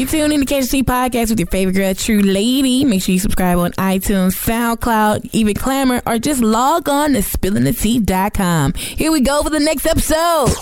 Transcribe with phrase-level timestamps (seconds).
[0.00, 2.86] You tune in to Catch the Tea Podcast with your favorite girl, Tru Lady.
[2.86, 8.72] Make sure you subscribe on iTunes, SoundCloud, even Clamor, or just log on to spillingthetea.com.
[8.72, 10.56] Here we go for the next episode.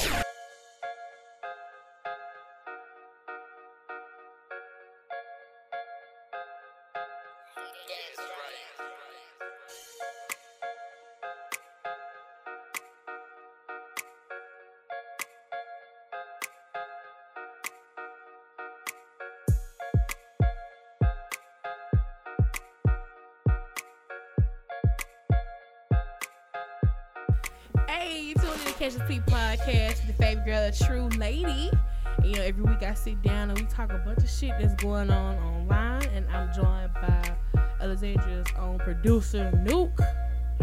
[28.88, 31.70] Catch the Tea Podcast your favorite girl, a Tru Lady.
[32.16, 34.52] And, you know, every week I sit down and we talk a bunch of shit
[34.58, 37.36] that's going on online, and I'm joined by
[37.82, 40.00] Alexandria's own producer, Nuke.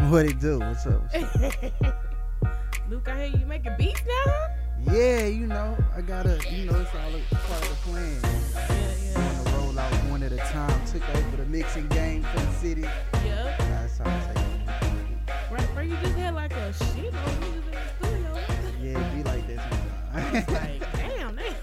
[0.09, 0.57] What it do?
[0.57, 1.03] What's up?
[1.13, 2.03] What's up?
[2.89, 4.48] Luke, I hear you making beats now.
[4.91, 8.20] yeah, you know, I gotta, you know, it's all a part of the plan.
[8.23, 10.84] Yeah, I wanna roll out one at a time.
[10.87, 12.81] Took over the mixing game for the city.
[13.23, 13.55] yeah.
[13.59, 14.46] That's how I say
[15.51, 17.13] Right, bro, you just had like a shit
[20.16, 21.54] that It's like, damn, they,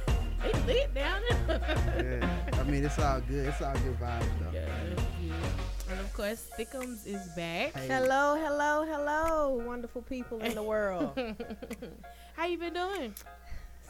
[0.43, 2.19] they lit down there.
[2.21, 2.61] yeah.
[2.61, 3.47] I mean, it's all good.
[3.49, 4.53] It's all good vibes though.
[4.53, 5.35] Yeah.
[5.91, 7.75] And of course, Thickums is back.
[7.75, 11.19] Hey, Hello, hello, hello, wonderful people in the world.
[12.37, 13.15] How you been doing?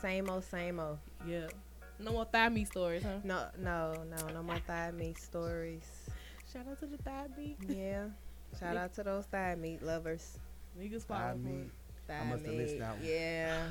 [0.00, 0.98] same old, same old.
[1.26, 1.46] Yeah.
[2.00, 3.18] No more thigh meat stories, huh?
[3.22, 5.84] No, no, no, no more thigh meat stories.
[6.52, 7.56] Shout out to the thigh meat.
[7.68, 8.06] Yeah.
[8.58, 10.38] Shout out to those thigh meat lovers.
[10.76, 11.54] Niggas Thigh fall for meat.
[11.60, 11.70] it.
[12.08, 13.06] Thigh must have missed meat, that one.
[13.06, 13.62] Yeah.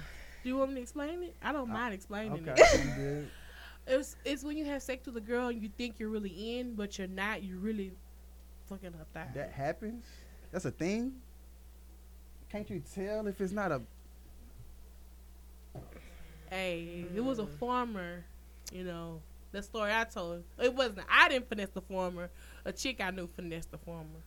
[0.43, 1.35] Do you want me to explain it?
[1.41, 3.27] I don't Uh, mind explaining Okay, it.
[3.87, 6.75] It's it's when you have sex with a girl and you think you're really in,
[6.75, 7.41] but you're not.
[7.43, 7.91] You really
[8.67, 9.27] fucking her thigh.
[9.33, 10.05] That happens.
[10.51, 11.13] That's a thing.
[12.49, 13.81] Can't you tell if it's not a?
[16.49, 17.57] Hey, it was a Mm.
[17.59, 18.23] farmer,
[18.71, 19.21] you know.
[19.51, 20.43] The story I told.
[20.61, 21.07] It wasn't.
[21.09, 22.29] I didn't finesse the farmer.
[22.65, 24.21] A chick I knew finessed the farmer.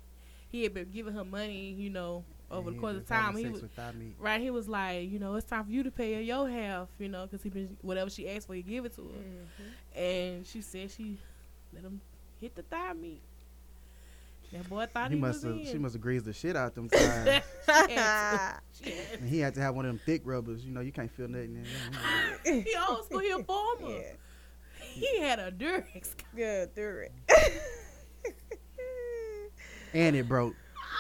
[0.51, 3.37] He had been giving her money, you know, over the course of time.
[3.37, 3.71] He was with
[4.19, 4.41] right.
[4.41, 7.09] He was like, you know, it's time for you to pay her your half, you
[7.09, 9.09] know, because he been whatever she asked for, you give it to her.
[9.99, 9.99] Mhm.
[10.01, 11.17] And she said she
[11.73, 12.01] let him
[12.41, 13.23] hit the thigh meat.
[14.53, 15.67] That boy thought He he, must was have.
[15.67, 15.73] in.
[15.73, 17.43] She must have greased the shit out them thighs.
[17.89, 18.61] She had to.
[18.85, 20.65] She had and he had to have one of them thick rubbers.
[20.65, 21.65] You know, you can't feel nothing.
[22.45, 23.19] in he old school.
[23.21, 23.89] He a farmer.
[23.91, 24.03] yeah.
[24.81, 26.15] He had a Durex.
[26.37, 27.63] Good through it.
[29.93, 30.55] and it broke.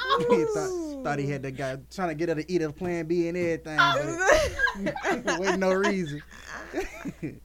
[0.19, 3.07] he thought, thought he had that guy trying to get her to eat a plan
[3.07, 3.77] B and everything,
[5.25, 6.23] but with no reason.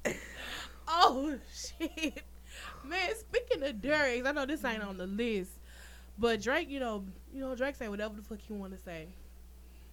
[0.91, 2.23] Oh shit,
[2.83, 3.15] man!
[3.15, 5.51] Speaking of Durex, I know this ain't on the list,
[6.17, 9.07] but Drake, you know, you know, Drake say whatever the fuck he want to say.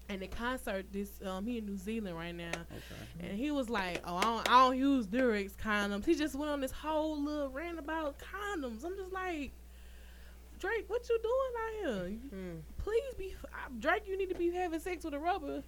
[0.09, 3.29] And the concert, this um, he in New Zealand right now, okay.
[3.29, 6.51] and he was like, "Oh, I don't, I don't use Durex condoms." He just went
[6.51, 8.85] on this whole little rant about condoms.
[8.85, 9.53] I'm just like,
[10.59, 12.19] Drake, what you doing out here?
[12.31, 12.57] Hmm.
[12.79, 14.05] Please be uh, Drake.
[14.07, 15.63] You need to be having sex with a rubber.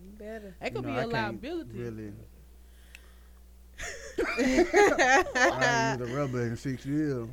[0.00, 0.54] You better.
[0.60, 1.78] That could You know, be I a can't liability.
[1.78, 2.12] Really.
[4.38, 7.26] I used a rubber in six years.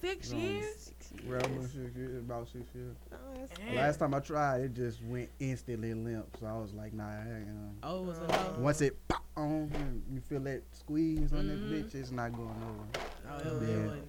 [0.00, 0.92] Six Um, years.
[1.26, 2.96] Rubber in six years, about six years.
[3.12, 3.74] Oh.
[3.74, 6.26] Last time I tried, it just went instantly limp.
[6.40, 7.04] So I was like, nah.
[7.08, 8.62] I ain't, um, Oh, it was a Uh, no.
[8.62, 11.48] once it pop on, you feel that squeeze on Mhm.
[11.48, 12.86] that bitch, it's not going over.
[13.30, 13.84] Oh, it, was- it Yeah.
[13.86, 14.08] wasn't.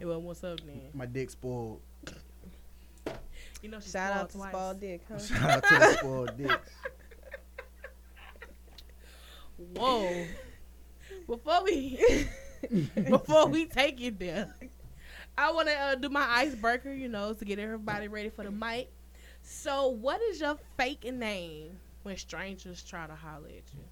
[0.00, 0.88] It was what's up then.
[0.94, 1.80] My dick spoiled.
[3.62, 4.54] You know, Shout out to twice.
[4.54, 5.18] Spald Dick, huh?
[5.18, 6.70] Shout out to the spoiled dicks.
[9.76, 10.24] Whoa.
[11.26, 12.26] before we
[12.94, 14.54] before we take it there,
[15.36, 16.92] I want to uh, do my icebreaker.
[16.92, 18.90] You know, to get everybody ready for the mic.
[19.42, 23.84] So, what is your fake name when strangers try to holler at you?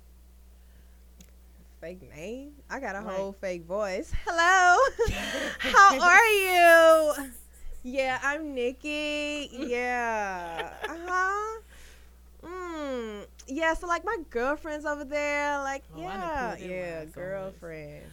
[1.80, 2.52] Fake name?
[2.68, 3.14] I got a Right.
[3.16, 4.12] whole fake voice.
[4.26, 4.76] Hello.
[5.60, 7.30] How are you?
[7.84, 9.48] Yeah, I'm Nikki.
[9.52, 10.72] Yeah.
[10.88, 11.60] Uh huh.
[12.42, 13.26] Mm.
[13.46, 15.58] Yeah, so like my girlfriend's over there.
[15.58, 17.14] Like, Oh, yeah, pulled that yeah, line so much.
[17.14, 18.04] girlfriend.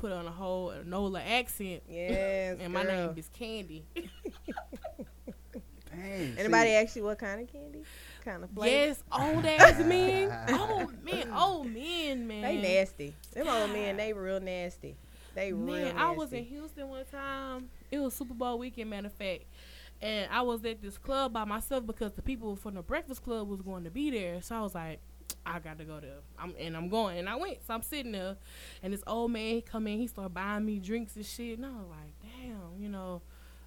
[0.00, 2.58] Put on a whole Nola accent, Yes.
[2.60, 3.06] and my girl.
[3.08, 3.84] name is Candy.
[5.90, 6.34] Dang.
[6.38, 7.82] Anybody see, ask you what kind of candy?
[8.24, 8.70] Kind of flavor?
[8.86, 10.32] yes, old ass men.
[10.50, 12.42] Old men, old men, man.
[12.42, 13.14] They nasty.
[13.32, 14.96] Them old men, they real nasty.
[15.34, 15.98] They real Man, nasty.
[15.98, 17.68] I was in Houston one time.
[17.90, 19.44] It was Super Bowl weekend, matter of fact.
[20.00, 23.48] And I was at this club by myself because the people from the Breakfast Club
[23.48, 24.42] was going to be there.
[24.42, 25.00] So I was like,
[25.46, 26.18] I got to go there.
[26.38, 27.18] I'm and I'm going.
[27.18, 27.58] And I went.
[27.66, 28.36] So I'm sitting there,
[28.82, 29.98] and this old man he come in.
[29.98, 31.58] He started buying me drinks and shit.
[31.58, 33.22] And I was like, damn, you know,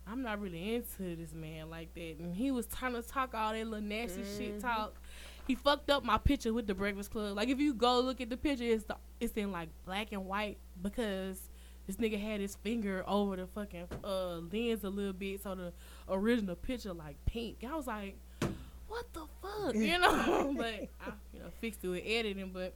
[0.07, 2.15] I'm not really into this man like that.
[2.19, 4.61] And he was trying to talk all that little nasty shit Mhm.
[4.61, 4.95] talk.
[5.47, 7.35] he fucked up my picture with the Breakfast Club.
[7.35, 10.25] Like if you go look at the picture, it's the, it's in like black and
[10.25, 11.39] white because
[11.87, 15.73] this nigga had his finger over the fucking uh lens a little bit, so the
[16.09, 17.63] original picture like pink.
[17.67, 18.15] I was like,
[18.87, 20.53] what the fuck, you know?
[20.57, 20.65] but
[20.99, 22.73] I you know fixed it with editing, but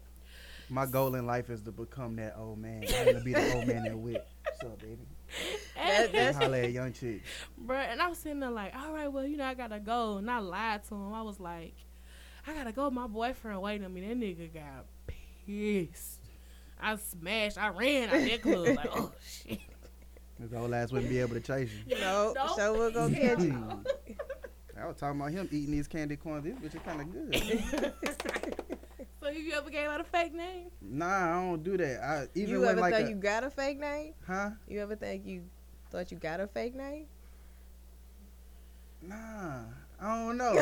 [0.70, 2.84] My goal in life is to become that old man.
[2.88, 4.28] I want to be the old man that whip.
[4.44, 4.98] What's up, baby?
[5.76, 7.22] That- that's- Holla at young chick.
[7.66, 10.18] Bruh, and I was sitting there like, all right, well, you know, I gotta go.
[10.18, 11.14] And I lied to him.
[11.14, 11.74] I was like,
[12.48, 12.90] I gotta go.
[12.90, 14.02] My boyfriend waiting on me.
[14.02, 14.86] That nigga got
[15.46, 16.20] pissed.
[16.82, 17.58] I smashed.
[17.58, 18.68] I ran out that club.
[18.76, 19.60] like, oh, shit.
[20.40, 21.98] His old ass wouldn't be able to chase you.
[22.00, 22.50] No, Nope.
[22.56, 23.84] so we're gonna catch you.
[24.82, 26.46] I was talking about him eating these candy corns.
[26.46, 27.94] This bitch is kind of good.
[29.22, 30.70] So, have you ever gave out a fake name?
[30.82, 31.06] nah,
[31.40, 32.02] I don't do that.
[32.04, 34.14] I even You ever like thought a, you got a fake name?
[34.26, 34.52] huh?
[34.68, 35.44] You ever think you
[35.92, 37.06] thought you got a fake name?
[39.02, 39.62] Nah,
[40.02, 40.62] I don't know.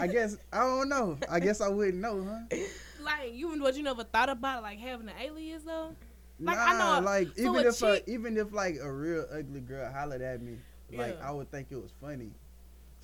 [0.00, 1.18] I guess I don't know.
[1.30, 2.56] I guess I wouldn't know, huh?
[3.02, 5.94] Like, you what you never thought about, like having an alias though?
[6.40, 8.90] Like, nah, I know like so even a if a, chick- even if like a
[8.92, 10.56] real ugly girl hollered at me,
[10.92, 11.28] like Yeah.
[11.28, 12.30] I would think it was funny.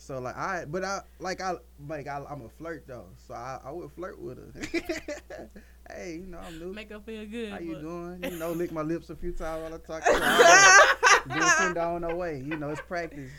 [0.03, 1.55] So like I, but I like I
[1.89, 5.49] like I, I'm a flirt though, so I, I would flirt with her.
[5.95, 6.73] hey, you know I'm new.
[6.73, 7.51] Make her feel good.
[7.53, 8.19] How you doing?
[8.25, 10.05] You know, lick my lips a few times while I talk.
[10.05, 10.99] to her.
[11.27, 12.43] Then send her on her way.
[12.45, 13.31] You know, it's practice.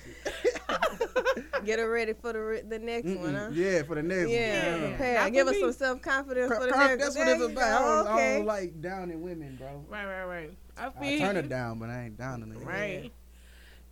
[1.66, 3.50] Get her ready for the re- the next one, huh?
[3.54, 4.90] Yeah, for the next Yeah, one.
[4.92, 5.16] prepare.
[5.16, 7.04] Not Give her some self confidence Cr- for the cr- next.
[7.04, 7.82] That's what There it's you about.
[7.82, 8.38] I go, don't, I okay.
[8.38, 9.84] don't like downing women, bro.
[9.90, 10.58] Right, right, right.
[10.78, 11.42] I feel I turn you.
[11.42, 12.60] her down, but I ain't downing her.
[12.66, 13.04] Right.
[13.04, 13.10] Yeah,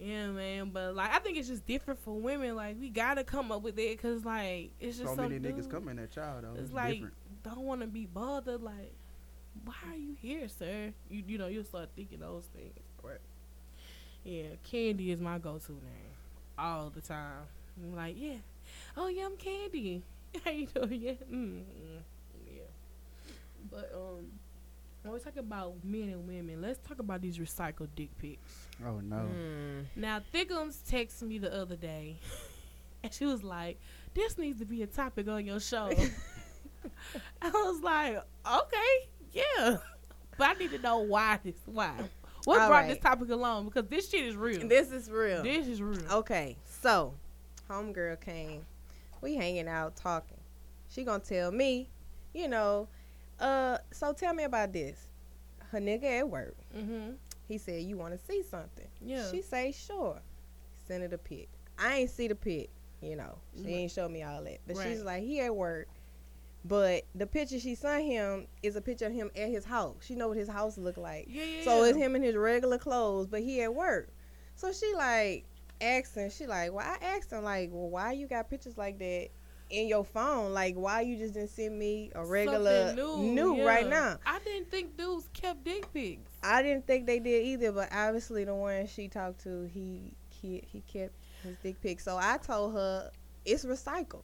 [0.02, 0.70] man.
[0.72, 2.56] But like, I think it's just different for women.
[2.56, 5.70] Like, we gotta come up with it because like it's just So some many niggas
[5.70, 6.52] coming at y'all though.
[6.54, 7.14] It's It's, like different.
[7.44, 8.62] don't want to be bothered.
[8.62, 8.94] Like,
[9.66, 10.94] why are you here, sir?
[11.10, 12.74] You you know you'll start thinking those things.
[13.04, 13.20] Right.
[14.24, 16.16] Yeah, Candy is my go-to name
[16.58, 17.44] all the time.
[17.82, 18.36] I'm like, yeah,
[18.96, 20.04] oh yeah, I'm Candy.
[20.46, 21.02] How you doing?
[21.02, 21.64] Yeah, mm, mm,
[22.48, 22.62] yeah.
[23.70, 24.26] But um,
[25.04, 28.68] when we talk about men and women, let's talk about these recycled dick pics.
[28.86, 29.16] Oh no.
[29.18, 29.86] Mm.
[29.96, 32.18] Now, Thickums texted me the other day,
[33.04, 33.80] and she was like,
[34.14, 35.92] "This needs to be a topic on your show."
[37.42, 39.78] I was like, "Okay, yeah,"
[40.38, 41.56] but I need to know why this.
[41.66, 41.94] Why?
[42.46, 42.90] What All brought right.
[42.90, 43.66] this topic along?
[43.66, 44.68] Because this shit is real.
[44.68, 45.44] This is real.
[45.44, 46.02] This is real.
[46.12, 47.14] Okay, so
[47.70, 48.66] homegirl came.
[49.22, 50.38] We hanging out talking.
[50.90, 51.90] She gonna tell me,
[52.34, 52.88] you know,
[53.42, 55.08] uh, so tell me about this.
[55.72, 56.56] Her nigga at work.
[56.76, 57.12] Mm-hmm.
[57.48, 58.88] He said, You wanna see something?
[59.02, 59.30] Yeah.
[59.32, 60.20] She say, Sure.
[60.88, 61.50] Send her the pic.
[61.80, 62.70] I ain't see the pic,
[63.02, 63.38] you know.
[63.58, 63.72] She Right.
[63.74, 64.60] ain't show me all that.
[64.68, 65.88] But she's like, he at work.
[66.64, 69.96] But the picture she sent him is a picture of him at his house.
[70.02, 71.26] She know what his house look like.
[71.28, 71.64] yeah, yeah.
[71.64, 74.10] So it's him in his regular clothes, but he at work.
[74.56, 75.46] So she like
[75.82, 79.30] asking, she like, well, I asked him like, well, why you got pictures like that
[79.72, 80.54] in your phone?
[80.54, 83.90] Like, why you just didn't send me a regular Something new, right yeah.
[83.90, 84.20] now?
[84.26, 86.32] I didn't think dudes kept dick pics.
[86.44, 90.64] I didn't think they did either, but obviously the one she talked to, he he
[90.72, 91.14] he kept
[91.44, 92.00] his dick pic.
[92.00, 93.12] So I told her
[93.46, 94.24] it's recycled.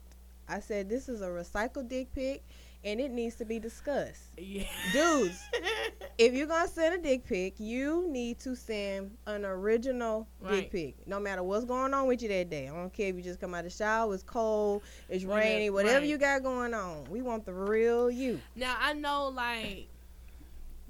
[0.49, 2.43] I said this is a recycled dick pic,
[2.83, 4.23] and it needs to be discussed.
[4.37, 4.63] Yeah.
[4.93, 5.41] Dudes,
[6.17, 10.61] if you're gonna send a dick pic, you need to send an original Right.
[10.61, 11.07] dick pic.
[11.07, 12.69] No matter what's going on with you that day.
[12.69, 15.69] I don't care if you just come out of the shower, it's cold, it's rainy,
[15.69, 16.07] whatever right.
[16.07, 17.05] you got going on.
[17.09, 18.39] We want the real you.
[18.55, 19.87] Now I know like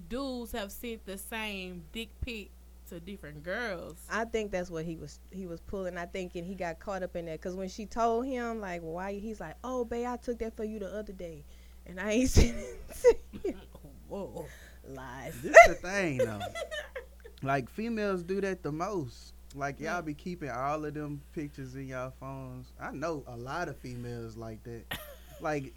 [0.10, 2.50] dudes have sent the same dick pic
[2.90, 3.98] to different girls.
[4.10, 5.98] I think that's what he was he was pulling.
[5.98, 8.82] I think and he got caught up in that because when she told him like,
[8.82, 9.14] why?
[9.14, 11.44] He's like, oh, babe, I took that for you the other day,
[11.88, 13.56] and I ain't seen it.
[14.08, 14.46] Whoa.
[14.88, 15.34] Lies.
[15.42, 16.40] This the thing though.
[17.44, 19.34] Like females do that the most.
[19.54, 22.72] Like y'all be keeping all of them pictures in y'all phones.
[22.82, 24.98] I know a lot of females like that.
[25.40, 25.72] Like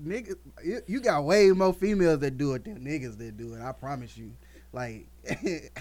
[0.00, 3.62] niggas, you- you got way more females that do it than niggas that do it.
[3.62, 4.32] I promise you.
[4.74, 5.06] Like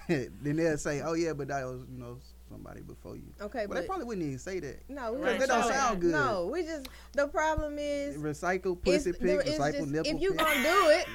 [0.07, 3.69] then they'll say, "Oh yeah, but that was you know somebody before you." Okay, But
[3.75, 4.89] but they probably wouldn't even say that.
[4.89, 6.11] no, we Right, just don't sound good.
[6.11, 10.21] No, we just the problem is Recycle pussy there pic, is recycle just- nipple if
[10.21, 10.39] you pic.
[10.39, 11.05] gonna do it,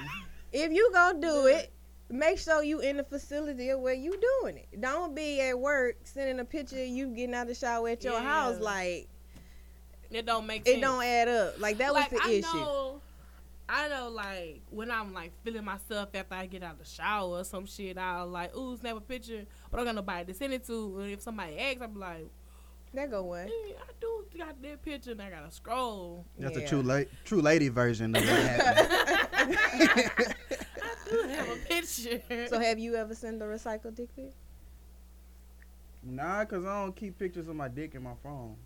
[0.52, 1.72] if you gonna do it,
[2.10, 4.80] make sure you in the facility where you doing it.
[4.80, 8.14] Don't be at work sending a picture of you getting out the shower at your
[8.14, 8.22] Yeah.
[8.22, 9.08] house like
[10.10, 10.76] It don't make sense.
[10.76, 11.58] it don't add up.
[11.58, 12.56] Like that was the I issue.
[12.58, 13.00] Know,
[13.68, 17.38] I know, like when I'm like feeling myself after I get out of the shower
[17.38, 20.35] or some shit, I'll like, ooh, snap a picture, but I don't got nobody to
[20.38, 21.00] send it to.
[21.00, 22.29] And if somebody asks, I'm like,
[22.95, 23.47] That go one.
[23.49, 26.25] hey, I do got that picture, and I gotta scroll.
[26.38, 26.64] That's Yeah.
[26.64, 30.35] a true la- true lady version of what happened.
[30.83, 32.21] I do have a picture.
[32.49, 34.33] So have you ever sent a recycled dick pic?
[36.05, 38.57] Nah, cause I don't keep pictures of my dick in my phone.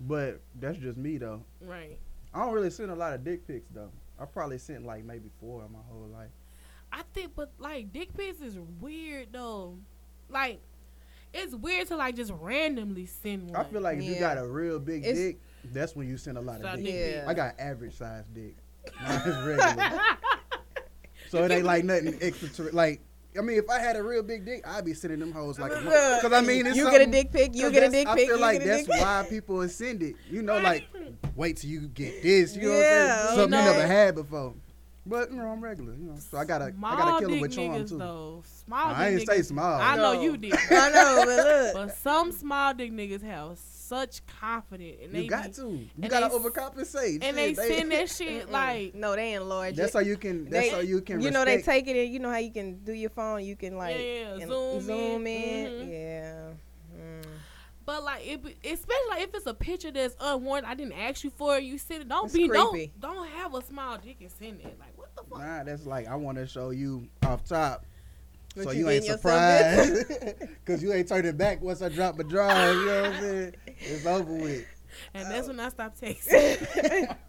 [0.00, 1.42] But that's just me though.
[1.60, 1.98] right.
[2.34, 3.90] I don't really send a lot of dick pics though.
[4.18, 6.30] I probably sent like maybe four in my whole life.
[6.92, 9.76] I think, but like dick pics is weird though.
[10.28, 10.60] Like,
[11.32, 13.56] it's weird to like just randomly send one.
[13.60, 15.40] I feel like if you got a real big It's- dick,
[15.72, 17.14] that's when you send a lot of dick dick.
[17.16, 17.24] Yeah.
[17.26, 18.54] I got average size dick.
[19.02, 19.92] Mine is regular.
[21.30, 22.48] so it ain't like nothing extra.
[22.48, 23.00] ter- Like
[23.36, 25.72] I mean, if I had a real big dick, I'd be sending them hoes like.
[25.72, 28.14] Because I mean, it's you get a dick pic, you get a that's- dick I
[28.14, 28.26] pic.
[28.28, 30.14] feel you like that's why people send it.
[30.30, 30.84] You know, like
[31.34, 32.54] wait till you get this.
[32.54, 33.38] You know Yeah, what I'm saying?
[33.38, 33.72] Something you know.
[33.72, 34.54] never had before.
[35.06, 35.92] But you know, I'm regular.
[35.94, 37.98] You know, so I gotta Small I gotta kill dick them with charm niggas too.
[37.98, 38.42] though.
[38.64, 39.80] Small I dick ain't say small.
[39.80, 40.22] I know No.
[40.22, 40.54] you did.
[40.70, 41.74] I know, but look.
[41.74, 45.86] But some small dick niggas have such confidence, and they you got be- to.
[45.98, 47.22] You gotta they overcompensate.
[47.22, 50.44] and they Shit, send that shit like no, they enlarge That's how you can.
[50.48, 51.20] That's They- how you can.
[51.20, 53.44] you know they take it and you know how you can do your phone.
[53.44, 55.66] You can like Yeah, and zoom zoom in.
[55.66, 55.72] in.
[55.86, 55.90] Mhm.
[55.92, 56.50] Yeah.
[56.98, 57.24] Mm.
[57.86, 61.22] But like, it, be- especially like if it's a picture that's unwarranted, I didn't ask
[61.22, 61.64] you for it.
[61.64, 62.08] You send it.
[62.08, 62.92] Don't It's be creepy.
[62.98, 64.78] don't don't have a small dick and send it.
[64.80, 65.38] Like what the fuck?
[65.40, 67.84] Nah, that's like I want to show you off top,
[68.56, 70.12] But so you you, ain't surprised,
[70.66, 72.70] cause you ain't turning back once I drop a draw.
[72.70, 73.54] You know what I'm saying?
[73.66, 74.64] It's over with.
[75.12, 77.16] And that's when I stopped texting.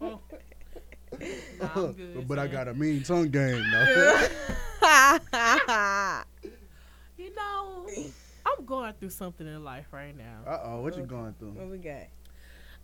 [1.60, 2.28] nah, good.
[2.28, 4.28] but I got a mean tongue game though.
[7.18, 7.86] You know,
[8.44, 10.42] I'm going through something in life right now.
[10.46, 11.52] Uh oh, what you going through?
[11.52, 12.02] what we got?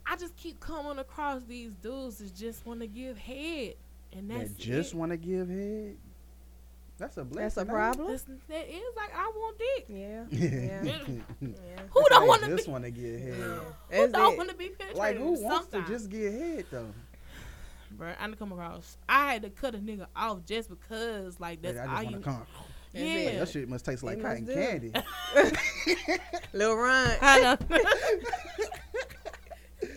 [0.06, 3.74] I just keep coming across these dudes that just want to give head,
[4.16, 5.96] and that's That just want to give head.
[6.98, 7.42] That's a blessing.
[7.42, 8.10] That's a problem.
[8.10, 9.86] That's, that is like I want dick.
[9.88, 10.24] Yeah.
[10.30, 10.82] Yeah.
[11.08, 11.18] Yeah.
[11.40, 11.82] yeah.
[11.90, 13.34] Who don't want to just want to get head.
[13.90, 13.96] Yeah.
[14.06, 14.96] Who don't want to be penetrated?
[14.98, 15.86] Like who wants sometimes?
[15.88, 16.86] to just get head though?
[17.98, 18.96] Bruh, I done come across.
[19.08, 22.10] I had to cut a nigga off just because, like, that's Yeah, I all you.
[22.12, 22.46] want to come.
[22.94, 23.14] That's Yeah.
[23.16, 23.38] it.
[23.40, 24.62] That shit must taste like It cotton must do.
[24.62, 24.92] candy.
[26.54, 27.58] Lil Ron.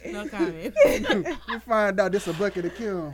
[0.07, 0.23] I know.
[0.23, 0.75] no comment.
[1.49, 3.13] you find out this a bucket of kiln.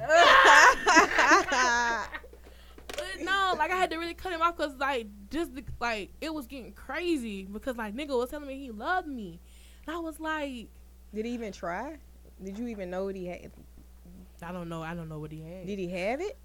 [2.87, 6.11] But no, like I had to really cut him off because like just the- like
[6.19, 9.39] it was getting crazy because like nigga was telling me he loved me,
[9.87, 10.67] and I was like,
[11.13, 11.97] Did he even try?
[12.43, 13.51] Did you even know what he had?
[14.43, 15.67] I don't know, I don't know what he had.
[15.67, 16.37] Did he have it?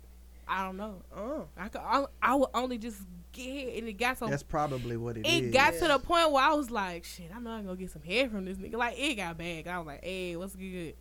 [0.46, 1.02] I don't know.
[1.16, 1.46] Oh.
[1.56, 2.98] I could, I, I would only just
[3.36, 5.52] get hit, and it got so That's probably what it it is.
[5.52, 8.28] got to the point where I was like, shit, I'm not gonna get some hair
[8.28, 8.74] from this nigga.
[8.76, 9.68] Like it got bad.
[9.68, 10.94] I was like, hey, what's good?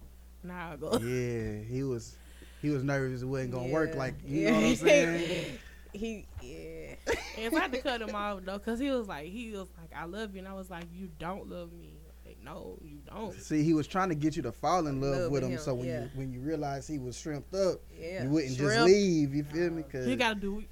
[0.44, 0.98] Now I go.
[1.00, 2.18] Yeah, he was
[2.62, 4.52] he was nervous it wasn't gonna work like you Yeah.
[4.52, 5.46] know what I'm saying.
[5.94, 6.96] he yeah.
[7.38, 9.68] And so I had to cut him off though, cause he was like, he was
[9.80, 11.94] like, I love you, and I was like, you don't love me.
[12.26, 13.40] Like, no, you don't.
[13.40, 15.52] See, he was trying to get you to fall in love, Love with with him,
[15.52, 16.02] him, so when yeah.
[16.04, 18.24] you when you realize he was shrimped up, Yeah.
[18.24, 19.34] you wouldn't just leave.
[19.36, 19.84] You feel me?
[19.84, 20.64] Cause You gotta do.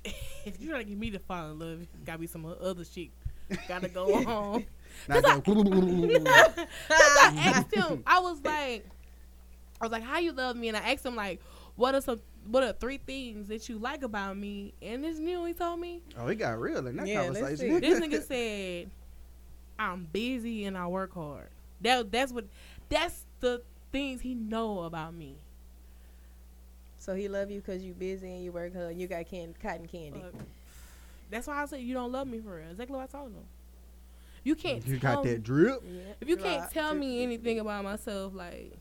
[0.45, 3.09] If you're trying to get me to fall in love, gotta be some other shit.
[3.67, 4.65] Gotta go on.
[5.07, 5.39] Cause I
[6.89, 7.37] mm-hmm.
[7.39, 8.85] asked him, I was like,
[9.81, 10.69] I was like, how you love me?
[10.69, 11.41] And I asked him like,
[11.75, 14.73] what are some, what are three things that you like about me?
[14.81, 16.01] And this new he told me.
[16.17, 17.79] oh, he got real in that Yeah, conversation.
[17.79, 18.89] This nigga said,
[19.79, 21.49] I'm busy and I work hard.
[21.81, 22.45] That that's what,
[22.89, 25.35] that's the things he know about me.
[27.03, 28.95] So he love you because you busy and you work hard.
[28.95, 30.21] You got can- cotton candy.
[30.21, 30.41] Fuck.
[31.29, 32.69] That's why I said you don't love me for real.
[32.71, 33.43] Exactly what I told him.
[34.45, 34.87] You can't.
[34.87, 35.81] you tell got me- that drip.
[35.85, 35.99] Yeah.
[36.21, 36.71] If you can't Right.
[36.71, 38.71] tell me anything about myself, like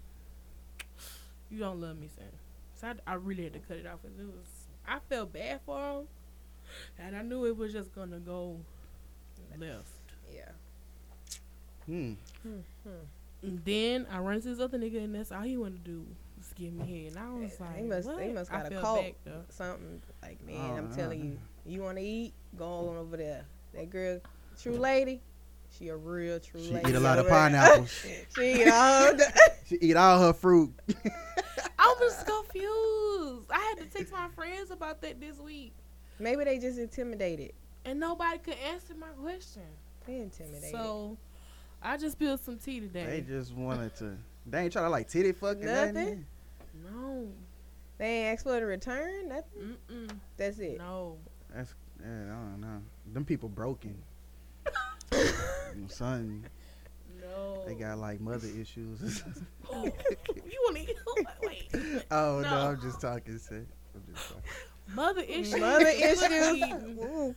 [1.50, 2.26] you don't love me, son.
[2.76, 4.46] So I, I really had to cut it off because it was.
[4.86, 6.06] I felt bad for him,
[7.00, 8.60] and I knew it was just gonna go
[9.58, 9.88] left.
[10.32, 10.50] Yeah.
[11.86, 12.12] Hmm.
[13.42, 16.06] And then I run into this other nigga, and that's all he wanted to do
[16.52, 17.12] was give me head.
[17.12, 18.22] And I was Yeah, like, he must- what?
[18.22, 19.06] he must I got a felt cult.
[19.24, 19.44] though.
[19.50, 23.44] Something like man, Oh, I'm telling you, you want to eat, go on over there.
[23.74, 24.20] That girl,
[24.60, 25.20] true lady,
[25.70, 26.90] she a real true She lady.
[26.90, 27.90] eat a lot of pineapples.
[28.36, 29.14] she eat all.
[29.14, 30.72] the- she eat all her fruit.
[31.78, 33.50] I was confused.
[33.50, 35.72] I had to text my friends about that this week,
[36.18, 37.52] Maybe they just intimidated.
[37.84, 39.62] and nobody could answer my question.
[40.06, 40.70] They intimidated.
[40.70, 41.16] So
[41.82, 43.06] I just spilled some tea today.
[43.06, 44.16] they just wanted to.
[44.46, 45.94] They ain't trying to like titty fucking Nothing?
[45.94, 46.26] nothing.
[46.90, 47.28] No.
[47.98, 49.28] they ain't asked for the return.
[49.28, 49.76] Nothing.
[49.90, 50.10] Mm-mm.
[50.36, 50.78] That's it.
[50.78, 51.16] No.
[51.54, 52.80] That's yeah, I don't know.
[53.12, 53.96] Them people broken.
[55.88, 56.44] Son,
[57.20, 57.62] No.
[57.66, 59.22] they got like mother issues.
[59.74, 62.04] Oh, you want to wait?
[62.10, 62.50] oh no.
[62.50, 62.56] No.
[62.72, 63.66] I'm just talking shit.
[63.94, 64.42] I'm just talking.
[64.94, 65.56] Mother issues.
[65.58, 66.20] Mother issues.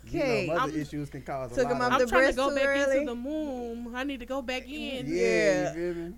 [0.05, 0.41] Okay.
[0.41, 1.93] You know, mother I'm- issues can cause a Took lot him of.
[1.93, 2.97] off the trying to breast go back early.
[2.99, 3.95] into the womb.
[3.95, 5.05] I need to go back in.
[5.07, 5.73] yeah, Yeah.
[5.75, 6.13] you feel me?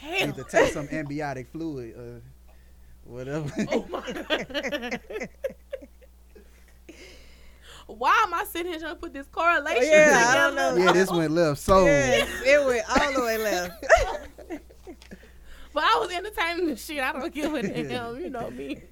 [0.00, 0.26] Hell.
[0.26, 2.20] Need to take some amniotic fluid, uh,
[3.06, 3.50] whatever.
[3.72, 4.98] Oh my.
[7.86, 10.56] Why am I sitting here trying to put this correlation oh, Yeah, I together?
[10.56, 10.84] don't know.
[10.84, 11.60] yeah, this went left.
[11.60, 13.80] So Yes, it went all the way left.
[15.72, 17.00] but I was entertaining the shit.
[17.00, 18.20] I don't give a damn.
[18.20, 18.82] You know me.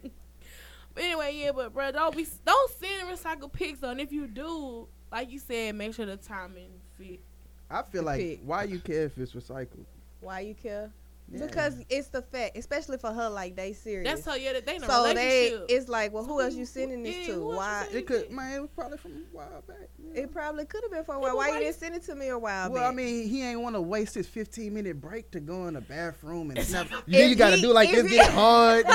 [0.94, 3.82] But anyway, yeah, but bro, don't be don't send recycled pics.
[3.82, 7.20] On if you do, like you said, make sure the timing fit.
[7.68, 8.40] I feel like Pick.
[8.44, 9.86] why you care if it's recycled?
[10.20, 10.92] Why you care?
[11.32, 11.46] Yeah.
[11.46, 14.06] Because it's the fact, especially for her, like they serious.
[14.08, 16.60] That's how yeah, they in a so they, it's like, well, who So else who-
[16.60, 17.32] you sending this yeah, to?
[17.32, 17.98] who else you Why?
[17.98, 19.88] It could, man, it was probably from a while back.
[19.98, 20.20] yeah.
[20.22, 21.30] It probably could have been for a while.
[21.30, 22.92] but Why why you you- didn't send it to me a while Well, back?
[22.92, 25.80] I mean, he ain't want to waste his 15 minute break to go in the
[25.80, 26.88] bathroom and snap.
[26.92, 28.84] If You, you gotta he- do like this, he- get hard.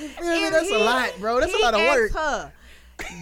[0.00, 0.44] You feel me?
[0.46, 1.40] If That's a lot, bro.
[1.40, 2.10] That's a lot of work.
[2.10, 2.52] asked Her,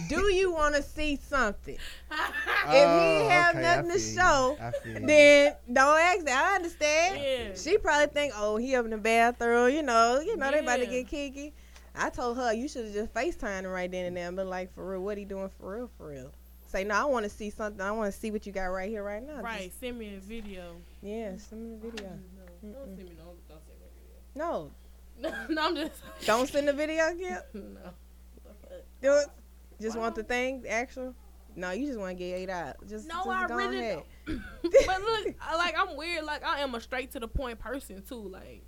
[0.09, 1.77] do you want to see something?
[2.11, 2.19] if
[2.67, 5.07] he oh, have okay, I nothing to show, I feel you.
[5.07, 6.51] Then don't ask that.
[6.51, 7.21] I understand.
[7.21, 7.55] yeah.
[7.55, 9.73] She probably think, oh, he up in the bathroom.
[9.73, 11.53] You know, you know they about to get kinky.
[11.97, 14.49] I told her you should have just FaceTime him right then and there and been
[14.49, 16.31] like, for real, what he doing for real, for real.
[16.67, 17.79] Say, no, I want to see something.
[17.79, 19.41] I want to see what you got right here, right now.
[19.41, 19.65] right.
[19.65, 20.75] Just- Send me a video.
[21.01, 22.09] yeah, send me the video.
[22.61, 23.33] No, don't send me no.
[23.47, 23.99] Don't send me a
[24.33, 24.71] video.
[25.47, 26.01] no, no, I'm just.
[26.25, 27.49] don't send the video, Kip.
[27.53, 27.91] no.
[29.01, 29.27] Do it.
[29.81, 31.13] Just want the thing, the actual.
[31.57, 32.75] No, you just want to get ate out.
[32.87, 34.03] Just, No, just I really ahead.
[34.27, 34.41] don't.
[34.85, 36.25] but look, I, like I'm weird.
[36.25, 38.15] Like I am a straight to the point person too.
[38.27, 38.63] Like,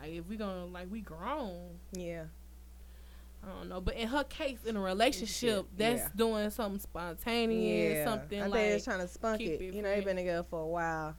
[0.00, 2.24] like if we gonna like we grown, Yeah.
[3.42, 3.80] I don't know.
[3.80, 5.94] But in her case, in a relationship, Yeah.
[5.94, 8.04] that's doing something spontaneous, Yeah.
[8.04, 9.60] something I like trying to spunk it.
[9.62, 11.16] it You know, they've been together for a while.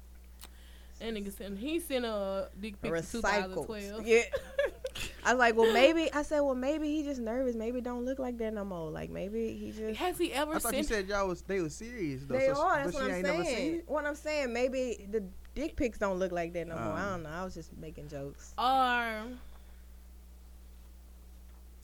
[1.01, 1.57] And nigga sent.
[1.57, 3.65] He sent a dick pic in Recycled.
[3.65, 4.07] 2012.
[4.07, 4.21] Yeah.
[5.23, 6.11] I was like, well, maybe.
[6.13, 7.55] I said, well, maybe he just nervous.
[7.55, 8.89] Maybe don't look like that no more.
[8.89, 9.97] Like maybe he just.
[9.99, 12.37] Has he ever I thought you said y'all was they was serious though.
[12.37, 12.83] They so are.
[12.83, 13.81] That's what I'm ain't never seen saying.
[13.87, 15.23] What I'm saying, maybe the
[15.53, 16.93] dick pics don't look like that no more.
[16.93, 17.09] I Um.
[17.11, 17.29] don't know.
[17.39, 18.53] I was just making jokes.
[18.57, 19.27] Or I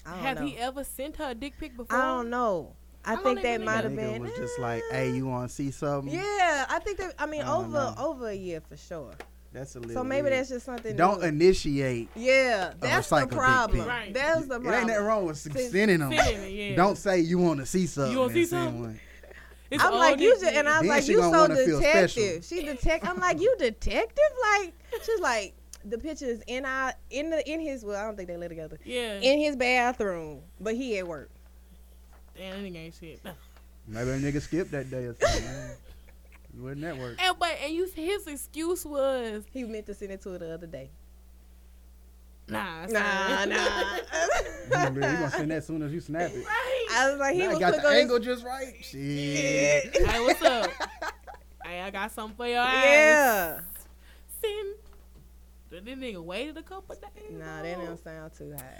[0.05, 0.45] have know.
[0.47, 1.97] he ever sent her a dick pic before?
[1.97, 2.73] I don't know.
[3.05, 4.21] I How long think they that might have nigga been.
[4.23, 6.13] was just like, hey, you want to see something?
[6.13, 7.13] Yeah, I think that.
[7.19, 7.95] I mean, I over know.
[7.97, 9.13] over a year for sure.
[9.53, 9.95] That's a little.
[9.95, 10.33] So maybe weird.
[10.33, 10.95] that's just something.
[10.95, 11.27] Don't new.
[11.27, 12.09] initiate.
[12.15, 13.87] Yeah, that's recycled the problem.
[13.87, 14.13] Right.
[14.13, 14.61] That's the problem.
[14.61, 14.79] It problem.
[14.79, 16.13] ain't nothing wrong with Send- sending them.
[16.13, 16.75] Sending yeah.
[16.75, 18.13] Don't say you want to see something.
[18.13, 18.99] You wanna see something?
[19.69, 22.45] It's I'm like you just, and I was Then like she you so detective.
[22.45, 23.05] She detect.
[23.05, 24.23] I'm like you detective.
[24.59, 27.83] Like she's like the pictures in our in the in his.
[27.83, 28.79] Well, I don't think they live together.
[28.85, 29.19] Yeah.
[29.19, 31.29] In his bathroom, but he at work.
[32.37, 33.19] Damn, that nigga ain't shit.
[33.87, 35.49] Maybe a nigga skipped that day or something.
[36.57, 36.63] Man.
[36.63, 37.17] Wouldn't that work?
[37.21, 40.53] And but and you his excuse was He meant to send it to her the
[40.53, 40.89] other day.
[42.47, 43.49] nah, Nah, son.
[43.49, 43.95] nah.
[44.67, 44.69] you
[45.01, 46.45] gonna send that as soon as you snap it.
[46.45, 46.87] right.
[46.93, 48.73] I was like, he Now I was got the on his- angle just right.
[48.81, 49.97] Shit.
[49.97, 50.71] hey, what's up?
[51.65, 52.83] hey, I got something for your ass.
[52.85, 53.59] Yeah.
[54.41, 54.75] Send.
[55.69, 57.29] Did this nigga waited a couple days?
[57.37, 58.79] Nah, that don't sound too high.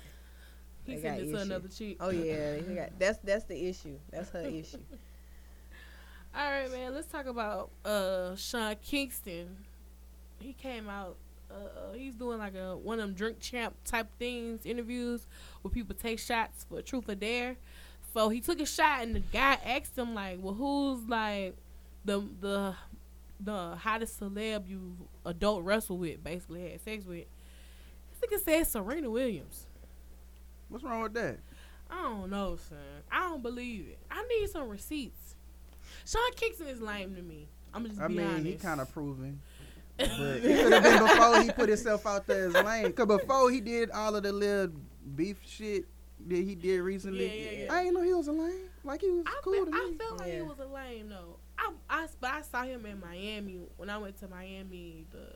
[0.86, 1.42] He they sent got it to issue.
[1.44, 1.98] another chick.
[2.00, 3.98] Oh yeah, he got, that's that's the issue.
[4.10, 4.78] That's her issue.
[6.38, 6.94] All right, man.
[6.94, 9.58] Let's talk about uh Sean Kingston.
[10.40, 11.16] He came out.
[11.50, 15.26] Uh, he's doing like a one of them drink champ type things, interviews
[15.62, 17.56] where people take shots for truth or dare.
[18.14, 21.56] So he took a shot, and the guy asked him like, "Well, who's like
[22.06, 22.76] the the
[23.40, 24.96] the hottest celeb you
[25.26, 26.24] adult wrestle with?
[26.24, 27.26] Basically, had sex with."
[28.12, 29.66] This nigga said Serena Williams.
[30.70, 31.40] What's wrong with that?
[31.90, 32.78] I don't know, son.
[33.12, 33.98] I don't believe it.
[34.12, 35.27] I need some receipts.
[36.08, 37.48] Sean Kingston is lame to me.
[37.74, 38.46] I'm just I be mean, honest.
[38.46, 39.42] he kind of proven.
[39.98, 42.94] But it could have been before he put himself out there as lame.
[42.94, 44.74] Cause before he did all of the little
[45.16, 45.86] beef shit
[46.28, 47.74] that he did recently, Yeah, yeah, yeah.
[47.74, 48.70] I ain't know he was a lame.
[48.84, 49.78] Like he was I, cool fe- to me.
[49.78, 49.98] I me.
[49.98, 51.36] felt like he was a lame though.
[51.60, 55.28] I, I, but I saw him in Miami when I went to Miami the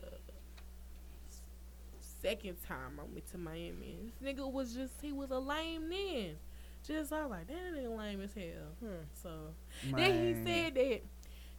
[2.22, 3.98] second time I went to Miami.
[4.20, 6.36] This nigga was just he was a lame then.
[6.86, 8.44] Just I was like, that nigga lame as hell.
[8.80, 9.04] Hmm.
[9.14, 9.30] So
[9.96, 11.00] then he said that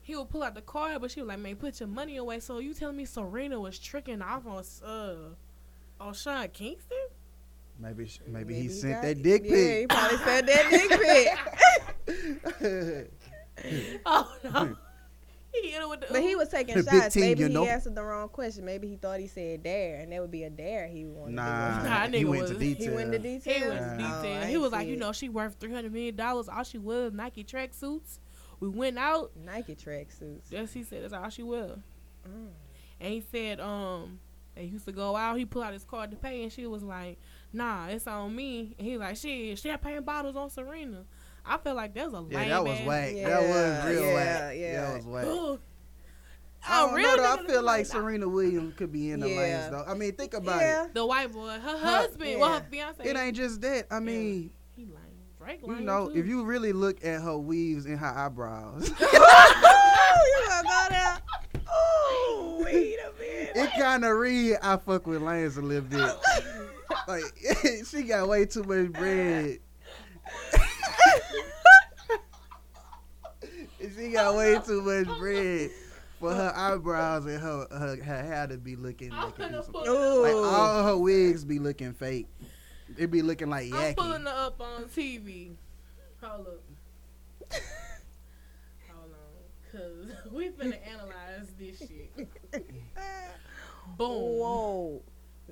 [0.01, 2.39] he would pull out the card, but she was like, "Man, put your money away."
[2.41, 5.15] So you telling me Serena was tricking off on uh
[6.03, 6.97] on Sean Kingston?
[7.79, 10.89] maybe sh- maybe, he sent got- that dick Yeah, he probably sent that dick
[12.05, 13.09] pic.
[14.05, 14.75] Oh no,
[15.61, 16.07] he hit the.
[16.11, 17.13] But he was taking The big shots.
[17.13, 17.65] team, Maybe you he know.
[17.65, 18.65] answered the wrong question.
[18.65, 21.35] Maybe he thought he said dare, and that would be a dare he wanted.
[21.35, 22.17] nah, to Nah, do.
[22.17, 22.95] he nigga went to was- he detail.
[22.95, 23.69] went into He detail.
[23.69, 24.21] was Uh.
[24.43, 26.49] Oh, he was like, see you know, she worth three hundred million dollars.
[26.49, 28.19] All she was Nike track suits.
[28.59, 29.31] We went out.
[29.45, 30.51] Nike track suits.
[30.51, 31.03] Yes, he said.
[31.03, 31.77] That's all she was.
[32.27, 32.47] Mm.
[33.01, 34.19] And he said, um,
[34.55, 35.37] they used to go out.
[35.37, 37.17] He pulled out his card to pay, and she was like,
[37.51, 41.03] "Nah, it's on me." And he was like, "Shit, champagne bottles on Serena."
[41.45, 42.49] I feel like that was a Yeah, lame.
[42.49, 43.11] that was ass- whack.
[43.15, 44.55] Yeah, that was real yeah, whack.
[44.57, 44.81] yeah.
[44.81, 45.25] That was whack.
[45.27, 45.59] Ugh.
[46.65, 47.33] I A don't real know though.
[47.33, 47.85] I feel like like.
[47.87, 49.37] Serena Williams could be in the Yeah.
[49.39, 49.83] lanes though.
[49.85, 50.87] I mean, think about Yeah.
[50.93, 53.03] The white boy, her husband, well, her fiance.
[53.03, 53.07] it.
[53.15, 53.87] It ain't just that.
[53.91, 54.95] I mean, He lame.
[55.37, 56.17] Drake lying you know, too.
[56.17, 61.17] if you really look at her weaves and her eyebrows, you gonna go there?
[61.69, 63.51] Oh, wait a minute.
[63.55, 66.15] it kind of read I fuck with Lance a little bit.
[67.09, 67.23] like
[67.85, 69.59] she got way too much bread.
[73.97, 75.69] She got way too much bread
[76.19, 79.59] for her eyebrows and her her, her hair to be looking I'm like, gonna it
[79.59, 82.27] be some- put like all her wigs be looking fake.
[82.97, 85.51] It be looking like I'm pulling her up on TV.
[86.21, 86.63] Hold up.
[88.89, 89.71] Hold on.
[89.71, 92.15] Cause we finna analyze this shit.
[93.97, 94.07] Boom.
[94.39, 95.01] Whoa.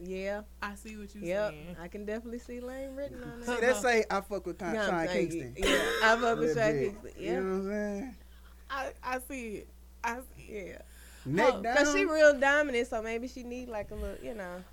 [0.03, 0.41] Yeah.
[0.61, 1.51] I see what you Yep.
[1.51, 1.75] saying.
[1.79, 3.61] I can definitely see Lane written on See, that.
[3.61, 5.07] that say I fuck with Con- Yeah, Sean.
[5.07, 5.53] Kingston.
[5.57, 5.67] Yeah.
[6.03, 6.81] I fuck with Little Sean bit.
[7.01, 7.11] Kingston.
[7.23, 7.39] You Yeah.
[7.39, 8.15] know what I'm saying?
[8.69, 9.67] I, I see it.
[10.03, 10.67] I see it.
[10.67, 10.81] Yeah.
[11.33, 11.77] Neck Oh, down.
[11.77, 14.63] Cause she real dominant, so maybe she need like a little, you know.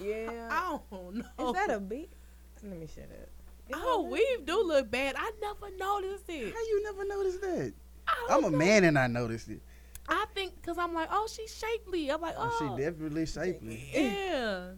[0.00, 0.48] Yeah.
[0.50, 1.48] I don't know.
[1.48, 2.10] Is that a beat?
[2.62, 3.28] Let me shut up.
[3.68, 5.14] Is Oh, that weave do look bad.
[5.18, 6.52] I never noticed it.
[6.54, 7.72] How you never noticed that?
[8.08, 8.56] I I'm a know.
[8.56, 9.60] man and I noticed it.
[10.08, 12.10] I think because I'm like, oh, she's shapely.
[12.10, 13.90] I'm like, oh, She definitely shapely.
[13.92, 14.68] yeah.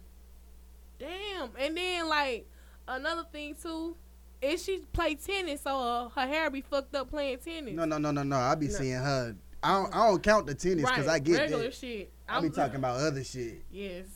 [0.99, 1.51] Damn.
[1.59, 2.47] And then like
[2.87, 3.97] another thing too,
[4.41, 7.75] is she play tennis, so uh, her hair be fucked up playing tennis.
[7.75, 8.37] No, no, no, no, no.
[8.37, 8.73] I be No.
[8.73, 9.37] seeing her.
[9.63, 11.15] I don't, I don't count the tennis because right.
[11.15, 11.75] I get regular that.
[11.75, 12.13] shit.
[12.29, 13.63] I be talking about other shit.
[13.71, 14.07] Yes.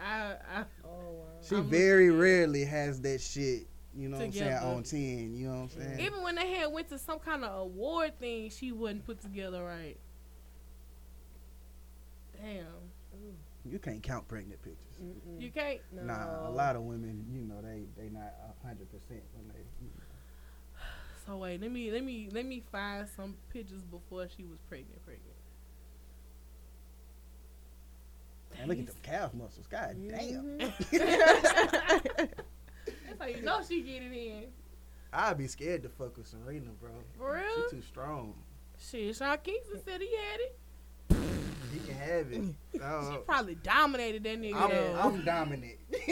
[0.00, 0.34] I.
[0.54, 1.24] I Oh wow.
[1.42, 2.30] She I'm very looking at it.
[2.38, 3.66] rarely has that shit.
[3.94, 5.34] You know what I'm saying on ten.
[5.36, 6.00] You know what I'm saying?
[6.00, 9.62] even when they had went to some kind of award thing, she wasn't put together
[9.64, 9.96] right.
[12.40, 12.66] Damn.
[13.64, 14.96] You can't count pregnant pictures.
[15.02, 15.40] Mm-mm.
[15.40, 15.80] You can't.
[15.92, 16.02] No.
[16.04, 19.62] Nah, a lot of women, you know, they they not hundred percent when they.
[21.26, 25.04] So wait, let me let me let me find some pictures before she was pregnant.
[25.04, 25.26] Pregnant.
[28.56, 29.66] Man, look at them calf muscles.
[29.66, 30.58] God damn.
[30.58, 30.72] Mhm.
[32.86, 34.44] That's how you know she get it in.
[35.12, 36.90] I'd be scared to fuck with Serena, bro.
[37.18, 37.68] For real?
[37.68, 38.34] She too strong.
[38.78, 40.58] Shit, Sean Kingston said he had it.
[41.10, 42.42] He can have it.
[42.72, 44.54] She probably dominated that nigga.
[44.54, 44.96] I'm, there.
[44.98, 45.76] I'm dominant.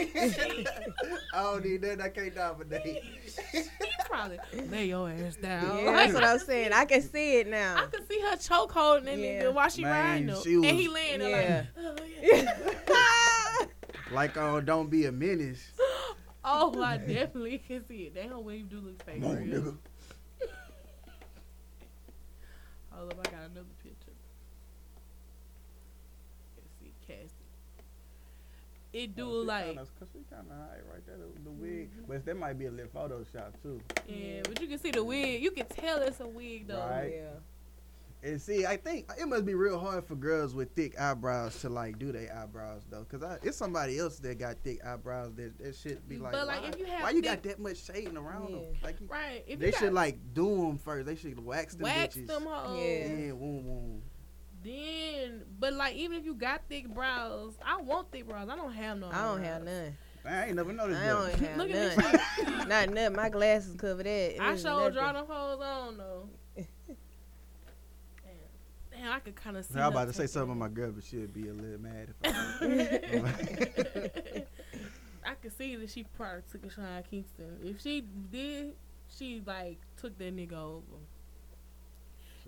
[1.33, 2.01] I don't need that.
[2.01, 3.03] I can't dominate.
[3.51, 3.63] she
[4.05, 5.83] probably lay your ass down.
[5.83, 6.73] yeah, that's what I'm saying.
[6.73, 7.77] I can see it now.
[7.77, 9.43] I can see her choke holding that Yeah.
[9.43, 10.37] nigga while she Man, riding him.
[10.43, 11.83] she and he laying there Yeah.
[11.83, 13.65] like, oh, yeah.
[14.11, 15.71] like, oh, don't be a menace.
[16.43, 18.15] oh, I definitely can see it.
[18.15, 19.21] Damn, wave do look fake.
[19.21, 19.61] Come for on, real.
[19.61, 19.77] nigga.
[22.91, 24.11] Hold up, I got another picture.
[26.57, 27.29] Let's see, Cassie.
[28.91, 31.91] It do she like, kinda, cause she kind of high right there, the, the wig.
[31.91, 32.11] Mm-hmm.
[32.11, 33.79] But that might be a little Photoshop too.
[34.07, 35.43] yeah, but you can see the wig.
[35.43, 36.79] You can tell it's a wig though.
[36.89, 37.13] Right.
[37.17, 37.29] Yeah.
[38.21, 41.69] And see, I think it must be real hard for girls with thick eyebrows to
[41.69, 45.57] like do their eyebrows though, cause I, it's somebody else that got thick eyebrows that
[45.59, 47.59] that should be like, But, like, why, if you have why you thick- got that
[47.59, 48.63] much shading around them?
[48.83, 49.43] Like, you, Right.
[49.47, 51.05] If they you should like do them first.
[51.05, 52.27] They should wax them wax bitches.
[52.27, 52.77] them hoes.
[52.81, 53.07] Yeah.
[53.07, 54.01] Yeah, woom woom.
[54.63, 58.49] Then, but like even if you got thick brows, I want thick brows.
[58.49, 59.09] I don't have no.
[59.11, 59.95] I don't have none.
[60.25, 61.13] I ain't never noticed I that.
[61.13, 62.11] don't have Look at none.
[62.11, 62.47] this shit.
[62.67, 63.15] Not none.
[63.15, 64.35] My glasses cover that.
[64.41, 64.93] I It's sure nothing.
[64.93, 66.29] draw them hoes on though.
[66.57, 66.67] Damn.
[68.91, 69.79] Damn, I could kind of see.
[69.79, 70.57] I was about to say something it.
[70.57, 74.43] about my girl, but she'd be a little mad if I.
[75.31, 77.57] I could see that she probably took a Sean Kingston.
[77.63, 78.73] If she did,
[79.07, 80.83] she like took that nigga over.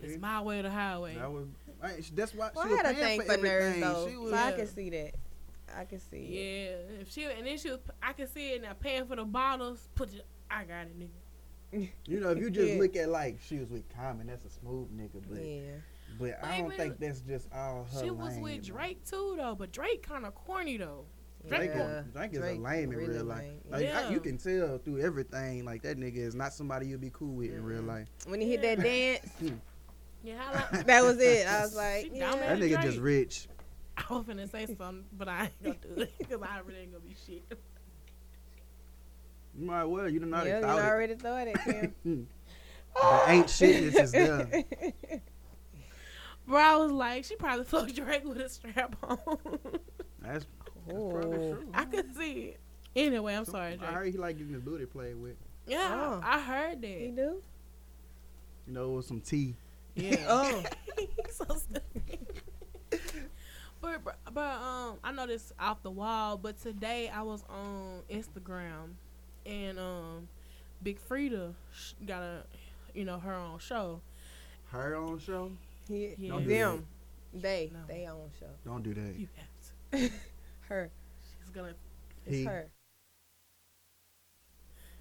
[0.04, 1.16] It's my way or the highway.
[1.16, 1.48] That was.
[1.84, 3.82] I, that's why Well, she I had a thing for for nerds everything.
[3.82, 5.16] though, was, so I can see that.
[5.76, 6.18] I can see.
[6.18, 6.90] it.
[6.92, 8.74] Yeah, if she and then she was, I can see it now.
[8.74, 11.10] Paying for the bottles, put your, I got it, nigga.
[12.06, 12.80] You know, if you just Yeah.
[12.80, 15.72] look at like she was with Common, that's a smooth nigga, but Yeah.
[16.20, 18.04] but I don't Wait, think that's just all her.
[18.04, 18.66] She was with.
[18.66, 19.56] Drake too, though.
[19.56, 21.06] But Drake kind of corny though.
[21.48, 22.04] Drake, Yeah.
[22.14, 23.40] Drake is Drake a lame in really real life.
[23.40, 23.62] lame.
[23.70, 24.10] Like I, Yeah.
[24.10, 25.66] you can tell through everything.
[25.66, 27.88] Like that nigga is not somebody you'll be cool with in real mm-hmm.
[27.90, 28.08] life.
[28.28, 29.26] When he hit that dance,
[30.24, 31.48] Yeah, how like, that was it.
[31.48, 32.36] I was like, yeah.
[32.36, 32.82] That nigga Drake.
[32.82, 33.48] just rich.
[33.98, 36.92] I was gonna say something, but I ain't gonna do it because I really ain't
[36.94, 37.44] gonna be shit.
[39.58, 40.08] You might well.
[40.10, 40.86] You done already Yeah, you thought it.
[40.86, 41.96] already thought it, Kim.
[42.96, 44.64] the ain't shitness is done.
[46.48, 49.18] Bro, I was like, she probably fucked Drake with a strap on.
[50.22, 50.46] That's, that's
[50.88, 51.68] probably true.
[51.74, 52.60] I could see it.
[52.96, 53.82] Anyway, I'm sorry, Drake.
[53.84, 53.96] I Drake.
[53.98, 55.36] heard he like getting his booty played with.
[55.68, 56.22] Yeah, Oh.
[56.24, 56.88] I heard that.
[56.88, 57.16] He that.
[57.16, 57.42] do?
[58.68, 59.56] You know, with some tea.
[59.96, 60.16] Yeah.
[60.28, 60.64] Oh.
[60.98, 62.20] He's so stupid.
[63.82, 66.38] but, but but um, I know this off the wall.
[66.38, 68.94] But today I was on Instagram,
[69.46, 70.28] and um,
[70.84, 71.54] Big Freedia
[72.06, 72.44] got a,
[72.94, 74.02] you know, her own show.
[74.72, 75.52] Her on show.
[75.88, 76.30] He, Yeah.
[76.30, 76.86] Don't do them.
[77.34, 77.72] They.
[77.74, 77.80] No.
[77.88, 78.48] They own show.
[78.66, 79.16] Don't do that.
[79.18, 80.12] You have to.
[80.70, 80.90] Her.
[81.40, 81.74] She's gonna.
[82.26, 82.44] It's He.
[82.46, 82.68] her.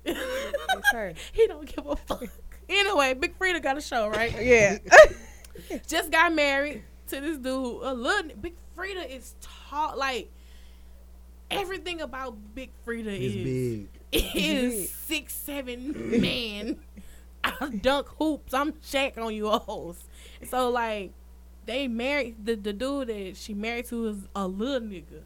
[0.04, 1.12] he It's her.
[1.48, 2.24] don't give a fuck.
[2.70, 4.32] Anyway, Big Freedia got a show, right?
[4.40, 4.78] Yeah.
[5.88, 7.82] Just got married to this dude.
[7.82, 9.98] A little Big Freedia is tall.
[9.98, 10.30] Like
[11.50, 13.88] everything about Big Freedia It's is big.
[14.36, 16.78] is six seven man.
[17.44, 18.54] I dunk hoops.
[18.54, 20.04] I'm Shaq on you hoes.
[20.48, 21.12] So like
[21.66, 25.22] they married the the dude that she married to is a little nigga.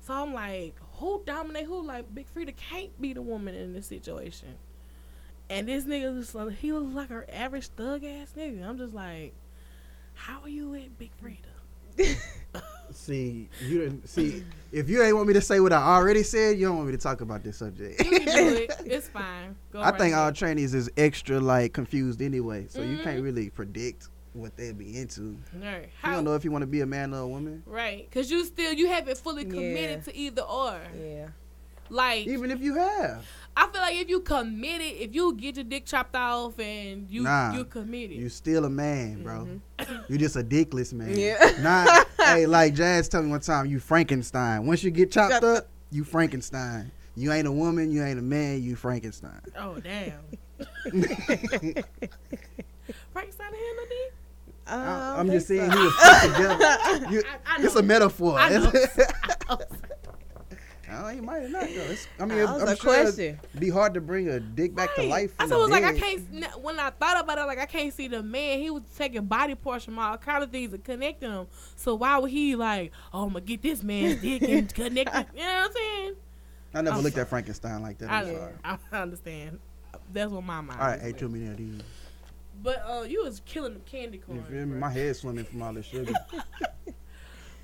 [0.00, 1.84] So I'm like, who dominate who?
[1.84, 4.54] Like Big Freedia can't be the woman in this situation.
[5.50, 8.66] And this nigga just like he looks like her average thug ass nigga.
[8.66, 9.34] I'm just like,
[10.14, 12.16] how are you with Big Freedia?
[12.92, 14.44] See, you didn't see.
[14.70, 16.92] If you ain't want me to say what I already said, you don't want me
[16.92, 18.02] to talk about this subject.
[18.04, 18.72] You can do it.
[18.84, 19.56] It's fine.
[19.72, 23.02] Go I right think all trainees is extra like confused anyway, so you Mhm.
[23.02, 25.36] can't really predict what they'd be into.
[25.60, 25.88] Right.
[26.04, 27.62] You don't know if you want to be a man or a woman.
[27.66, 29.50] Right, cause you still you haven't fully Yeah.
[29.50, 30.78] committed to either or.
[31.00, 31.28] Yeah.
[31.90, 35.64] Like Even if you have, I feel like if you committed, if you get your
[35.64, 37.52] dick chopped off and you Nah.
[37.54, 38.16] you committed.
[38.16, 39.60] you still a man, bro.
[40.08, 41.14] You just a dickless man.
[41.14, 41.18] Mm-hmm.
[41.56, 41.62] Yeah.
[41.62, 44.66] Not hey, like Jazz told me one time, you Frankenstein.
[44.66, 46.90] Once you get chopped Chopped up, you Frankenstein.
[47.16, 49.40] You ain't a woman, you ain't a man, you Frankenstein.
[49.58, 50.18] oh damn.
[53.12, 54.08] Frankenstein handle D?
[54.66, 55.76] Uh, I- I I'm just saying so.
[55.78, 57.12] he was put together.
[57.12, 57.80] You- I, I it's know.
[57.80, 58.38] a metaphor.
[60.94, 61.10] I.
[61.10, 61.68] Oh, he might not though.
[61.68, 63.38] It's, I mean, That was I'm a sure question.
[63.48, 65.34] it'd be hard to bring a dick back to life.
[65.38, 66.62] I from so the it was like I can't.
[66.62, 68.58] When I thought about it, like I can't see the man.
[68.60, 71.46] He was taking body parts from all kind of things and connecting them.
[71.76, 72.92] So why would he like?
[73.12, 75.26] Oh, I'm gonna get this man's dick and connect it.
[75.34, 76.14] You know what I'm saying?
[76.74, 77.22] I never I'm looked sorry.
[77.22, 78.10] at Frankenstein like that.
[78.10, 78.52] I, I'm sorry.
[78.92, 79.58] I understand.
[80.12, 80.80] That's what my mind.
[80.80, 81.80] All right, ate too many of these.
[82.62, 84.38] But uh, you was killing the candy corn.
[84.38, 84.78] You feel me?
[84.78, 86.12] My head swimming from all this sugar.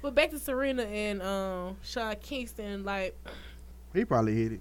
[0.02, 2.84] But back to Serena and um, Sean Kingston.
[2.84, 3.16] Like,
[3.94, 4.60] he probably hit it.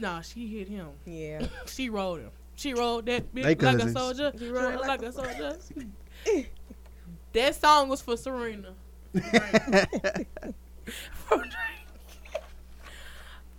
[0.00, 0.88] nah, she hit him.
[1.04, 1.46] Yeah.
[1.66, 2.30] She rolled him.
[2.56, 4.32] She rolled that bitch like a soldier.
[4.36, 5.56] She She rolled rolled like like a soldier.
[7.32, 8.74] that song was for Serena.
[11.12, 12.42] For Drake.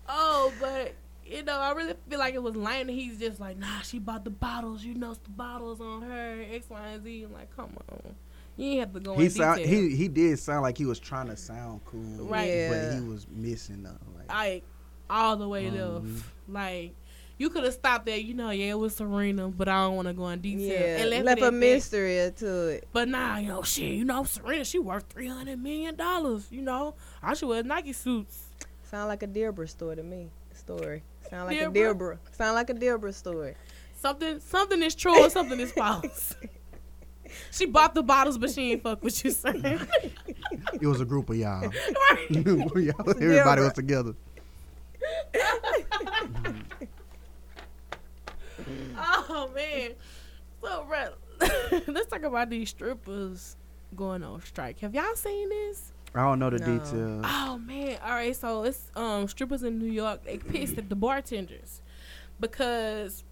[0.10, 0.93] oh, but
[1.25, 2.88] you know, I really feel like it was lame.
[2.88, 4.84] that He's just like, nah, she bought the bottles.
[4.84, 7.23] You know, the bottles on her X, Y, and Z.
[7.23, 8.15] I'm like, come on,
[8.59, 9.73] you ain't have to go he in sound detail.
[9.89, 12.49] he he did sound like he was trying to sound cool, Right.
[12.49, 12.69] Yeah.
[12.91, 13.97] But he was missing though.
[14.17, 14.63] Like, like
[15.09, 16.05] all the way left.
[16.05, 16.21] Mhm.
[16.49, 16.95] Like
[17.37, 18.17] you could have stopped there.
[18.17, 20.67] You know, yeah, it was Serena, but I don't want to go in detail.
[20.73, 20.97] Yeah.
[21.01, 21.57] and left, Left a at that.
[21.57, 22.87] mystery to it.
[22.91, 26.47] But nah, you know, shit, you know, Serena, she worth three hundred million dollars.
[26.51, 28.43] You know, I should wear Nike suits.
[28.83, 30.29] Sound like a Deborah story to me.
[30.53, 31.01] Story.
[31.29, 31.69] Sound like Deborah?
[31.69, 32.19] a Deborah.
[32.33, 33.55] Sound like a Deborah story.
[33.95, 36.33] Something, something is true or something is false.
[37.51, 39.79] she bought the bottles, but she ain't fuck with you, saying.
[40.73, 41.61] it was a group of y'all.
[41.61, 42.29] right.
[42.29, 44.13] Y'all- Everybody was together.
[48.97, 49.91] Oh man.
[50.61, 51.13] So, Brett,
[51.87, 53.55] let's talk about these strippers
[53.95, 54.79] going on strike.
[54.79, 55.93] Have y'all seen this?
[56.13, 56.65] I don't know the No.
[56.65, 57.25] details.
[57.27, 57.97] Oh man!
[58.03, 60.23] All right, so it's um strippers in New York.
[60.25, 61.81] They pissed at the bartenders
[62.39, 63.23] because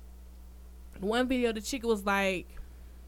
[1.00, 2.48] one video the chick was like,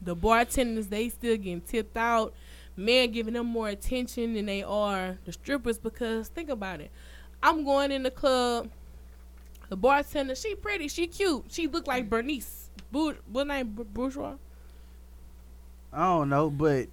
[0.02, 2.34] the bartenders they still getting tipped out,
[2.76, 5.78] men giving them more attention than they are the strippers.
[5.78, 6.90] Because think about it,
[7.42, 8.70] I'm going in the club,
[9.68, 12.70] the bartender she pretty, she cute, she look like Bernice.
[12.90, 13.68] Bour- what name?
[13.92, 14.34] Bourgeois.
[15.92, 16.88] I don't know, but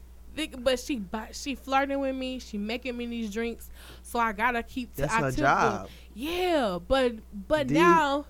[0.59, 2.39] But she she flirting with me.
[2.39, 3.69] She making me these drinks,
[4.03, 4.93] so I gotta keep.
[4.95, 5.89] that's I her job.
[6.13, 7.15] Yeah, but
[7.47, 8.25] but now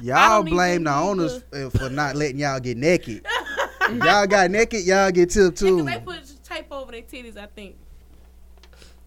[0.00, 1.42] Y'all blame the owners
[1.76, 3.26] for not letting y'all get naked.
[3.96, 5.84] If y'all got naked, y'all get tipped yeah, 'cause too.
[5.84, 7.76] they put tape over their titties, I think.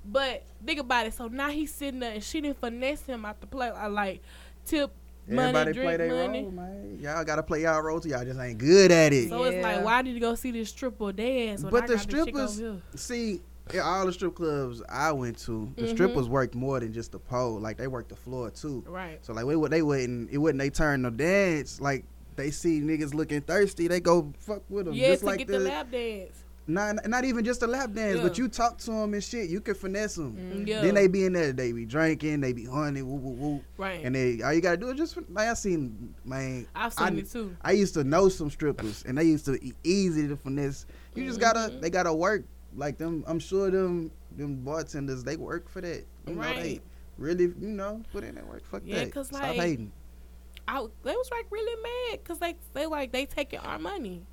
[0.06, 1.14] But think about it.
[1.14, 3.70] So now he's sitting there, and she didn't finesse him out the play.
[3.70, 4.22] I like
[4.66, 4.92] tip
[5.28, 6.42] money, Everybody drink play their money.
[6.44, 7.00] role, man.
[7.02, 8.00] Y'all gotta play y'all role.
[8.00, 8.10] too.
[8.10, 9.30] Y'all just ain't good at it.
[9.30, 11.62] So it's like, why did you go see this stripper dance?
[11.62, 12.82] when But I the got strippers- over?
[12.96, 15.94] See, at all the strip clubs I went to, the Mhm.
[15.94, 17.60] strippers worked more than just the pole.
[17.60, 18.84] Like they worked the floor too.
[18.88, 19.24] right?
[19.24, 21.80] So like, what they wouldn't, it wouldn't they turn the dance.
[21.80, 24.94] Like they see niggas looking thirsty, they go fuck with them.
[24.94, 26.44] Yeah, just to like get the, the lap dance.
[26.68, 29.50] not not even just a lap dance, but you talk to them and shit.
[29.50, 30.36] You can finesse them.
[30.36, 30.68] Mm.
[30.68, 33.62] Yeah, Then they be in there, they be drinking, they be honey, woo woo woo,
[33.78, 34.02] right.
[34.04, 36.68] and they all you gotta do is just like I seen man.
[36.76, 37.56] I've seen I- it too.
[37.62, 40.86] I used to know some strippers, and they used to e- easy to finesse.
[41.16, 41.82] You just gotta, Mhm.
[41.82, 42.46] they gotta work
[42.78, 43.24] like them.
[43.28, 46.06] I'm sure them, them bartenders, they work for that.
[46.26, 46.82] You know, they Right.
[47.18, 48.64] really, you know, put in that work.
[48.66, 49.12] Fuck Yeah, that.
[49.14, 49.92] 'cause, Stop like, hating.
[50.72, 54.24] I they was like really mad because they they like they taking our money.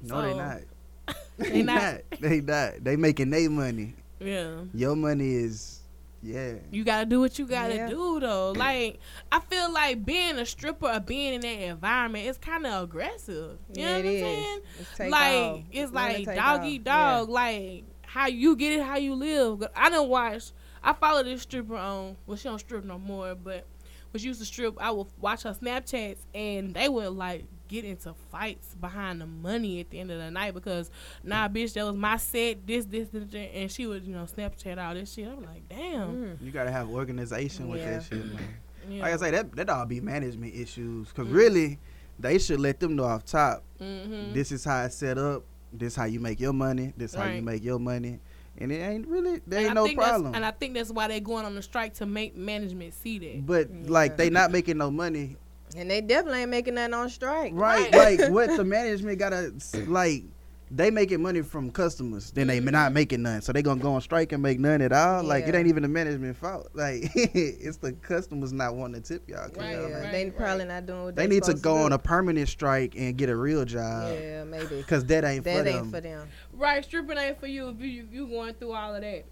[0.00, 0.60] No, they not.
[1.38, 2.00] They not.
[2.20, 2.84] They not.
[2.84, 3.94] They making their money.
[4.20, 4.60] Yeah.
[4.74, 5.80] Your money is,
[6.22, 6.54] yeah.
[6.70, 7.88] You gotta do what you gotta Yeah.
[7.88, 8.52] do though.
[8.52, 9.00] Like
[9.32, 13.58] I feel like being a stripper or being in that environment is kind of aggressive.
[13.74, 14.60] You yeah, know what I'm saying?
[14.80, 15.60] It's like off.
[15.72, 16.66] it's like take dog off.
[16.66, 17.28] eat dog.
[17.28, 19.64] Like how you get it, how you live.
[19.74, 20.52] I didn't watch.
[20.82, 22.16] I follow this stripper on.
[22.26, 23.66] Well, she don't strip no more, but
[24.10, 27.84] when she used to strip, I would watch her Snapchats, and they would like get
[27.84, 30.90] into fights behind the money at the end of the night because
[31.22, 32.66] nah, bitch, that was my set.
[32.66, 35.28] This, this, this, this, and she would you know Snapchat all this shit.
[35.28, 36.36] I'm like, damn.
[36.38, 36.42] Mm.
[36.42, 37.98] You gotta have organization with Yeah.
[37.98, 38.42] that shit, man.
[38.88, 39.02] Yeah.
[39.02, 41.12] Like I say, that that all be management issues.
[41.12, 41.78] Cause really,
[42.18, 43.62] they should let them know off top.
[43.80, 44.32] mm-hmm.
[44.32, 45.44] This is how it's set up.
[45.70, 46.94] This how you make your money.
[46.96, 48.20] This how you make your money.
[48.60, 50.34] And it ain't really there ain't I no think that's- problem.
[50.34, 53.46] And I think that's why they're going on the strike to make management see that.
[53.46, 53.76] But Yeah.
[53.90, 55.36] like they not making no money.
[55.76, 57.52] And they definitely ain't making nothing on strike.
[57.54, 57.92] Right.
[57.94, 58.18] Right.
[58.20, 59.52] like what the management gotta
[59.86, 60.24] like
[60.70, 62.30] they making money from customers.
[62.30, 63.40] Then they may not making none.
[63.42, 65.22] So they gonna go on strike and make none at all.
[65.24, 66.68] Like it ain't even the management fault.
[66.74, 69.48] Like it's the customers not wanting to tip y'all.
[69.48, 70.12] 'cause Right, y'all Yeah, like- right.
[70.12, 72.94] they probably not doing what They they need to supposed go on a permanent strike
[72.96, 74.12] and get a real job.
[74.12, 74.82] Yeah, maybe.
[74.88, 75.90] Cause that ain't That for ain't them.
[75.90, 76.28] for them.
[76.52, 79.24] Right, stripping ain't for you if you you going through all of that.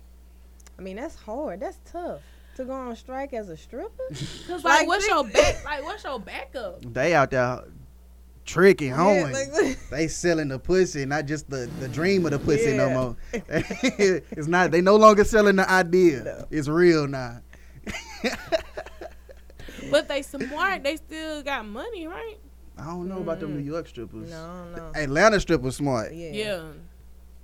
[0.79, 1.61] I mean, that's hard.
[1.61, 2.21] That's tough
[2.57, 3.91] to go on strike as a stripper.
[4.11, 5.65] Cause like, Like, what's your back?
[5.65, 6.81] Like, what's your backup?
[6.93, 7.65] They out there
[8.47, 9.27] tricking, hoeing.
[9.33, 12.89] Yeah, like, they selling the pussy, not just the, the dream of the pussy no
[12.91, 13.17] more.
[13.33, 14.71] it's not.
[14.71, 16.23] They no longer selling the idea.
[16.25, 16.47] No.
[16.51, 17.41] It's real now.
[19.91, 20.83] But they smart.
[20.83, 22.39] They still got money, right?
[22.79, 23.57] I don't know about them Mm.
[23.57, 24.31] New York strippers.
[24.31, 24.93] no, no.
[24.95, 26.13] Atlanta strippers smart.
[26.13, 26.31] Yeah.
[26.33, 26.63] Yeah.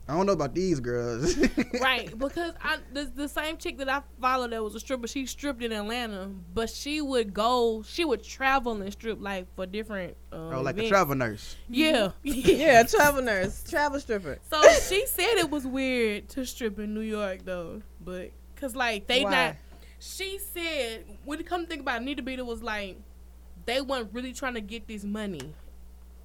[0.08, 1.36] I don't know about these girls.
[1.80, 2.16] right.
[2.18, 5.06] Because I the, the same chick that I followed that was a stripper.
[5.06, 7.84] She stripped in Atlanta, but she would go.
[7.86, 10.16] She would travel and strip like for different.
[10.32, 11.56] Um, oh, like a travel nurse.
[11.68, 12.10] Yeah.
[12.24, 14.38] Yeah, travel nurse, travel stripper.
[14.50, 19.06] So she said it was weird to strip in New York though, but cause like
[19.06, 19.30] they Why?
[19.30, 19.56] not.
[19.98, 22.98] She said when you come to think about it, Nita Beta was like
[23.66, 25.54] they weren't really trying to get this money,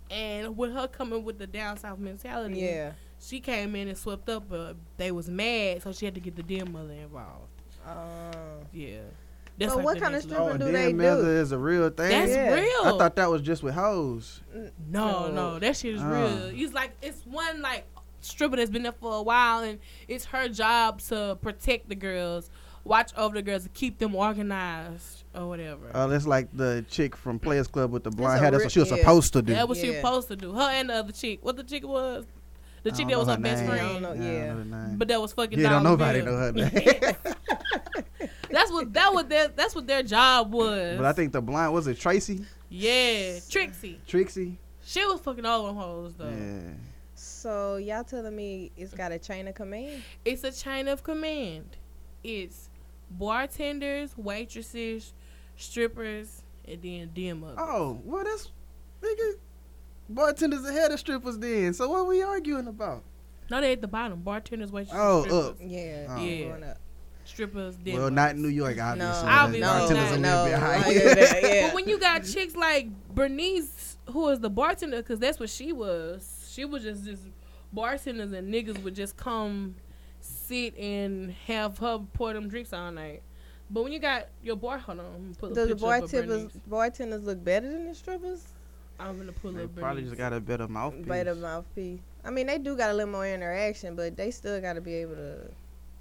[0.10, 2.94] and with her coming with the down south mentality, Yeah.
[3.20, 6.36] She came in and swept up, but they was mad, so she had to get
[6.36, 7.50] the den mother involved.
[7.86, 9.00] Um, Yeah.
[9.60, 10.58] So like what kind of next stripping level.
[10.60, 11.04] do oh, they damn, do?
[11.04, 12.10] mother is a real thing.
[12.10, 12.54] That's Yeah.
[12.54, 12.82] real.
[12.84, 14.42] I thought that was just with hoes.
[14.92, 16.10] No, no, that shit is Ah.
[16.12, 16.52] real.
[16.54, 17.86] It's like it's one like
[18.22, 22.52] stripper that's been there for a while, and it's her job to protect the girls,
[22.84, 25.90] watch over the girls, keep them organized or whatever.
[25.96, 28.52] Oh, that's like the chick from Players Club with the blonde a hair.
[28.52, 28.98] That's what she was yeah.
[28.98, 29.54] supposed to do.
[29.54, 30.02] That's what she was Yeah.
[30.02, 30.54] supposed to do.
[30.54, 31.40] Her and the other chick.
[31.44, 32.26] What the chick was?
[32.84, 33.80] The chick that was know her her best friend.
[33.80, 34.14] don't know.
[34.24, 34.54] Yeah, Yeah.
[34.54, 34.98] know the name.
[34.98, 35.60] But that was fucking.
[35.60, 36.34] Yeah, don't nobody Bill.
[36.34, 36.70] know her name.
[38.50, 40.98] that's what that was their that's what their job was.
[40.98, 44.00] but I think the blind was it Tracy, yeah, Trixie.
[44.08, 44.58] Trixie.
[44.86, 46.30] She was fucking all them hoes though.
[46.30, 46.62] Yeah.
[47.16, 50.02] So y'all telling me it's got a chain of command?
[50.24, 51.76] It's a chain of command.
[52.24, 52.70] It's
[53.12, 55.14] bartenders, waitresses,
[55.56, 57.58] strippers, and then den mothers.
[57.60, 58.50] Oh, well, that's
[59.02, 59.34] nigga.
[60.10, 61.74] Bartenders ahead of strippers then.
[61.74, 63.04] So what we arguing about?
[63.50, 64.22] No, they at the bottom.
[64.22, 64.88] Bartenders, wait.
[64.92, 65.58] Oh, strippers, up.
[65.62, 66.06] Yeah.
[66.10, 66.22] Oh.
[66.24, 66.48] Yeah.
[66.50, 66.78] Going up.
[67.26, 69.00] strippers, den well, not in New York, obviously.
[69.00, 70.14] No, The Obviously bartenders not.
[70.14, 71.50] a no, little bit no, higher.
[71.52, 71.68] yeah.
[71.68, 75.74] But when you got chicks like Bernice, who was the bartender, because that's what she
[75.74, 76.50] was.
[76.52, 77.24] She was just just
[77.74, 79.76] bartenders and niggas would just come
[80.22, 83.22] sit and have her pour them drinks all night.
[83.70, 85.88] But when you got your bar, hold on, I'm gonna pull a Does the picture
[85.88, 88.46] up of bartenders bartenders look better than the strippers?
[89.00, 90.10] I'm gonna pull They up probably Bernice.
[90.12, 91.06] just got a better mouthpiece.
[91.06, 92.00] Better mouthpiece.
[92.26, 94.96] I mean, they do got a little more interaction, but they still got to be
[94.96, 95.38] able to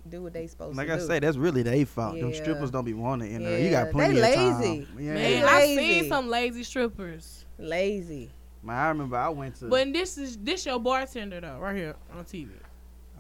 [0.09, 1.03] do what they supposed Like to I do.
[1.03, 2.19] Like I say, that's really their fault.
[2.19, 3.59] Them strippers don't be wanting in there.
[3.61, 4.85] You got plenty they of lazy.
[4.87, 4.99] time.
[4.99, 5.15] Yeah.
[5.15, 6.01] Man, They I lazy.
[6.01, 7.45] seen some lazy strippers.
[7.59, 8.31] lazy.
[8.63, 9.67] Man, I remember I went to.
[9.69, 12.49] But this is this your bartender though, right here on TV.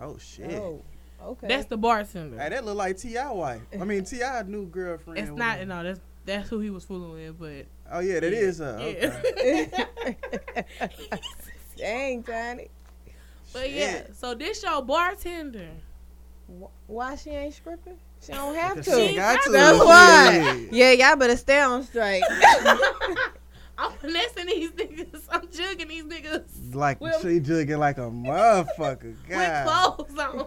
[0.01, 0.51] oh shit.
[0.53, 0.83] Oh,
[1.23, 1.47] okay.
[1.49, 2.39] That's the bartender.
[2.39, 3.31] Hey, that look like T.I.
[3.31, 3.61] wife.
[3.81, 4.43] I mean T.I.
[4.43, 5.19] new girlfriend.
[5.19, 8.39] it's not no, that's that's who he was fooling with, but Oh yeah, that yeah,
[8.39, 8.79] is her.
[8.81, 9.87] yeah.
[10.01, 10.17] Okay.
[11.77, 12.69] Dang, Johnny.
[13.53, 15.69] But yeah, so this your bartender.
[16.87, 17.99] Why she ain't stripping?
[18.21, 18.91] She don't have to.
[19.09, 19.51] she got to.
[19.51, 20.31] That's why.
[20.61, 20.73] Shit.
[20.73, 22.23] Yeah, y'all better stay on strike.
[23.79, 25.23] I'm finessing these niggas.
[25.31, 29.03] I'm jugging these niggas Like With- she jugging like a motherfucker.
[29.05, 30.47] with God, clothes on.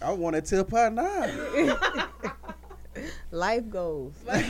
[0.00, 2.08] I want to tip her now.
[3.30, 4.12] Life goals.
[4.26, 4.42] but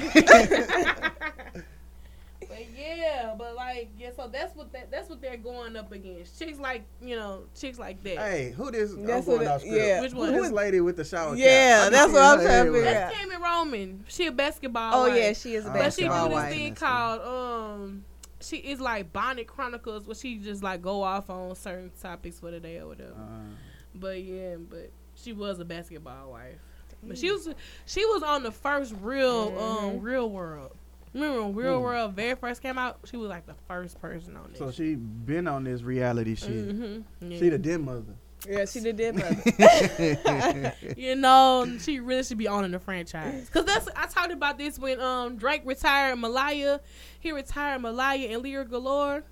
[2.77, 6.39] yeah, but like yeah, so that's what that that's what they're going up against.
[6.39, 8.19] Chicks like you know, chicks like that.
[8.19, 8.93] hey, who this?
[8.95, 9.77] That's I'm going what off script.
[9.77, 10.01] yeah.
[10.01, 10.33] Which Who one?
[10.33, 11.35] this lady with the shower?
[11.37, 12.85] Yeah, I be that's what I'm her trying to everywhere.
[12.85, 14.05] figure That's Tami Roman.
[14.09, 14.95] She a basketball.
[14.95, 15.17] Oh wife.
[15.19, 16.53] yeah, she is a Oh, But she do this wife.
[16.53, 18.05] thing called um
[18.41, 22.51] she is like Bonnet Chronicles where she just like go off on certain topics for
[22.51, 23.13] the day or whatever.
[23.13, 23.55] Uh,
[23.95, 26.59] But yeah, but she was a basketball wife.
[27.03, 27.49] But she was
[27.87, 30.03] she was on the first real um Mhm.
[30.03, 30.77] real world.
[31.15, 31.83] Remember when Real Hmm.
[31.83, 32.99] World very first came out?
[33.05, 34.57] She was like the first person on it.
[34.57, 36.49] so she been on this reality shit.
[36.71, 38.15] hmm She the den mother.
[38.49, 39.15] Yeah, she did that.
[39.15, 40.75] mother.
[40.97, 43.49] You know, she really should be owning the franchise.
[43.51, 46.81] Cause that's I talked about this when um Drake retired Malaya.
[47.21, 49.23] He retired Malaya and Lira Galore.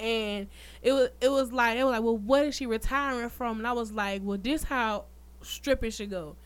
[0.00, 0.46] And
[0.82, 3.58] it was it was like it was like, well, what is she retiring from?
[3.58, 5.06] And I was like, well, this how
[5.42, 6.36] stripping should go.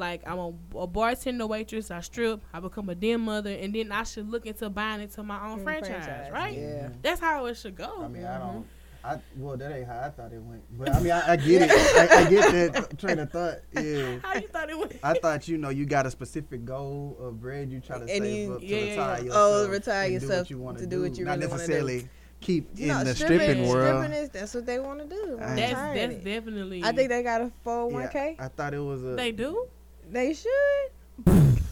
[0.00, 3.92] Like I'm a, a bartender waitress, I strip, I become a den mother, and then
[3.92, 6.56] I should look into buying into my own franchise, franchise, right?
[6.58, 6.88] yeah.
[7.02, 8.02] That's how it should go.
[8.02, 8.52] I mean, I Mm-hmm.
[8.54, 8.66] don't.
[9.02, 10.62] I well, that ain't how I thought it went.
[10.78, 11.70] But I mean, I, I get it.
[11.70, 13.60] I, I get that train of thought.
[13.72, 14.18] Yeah.
[14.22, 14.96] how you thought it went?
[15.02, 18.10] I thought you know you got a specific goal of bread you try to And
[18.24, 19.24] save you- up to yeah, yeah, retire yeah.
[19.24, 19.52] yourself.
[19.66, 21.66] Oh, retire and yourself do what you wanna to do what you not really wanna
[21.66, 21.72] do.
[21.72, 22.08] Not necessarily
[22.40, 24.04] keep You in know, the stripping, stripping world.
[24.04, 25.38] stripping is that's what they want to do.
[25.40, 26.84] I- That's that's definitely.
[26.84, 28.36] I think they got a Yeah, 401k.
[28.38, 29.14] I thought it was a.
[29.16, 29.66] they do.
[30.10, 30.90] They should.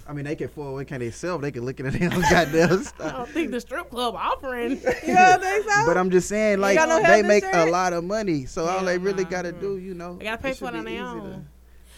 [0.06, 1.00] I mean, they can 401k themselves.
[1.00, 4.14] They sell, they can look at their own goddamn I don't think the strip club
[4.16, 4.70] offering.
[5.06, 5.86] You don't think so?
[5.86, 8.64] But I'm just saying, like got no they health make a lot of money, so
[8.66, 9.30] all they really nah.
[9.30, 11.48] gotta do, you know, They gotta pay for it on their easy to- own.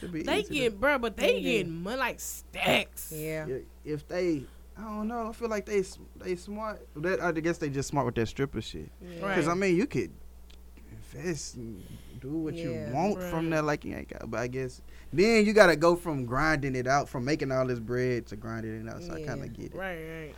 [0.03, 1.73] They easy to- get, bro, but they They get do.
[1.73, 3.13] money like stacks.
[3.15, 3.47] yeah.
[3.47, 4.43] Yeah, if they,
[4.77, 5.29] I don't know.
[5.29, 5.85] I feel like they
[6.17, 6.85] they smart.
[6.97, 8.91] That I guess they just smart with that stripper shit.
[9.01, 9.21] Right.
[9.37, 10.11] Because I mean, you could
[10.91, 11.83] invest, and
[12.21, 12.93] do what you Yeah.
[12.93, 13.57] want from Right.
[13.57, 13.65] that.
[13.65, 17.09] Like you ain't got, but I guess then you gotta go from grinding it out,
[17.09, 19.03] from making all this bread to grinding it out.
[19.03, 19.75] So I kind of get it.
[19.75, 20.35] Right, right.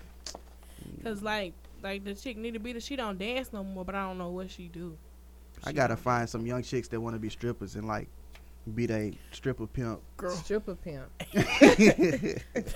[0.87, 1.03] Mm.
[1.05, 1.53] Cause like,
[1.83, 4.19] like the chick need to be the she don't dance no more, but I don't
[4.19, 4.97] know what she do.
[5.65, 8.09] I gotta find some young chicks that want to be strippers and like
[8.75, 10.01] be they stripper pimp.
[10.17, 10.35] girl.
[10.37, 11.09] Stripper pimp.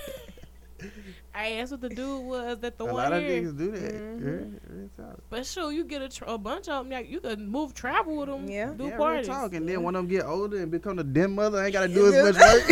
[1.34, 3.42] Hey, that's what the dude was that the a one lot of here.
[3.42, 3.94] niggas do that.
[3.94, 4.58] Mhm.
[4.98, 5.04] Yeah.
[5.30, 6.90] But sure, you get a, tr- a bunch of them.
[6.90, 8.48] Like, you could move, travel with them.
[8.48, 8.72] Yeah.
[8.72, 9.26] do yeah, parties.
[9.26, 9.52] talk.
[9.54, 9.84] And then Yeah.
[9.84, 12.64] when them get older and become a den mother, ain't gotta do as much work.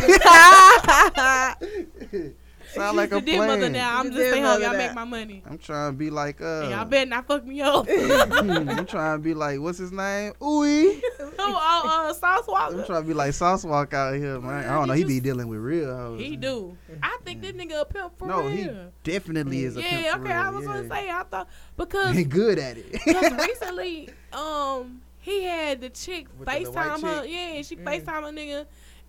[2.72, 4.00] Sound like the a den mother now.
[4.00, 4.52] I'm The just saying, home.
[4.52, 4.78] mother Y'all now.
[4.78, 5.42] make my money.
[5.48, 6.62] I'm trying to be like uh.
[6.62, 7.86] and y'all better not fuck me up.
[7.90, 10.32] I'm trying to be like what's his name?
[10.40, 11.00] Ooey.
[11.38, 14.64] oh, uh, Sauce I'm trying to be like Sauce Walka out here, man.
[14.68, 14.94] I don't know.
[14.94, 16.20] He be dealing with real hoes.
[16.20, 16.76] He do.
[17.02, 18.50] I think this nigga a pimp for No, real.
[18.50, 18.68] he
[19.02, 20.32] Definitely is a yeah, pimp for okay.
[20.32, 20.72] I was yeah.
[20.72, 22.86] gonna say I thought because He good at it.
[23.04, 27.24] Because recently, um, he had the chick With the FaceTime her.
[27.26, 27.84] Yeah, she Mm.
[27.84, 28.66] FaceTime a nigga.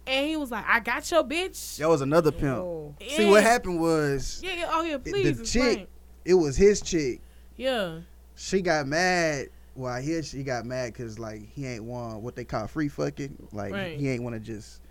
[0.07, 1.77] And he was like, I got your bitch.
[1.77, 2.57] that was another pimp.
[2.57, 2.95] Oh.
[3.09, 4.69] See what happened was Yeah, yeah.
[4.71, 5.39] Oh, yeah, the please.
[5.39, 5.75] explain.
[5.77, 5.89] chick-
[6.25, 7.21] it was his chick.
[7.57, 7.99] Yeah.
[8.35, 9.47] She got mad.
[9.75, 12.87] Well, I hear she got mad because like he ain't want what they call free
[12.87, 13.47] fucking.
[13.51, 13.97] Like Right.
[13.99, 14.81] he ain't want to just,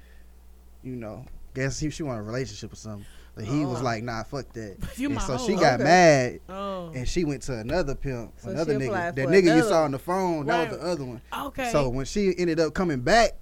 [0.83, 3.07] you know, guess he she want a relationship or something.
[3.35, 3.85] But he was Oh.
[3.85, 4.77] like, nah, fuck that.
[4.99, 5.47] And so hoe.
[5.47, 5.85] she got Okay.
[5.85, 6.91] mad Oh.
[6.95, 9.15] and she went to another pimp, So another nigga.
[9.15, 11.21] That for nigga you saw on the phone, that was the other one.
[11.47, 11.71] Okay.
[11.73, 13.33] So when she ended up coming back,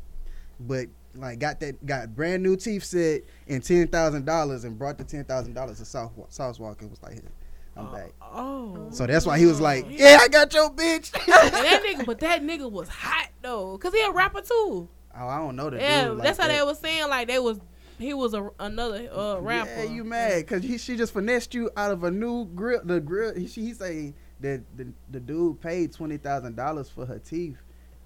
[0.61, 4.99] but like got that got brand new teeth set and ten thousand dollars and brought
[4.99, 7.23] the ten thousand dollars to South Sauce Walka was like, "Here,
[7.77, 8.13] I'm back.
[8.21, 8.89] Oh.
[8.91, 10.19] So that's why he was like, Yeah.
[10.21, 11.11] I got your bitch.
[11.27, 14.89] that nigga, but that nigga was hot though, cause he a rapper too.
[15.17, 16.19] oh, I don't know the Yeah, dude.
[16.19, 16.59] like that's how that.
[16.59, 17.61] they was saying like they was.
[17.99, 19.71] He was a another uh, rapper.
[19.71, 22.81] Yeah, you mad because he she just finessed you out of a new grill.
[22.83, 27.21] The grill he, she say that the the dude paid twenty thousand dollars for her
[27.21, 27.59] teeth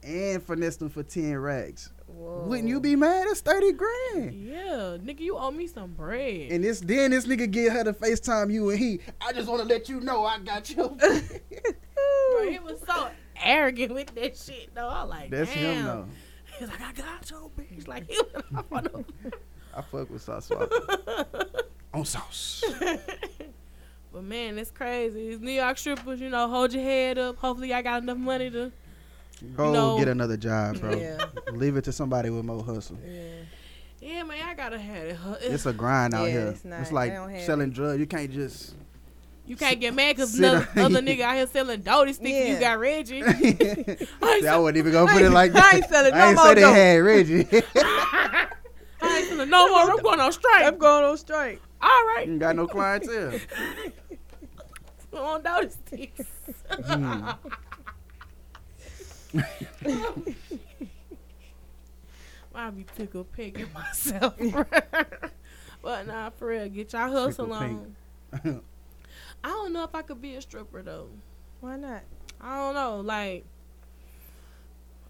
[0.03, 1.91] and finessed them for ten racks.
[2.17, 2.45] Whoa.
[2.47, 3.27] Wouldn't you be mad?
[3.29, 4.35] That's thirty grand.
[4.35, 6.51] Yeah, nigga, you owe me some bread.
[6.51, 9.01] And this then this nigga get her to FaceTime you and he.
[9.21, 10.77] I just want to let you know I got you.
[10.99, 13.09] Bro, he was so
[13.43, 14.89] arrogant with that shit though.
[14.89, 15.47] I like, that.
[15.47, 15.77] That's damn.
[15.77, 16.07] him though.
[16.59, 17.87] He's like, I got your bitch.
[17.87, 19.05] Like he was off on them.
[19.75, 20.51] I fuck with sauce
[21.95, 22.65] on sauce.
[24.11, 25.29] But man, it's crazy.
[25.29, 27.37] These New York strippers, you know, hold your head up.
[27.37, 28.73] Hopefully, I got enough money to.
[29.57, 29.99] Go No.
[29.99, 30.97] get another job, bro.
[30.97, 31.25] Yeah.
[31.53, 32.99] Leave it to somebody with more hustle.
[33.07, 33.21] Yeah.
[34.01, 35.19] Yeah, man, I gotta have it.
[35.43, 36.47] It's a grind out Yeah, here.
[36.49, 36.65] it's.
[36.65, 37.99] It's like selling drugs.
[37.99, 38.75] You can't just.
[39.47, 42.31] you can't get mad because another other nigga out here selling doty sticks.
[42.31, 43.23] and You got Reggie.
[43.23, 46.47] See, I wasn't even gonna put it like I ain't selling I no ain't more
[46.47, 46.75] say they dope.
[46.75, 47.47] had Reggie.
[49.03, 49.91] I ain't selling no more.
[49.91, 50.65] I'm going on strike.
[50.65, 51.61] I'm going on straight.
[51.81, 53.39] All right, you ain't got no clientele.
[55.15, 56.21] on doty sticks.
[56.85, 57.31] Hmm.
[62.55, 64.35] I be tickled picking myself.
[65.83, 67.95] but nah, for real, get y'all hustle on.
[68.33, 68.61] I
[69.45, 71.09] don't know if I could be a stripper though.
[71.61, 72.03] Why not?
[72.41, 73.45] I don't know, like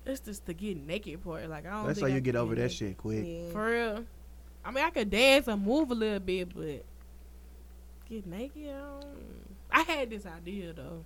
[0.04, 1.48] it's just the getting naked part.
[1.48, 1.82] Like I don't.
[1.82, 1.86] Know.
[1.88, 2.76] That's think how you could get over that naked.
[2.76, 3.24] shit quick.
[3.26, 3.50] Yeah.
[3.52, 4.04] For real.
[4.64, 6.84] I mean, I could dance and move a little bit, but
[8.08, 8.68] get naked.
[8.68, 11.04] I, don't- I had this idea though.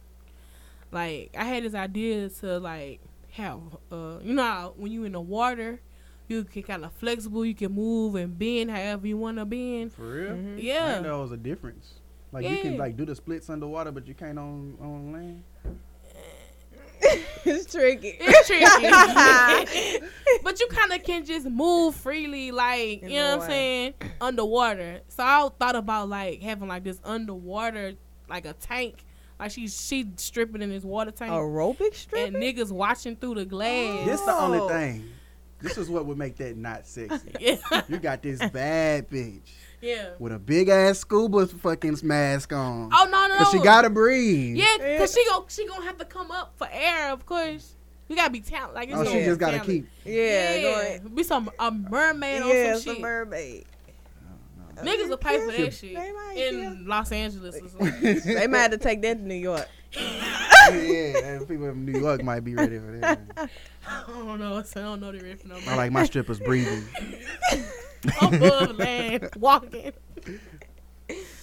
[0.91, 3.01] Like I had this idea to like
[3.33, 3.61] have,
[3.93, 5.81] uh, you know, how when you in the water,
[6.29, 7.45] you can kind of flexible.
[7.45, 9.93] You can move and bend however you want to bend.
[9.93, 10.31] For real?
[10.33, 10.59] Mhm.
[10.59, 10.89] I Yeah.
[10.89, 11.95] didn't know it was a difference.
[12.33, 15.43] Like you can like do the splits underwater, but you can't on on land.
[17.45, 18.17] it's tricky.
[18.21, 20.07] It's tricky.
[20.45, 23.95] but you kind of can just move freely, like, In you know what I'm saying?
[24.21, 25.01] Underwater.
[25.09, 27.95] So I thought about, like, having, like, this underwater,
[28.29, 29.05] like, a tank.
[29.41, 31.33] Like, she's she stripping in this water tank.
[31.33, 32.29] Aerobic strip.
[32.29, 34.07] and niggas watching through the glass.
[34.07, 34.69] This is the only Oh.
[34.69, 35.09] thing.
[35.61, 37.33] This is what would make that not sexy.
[37.41, 37.57] yeah.
[37.89, 39.41] You got this bad bitch
[39.83, 40.11] yeah.
[40.19, 42.91] with a big ass scuba fucking mask on.
[42.93, 43.37] Oh, no, no, no.
[43.37, 44.57] Cause she gotta breathe.
[44.57, 47.75] Yeah, because she gon' she gonna have to come up for air, of course.
[48.09, 48.75] You gotta be talented.
[48.75, 49.67] Like, it's Oh, she just gotta talent.
[49.71, 49.89] keep.
[50.05, 51.15] yeah, Yeah, going.
[51.15, 53.03] be some a mermaid Yeah, on some some shit.
[53.03, 53.65] mermaid.
[54.83, 55.97] Niggas will pay for that shit
[56.37, 57.57] in Los Angeles.
[57.57, 58.21] Or something.
[58.35, 59.69] They might have to take that to New York.
[59.97, 63.21] yeah, and people in New York might be ready for that.
[63.89, 64.63] I don't know.
[64.63, 66.85] So I don't know the riff no I like my strippers breathing.
[68.23, 69.93] above land walking.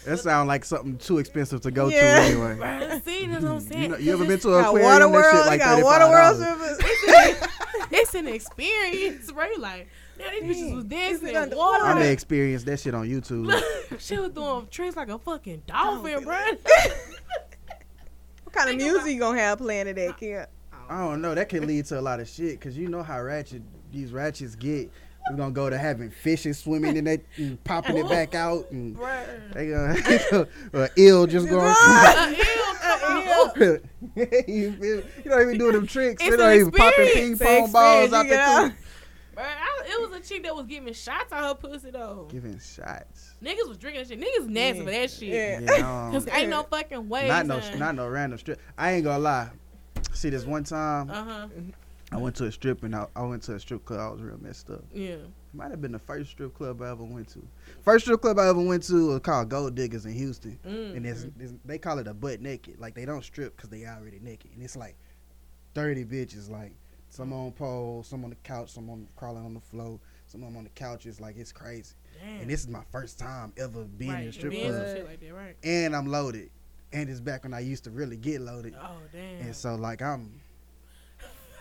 [0.05, 2.01] That sounds like something too expensive to go Yeah.
[2.01, 2.55] to anyway.
[2.57, 3.81] Bruh, See, that's what I'm saying.
[3.83, 4.89] You, know, you ever 'Cause been to an Got aquarium?
[4.89, 5.35] water That world.
[5.35, 6.37] shit like got water world
[6.79, 7.49] $35.
[7.91, 9.59] It's an experience, right?
[9.59, 10.75] Like, yeah, these bitches Dang.
[10.75, 11.83] was dancing in water.
[11.83, 13.61] I may experience that shit on YouTube.
[13.99, 16.37] she was doing tricks like a fucking dolphin, bro.
[18.47, 20.49] What kind of music you gonna have playing at that camp?
[20.89, 21.35] I don't know.
[21.35, 23.61] That can lead to a lot of shit because you know how ratchet
[23.91, 24.89] these ratchets get.
[25.29, 28.95] We're gonna go to having fishes swimming in that and popping it back out and
[28.97, 29.53] Bruh.
[29.53, 31.75] they gonna uh, ill just going.
[31.77, 32.33] Uh,
[33.57, 33.81] ew,
[34.47, 36.23] you, feel, you don't even do them tricks.
[36.23, 37.41] It's they don't an even popping ping experience.
[37.41, 38.86] pong It's balls out experience, the
[39.37, 39.87] you get coop.
[39.87, 42.27] Bruh, I, it was a chick that was giving shots on her pussy though.
[42.31, 43.35] Giving shots.
[43.43, 44.19] Niggas was drinking that shit.
[44.19, 44.83] Niggas nasty Yeah.
[44.85, 45.29] for that shit.
[45.29, 45.59] Yeah.
[45.77, 47.27] Yeah, Cause ain't no fucking way.
[47.27, 48.59] not no, not no random strip.
[48.77, 49.49] I ain't gonna lie.
[50.13, 51.47] See, this one time Uh huh.
[52.11, 53.99] I went to a strip and I, I went to a strip club.
[53.99, 54.83] I was real messed up.
[54.93, 55.17] Yeah.
[55.53, 57.45] Might have been the first strip club I ever went to.
[57.81, 60.57] First strip club I ever went to was called Gold Diggers in Houston.
[60.65, 60.95] Mm.
[60.95, 62.79] And it's, it's, they call it a butt naked.
[62.79, 64.51] Like they don't strip because they already naked.
[64.53, 64.95] And it's like
[65.75, 66.49] 30 bitches.
[66.49, 66.73] Like
[67.17, 70.63] some on poles, some on the couch, some on crawling on the floor, some on
[70.63, 71.19] the couches.
[71.19, 71.95] Like it's crazy.
[72.21, 72.41] Damn.
[72.41, 74.23] And this is my first time ever being right.
[74.23, 75.07] in a strip club.
[75.07, 75.55] like that, right?
[75.63, 76.51] And I'm loaded.
[76.93, 78.75] And it's back when I used to really get loaded.
[78.79, 79.47] Oh damn.
[79.47, 80.31] And so like I'm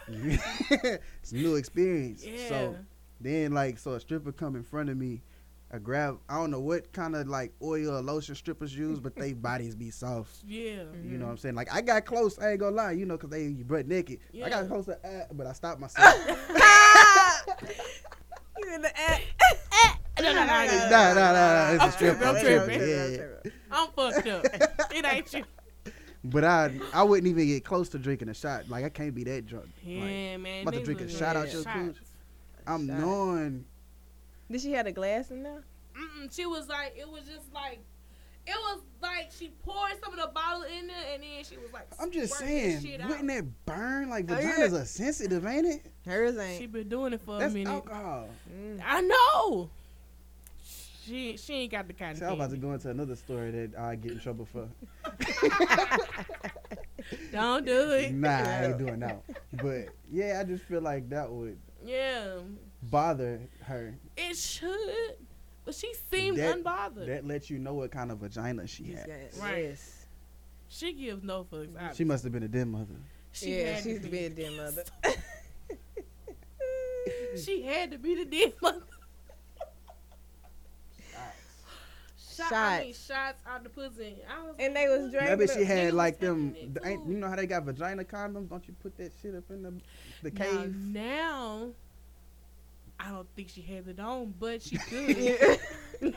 [0.08, 2.24] it's a new experience.
[2.24, 2.48] yeah.
[2.48, 2.76] So
[3.20, 5.22] then like so a stripper come in front of me.
[5.72, 9.16] I grab I don't know what kind of like oil or lotion strippers use, but
[9.16, 10.36] they bodies be soft.
[10.46, 10.84] yeah.
[11.04, 11.54] You know what I'm saying?
[11.56, 14.20] Like I got close, I ain't gonna lie, you know, cause they butt naked.
[14.44, 16.14] I got close to uh, but I stopped myself.
[18.58, 19.22] you in the act.
[20.18, 20.88] No, no, no, no, no.
[20.88, 21.70] nah, nah, nah, nah.
[21.72, 22.18] It's I'm a stripper.
[22.18, 22.78] tripping, I'm I'm tripping.
[22.80, 23.50] tripping, yeah.
[23.70, 24.44] I'm fucked up.
[24.94, 25.44] it ain't you.
[26.24, 28.68] But I I wouldn't even get close to drinking a shot.
[28.68, 29.66] Like I can't be that drunk.
[29.84, 30.62] Like, Yeah, man.
[30.62, 31.76] about to niggas drink a was shot out doing your shots.
[31.76, 31.96] cooch.
[32.66, 32.98] I'm Shot.
[32.98, 33.64] knowing
[34.50, 35.64] Did she have a glass in there?
[35.96, 37.80] Mm-mm, she was like, it was just like,
[38.46, 41.72] it was like she poured some of the bottle in there, and then she was
[41.72, 44.08] like, I'm just saying, shit wouldn't that burn?
[44.08, 44.52] Like Oh, yeah.
[44.58, 45.86] vaginas are sensitive, ain't it?
[46.04, 46.60] Hers ain't.
[46.60, 47.72] She been doing it for That's a minute.
[47.72, 48.28] alcohol.
[48.54, 48.80] Mm.
[48.86, 49.70] I know.
[51.04, 52.30] She she ain't got the kind See, of.
[52.30, 54.68] I'm about to go into another story that I get in trouble for.
[57.32, 58.12] Don't do it.
[58.12, 59.22] nah, I ain't doing that.
[59.52, 62.38] But yeah, I just feel like that would Yeah,
[62.82, 63.94] bother her.
[64.16, 65.16] it should,
[65.64, 67.06] but she seemed That- unbothered.
[67.06, 69.06] That lets you know what kind of vagina she She's had.
[69.06, 69.64] got- Right.
[69.64, 70.06] Yes.
[70.68, 71.96] she gives no fucks.
[71.96, 72.94] She must have been a den mother.
[73.32, 74.28] She yeah, had she's to be.
[74.28, 74.84] bed den mother.
[77.36, 78.82] She had to be the dead mother.
[82.34, 83.06] Shot, I mean, Shots.
[83.06, 84.16] shots out the pussy.
[84.28, 85.10] I was And like, they was what?
[85.12, 86.52] drinking Maybe she had like them.
[86.72, 88.48] the- you know how they got vagina condoms?
[88.50, 89.72] Don't you put that shit up in the
[90.22, 90.74] the Now, cave?
[90.76, 91.68] now,
[92.98, 94.76] I don't think she had it on, but she
[96.02, 96.14] could.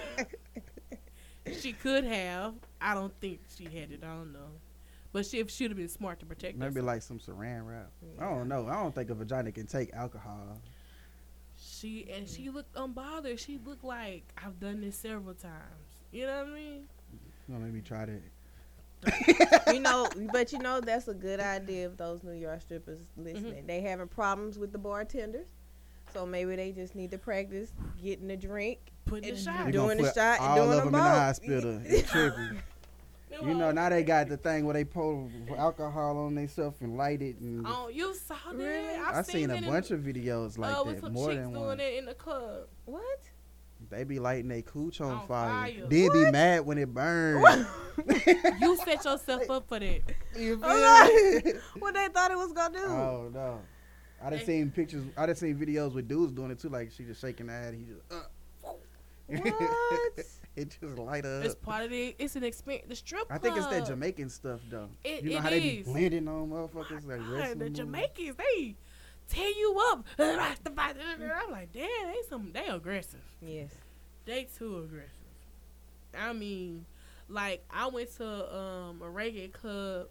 [1.60, 2.54] She could have.
[2.80, 4.52] I don't think she had it on though.
[5.12, 6.86] But she should have been smart to protect Maybe herself.
[6.86, 7.90] like some saran wrap.
[8.20, 8.68] I don't know.
[8.68, 10.62] I don't think a vagina can take alcohol.
[11.58, 13.40] She and she looked unbothered.
[13.40, 15.54] She looked like I've done this several times.
[16.12, 16.84] You know what I mean?
[17.50, 19.74] Don't let me try that.
[19.74, 23.54] you know, but you know that's a good idea if those New York strippers listening.
[23.54, 23.68] Mm-hmm.
[23.68, 25.48] They having problems with the bartenders,
[26.14, 28.80] so maybe they just need to practice getting a drink.
[29.06, 29.66] putting the And shot.
[29.66, 31.18] They Doing gonna the put shot and all doing of them them in the both.
[31.18, 31.82] hospital.
[31.86, 32.58] It's trippy.
[33.42, 37.22] You know, now they got the thing where they pour alcohol on themselves and light
[37.22, 37.38] it.
[37.40, 38.56] And Oh, you saw that?
[38.58, 38.96] Really?
[38.96, 41.42] I've I've seen a bunch in, of videos like uh, with that, some more chicks
[41.44, 41.80] than doing one.
[41.80, 42.64] it in the club.
[42.86, 43.20] What?
[43.90, 45.50] They be lighting their cooch on, On fire.
[45.72, 45.86] fire.
[45.88, 47.66] Then be mad when it burns.
[48.62, 50.02] You set yourself up for that.
[50.38, 51.60] you feel me?
[51.80, 52.86] what they thought it was gonna do?
[52.86, 53.60] Oh no.
[54.22, 54.46] I done Hey.
[54.46, 55.04] seen pictures.
[55.18, 56.70] I done seen videos with dudes doing it too.
[56.70, 57.74] Like she just shaking her head.
[57.74, 58.02] He just.
[58.12, 58.24] Uh.
[58.62, 58.80] What?
[60.56, 61.44] it just light up.
[61.46, 62.16] It's part of it.
[62.20, 62.88] It's an experience.
[62.90, 63.40] The strip Club.
[63.40, 64.90] I think it's that Jamaican stuff though.
[65.04, 65.88] It- you know it how they be is.
[65.88, 67.80] blending on motherfuckers like God, the moves?
[67.80, 68.76] Jamaicans, they
[69.30, 70.06] tear you up.
[70.20, 73.22] I'm like, damn, they some they aggressive.
[73.42, 73.72] Yes.
[74.26, 75.12] They too aggressive.
[76.18, 76.86] I mean,
[77.28, 80.08] like I went to um, a reggae club,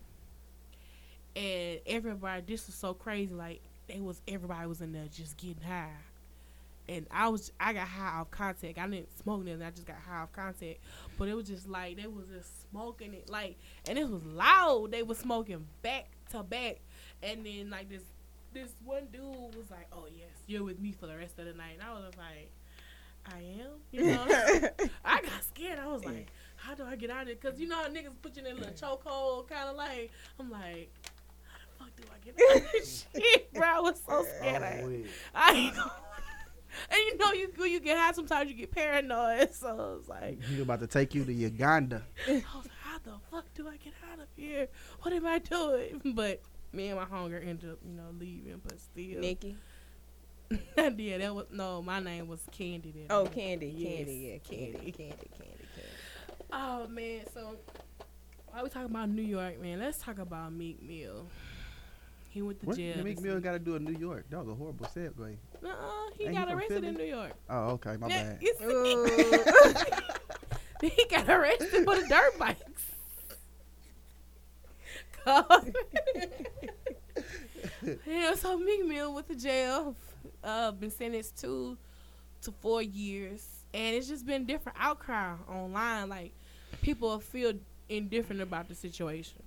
[1.34, 2.42] and everybody.
[2.46, 3.34] This was so crazy.
[3.34, 5.90] Like they was everybody was in there just getting high,
[6.88, 8.78] and I was I got high off contact.
[8.78, 9.62] I didn't smoke nothing.
[9.62, 10.78] I just got high off contact.
[11.18, 13.56] But it was just like they was just smoking it like,
[13.88, 14.92] and it was loud.
[14.92, 16.76] They was smoking back to back,
[17.22, 18.02] and then like this
[18.52, 21.52] this one dude was like, "Oh yes, you're with me for the rest of the
[21.52, 22.50] night." And I was like,
[23.26, 24.24] "I am," you know.
[25.04, 25.78] I got scared.
[25.78, 28.12] I was like, "How do I get out of it?" Because you know how niggas
[28.22, 30.10] put you in a little chokehold, kind of like.
[30.38, 31.17] I'm like, "How the
[31.78, 34.62] fuck do I get out of this shit?" Bro, I was so scared.
[34.62, 35.06] I, Oh, wait.
[35.34, 35.90] I ain't know.
[36.90, 39.50] And you know, you you get high, sometimes you get paranoid.
[39.54, 42.02] So it's like, He about to take you to Uganda.
[42.28, 44.68] I was like, how the fuck do I get out of here?
[45.02, 46.00] What am I doing?
[46.14, 46.40] But
[46.72, 48.60] me and my hunger ended up, you know, leaving.
[48.62, 49.56] But still, Nikki.
[50.76, 51.82] yeah, that was no.
[51.82, 52.92] My name was Candy.
[52.92, 53.26] That Oh.
[53.26, 53.74] Candy.
[53.76, 54.12] Yes, Candy.
[54.12, 54.38] Yeah.
[54.38, 54.72] Candy.
[54.72, 54.92] Candy.
[54.92, 55.30] Candy.
[55.36, 55.68] Candy.
[55.74, 56.48] Candy.
[56.52, 57.56] Oh man, so
[58.48, 61.26] while we talking about New York, man, let's talk about Meek Mill.
[62.28, 63.02] He went to What jail.
[63.02, 64.26] Meek Mill got to do in New York?
[64.30, 65.36] That was a horrible segue.
[65.64, 66.88] Uh-uh, he Ain't got from arrested Philly?
[66.88, 67.32] in New York.
[67.48, 68.62] Oh, okay, my Yeah, bad.
[68.70, 69.08] Ooh.
[70.88, 72.84] he got arrested for the dirt bikes.
[75.24, 75.72] 'Cause-
[78.06, 79.94] yeah, so Meek Mill went to jail.
[80.44, 81.76] Uh, been sentenced two
[82.42, 86.08] to four years, and it's just been different outcry online.
[86.08, 86.32] Like
[86.82, 87.54] people feel
[87.88, 89.42] indifferent about the situation.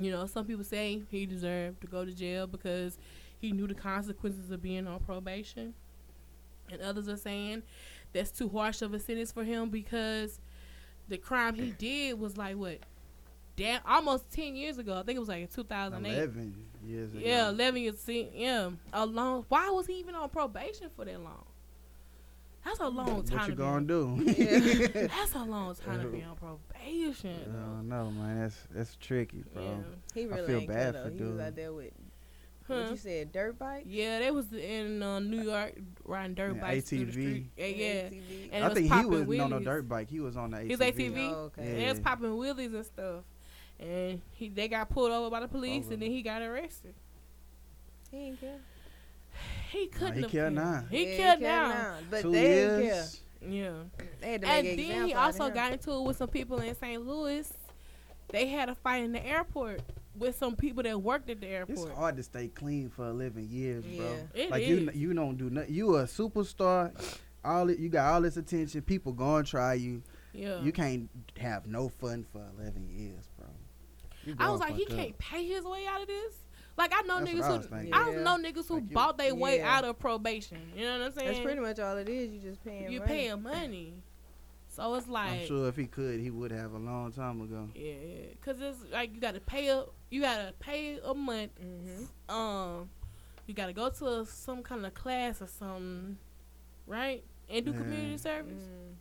[0.00, 2.98] You know, some people say he deserved to go to jail because
[3.40, 5.74] he knew the consequences of being on probation,
[6.70, 7.62] and others are saying
[8.12, 10.40] that's too harsh of a sentence for him because
[11.08, 12.78] the crime he did was like what,
[13.56, 14.94] damn, almost ten years ago.
[14.98, 16.14] I think it was like in two thousand eight.
[16.14, 17.22] Eleven years ago.
[17.24, 17.98] Yeah, eleven years.
[17.98, 19.44] sen- Yeah, a long.
[19.48, 21.44] Why was he even on probation for that long?
[22.64, 23.38] That's a long time.
[23.38, 24.22] What you to gonna on- do?
[24.36, 24.88] Yeah.
[25.08, 27.36] That's a long time to be on probation.
[27.48, 28.40] I don't know, man.
[28.40, 29.62] That's that's tricky, bro.
[29.64, 29.70] Yeah.
[30.14, 31.24] He really I feel ain't bad good, for though.
[31.24, 31.92] He was out there with
[32.68, 32.74] Huh.
[32.82, 33.82] what you said, dirt bike.
[33.88, 37.44] Yeah, they was in uh, New York riding dirt Yeah, bikes through the ATV.
[37.56, 37.92] Yeah, yeah.
[38.04, 38.48] ATV.
[38.52, 40.08] And I think he popping was on no dirt bike.
[40.08, 40.68] He was on the ATV.
[40.70, 41.30] His ATV?
[41.32, 41.62] Oh, okay.
[41.68, 43.24] And they was popping wheelies and stuff.
[43.80, 45.94] And he they got pulled over by the police Over.
[45.94, 46.94] and then he got arrested.
[48.12, 48.60] He ain't care.
[49.72, 50.84] He couldn't he have killed now.
[50.90, 51.96] He Yeah, killed care now.
[52.10, 52.82] But Two they didn't care.
[52.84, 53.20] years.
[53.40, 53.72] Yeah.
[54.20, 55.54] They had to And make an then he example out of also him.
[55.54, 57.06] got into it with some people in St.
[57.06, 57.52] Louis.
[58.30, 59.80] They had a fight in the airport
[60.16, 61.78] with some people that worked at the airport.
[61.78, 64.14] It's hard to stay clean for 11 years, bro.
[64.34, 64.96] It like you, is.
[64.96, 65.72] you don't do nothing.
[65.74, 66.92] You a superstar.
[67.44, 68.82] All you got all this attention.
[68.82, 70.02] People gonna try you.
[70.32, 70.60] Yeah.
[70.62, 71.08] You can't
[71.38, 73.48] have no fun for 11 years, bro.
[74.38, 74.90] I was like, he up.
[74.90, 76.34] can't pay his way out of this.
[76.76, 77.92] Like I know That's niggas who thinking.
[77.94, 78.22] I Yeah.
[78.22, 79.76] know niggas who Like bought their way Yeah.
[79.76, 80.72] out of probation.
[80.74, 81.28] You know what I'm saying?
[81.28, 82.32] That's pretty much all it is.
[82.32, 82.90] You just paying.
[82.90, 83.10] you money.
[83.12, 83.94] paying money.
[84.68, 87.68] So it's like I'm sure if he could, he would have a long time ago.
[87.74, 87.94] Yeah,
[88.42, 91.50] cause it's like you gotta pay a you gotta pay a month.
[91.60, 92.08] Mhm.
[92.34, 92.88] Um,
[93.46, 96.16] you gotta go to a, some kind of class or something,
[96.86, 97.22] right?
[97.50, 97.78] And do Yeah.
[97.78, 98.62] community service.
[98.62, 98.94] Mm.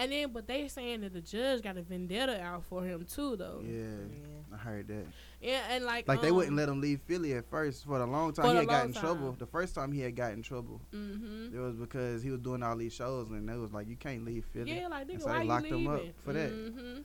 [0.00, 3.34] And then, but they saying that the judge got a vendetta out for him too,
[3.36, 3.60] though.
[3.64, 4.54] Yeah, Yeah.
[4.54, 5.04] I heard that.
[5.40, 8.06] Yeah, and like Like they wouldn't um, let him leave Philly at first for a
[8.06, 8.46] long time.
[8.50, 9.32] He had got long in trouble.
[9.38, 11.52] The first time he had got in trouble, Mhm.
[11.54, 14.24] it was because he was doing all these shows, and they was like, "You can't
[14.24, 16.50] leave Philly." Yeah, like And nigga, so why they you locked him up for that.
[16.52, 17.04] Mhm.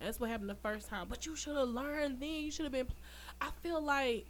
[0.00, 1.06] That's what happened the first time.
[1.08, 2.28] But you should have learned then.
[2.44, 2.88] You should have been.
[3.40, 4.26] I feel like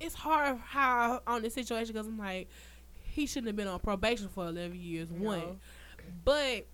[0.00, 2.48] it's hard how on this situation because I'm like,
[3.02, 5.10] he shouldn't have been on probation for 11 years.
[5.10, 5.60] One,
[6.24, 6.66] but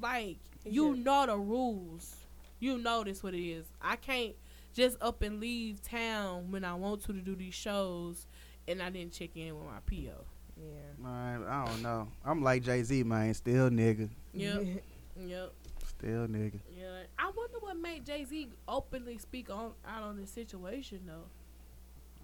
[0.00, 2.16] like you should- know the rules.
[2.60, 3.66] You know this what it is.
[3.82, 4.34] I can't
[4.72, 8.26] just up and leave town when I want to to do these shows,
[8.66, 10.24] and I didn't check in with my PO.
[10.56, 11.02] Yeah.
[11.02, 12.08] Man, I don't know.
[12.24, 13.34] I'm like Jay Z, man.
[13.34, 14.08] Still nigga.
[14.32, 14.62] Yep.
[15.26, 15.52] yep.
[15.84, 16.60] Still nigga.
[16.76, 21.24] Yeah, I wonder what made Jay Z openly speak on out on this situation though.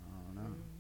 [0.07, 0.51] I don't know.
[0.57, 0.80] Mm.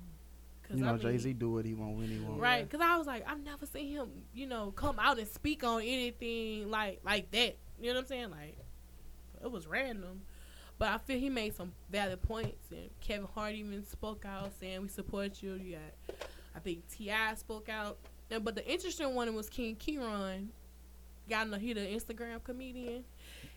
[0.70, 2.40] Cause You know, Jay Z do what he want when he want.
[2.40, 2.68] right?
[2.68, 5.82] Because I was like, I've never seen him, you know, come out and speak on
[5.82, 7.56] anything like like that.
[7.80, 8.30] You know what I'm saying?
[8.30, 8.56] Like
[9.42, 10.20] it was random,
[10.78, 12.70] but I feel he made some valid points.
[12.70, 15.54] And Kevin Hart even spoke out saying we support you.
[15.54, 16.16] You got,
[16.54, 17.34] I think T.I.
[17.34, 17.98] spoke out.
[18.30, 20.48] And, but the interesting one was King Keraun.
[21.28, 23.04] Got know he the Instagram comedian.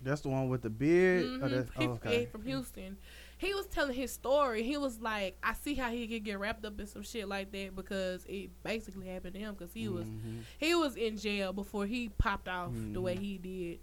[0.01, 1.25] That's the one with the beard.
[1.25, 1.49] Oh, Mhm.
[1.51, 2.25] that's, He- oh, okay.
[2.25, 2.97] from Houston.
[3.43, 4.63] He was telling his story.
[4.63, 7.51] He was like, I see how he could get wrapped up in some shit like
[7.51, 10.41] that because it basically happened to him because he was Mhm.
[10.57, 13.19] he was in jail before he popped off the way Mhm.
[13.21, 13.79] he did.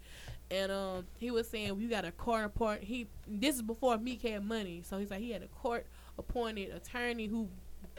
[0.52, 2.82] And um, he was saying you got a court appoint.
[2.82, 5.86] He this is before Meek had money, so he's like he had a court
[6.18, 7.48] appointed attorney who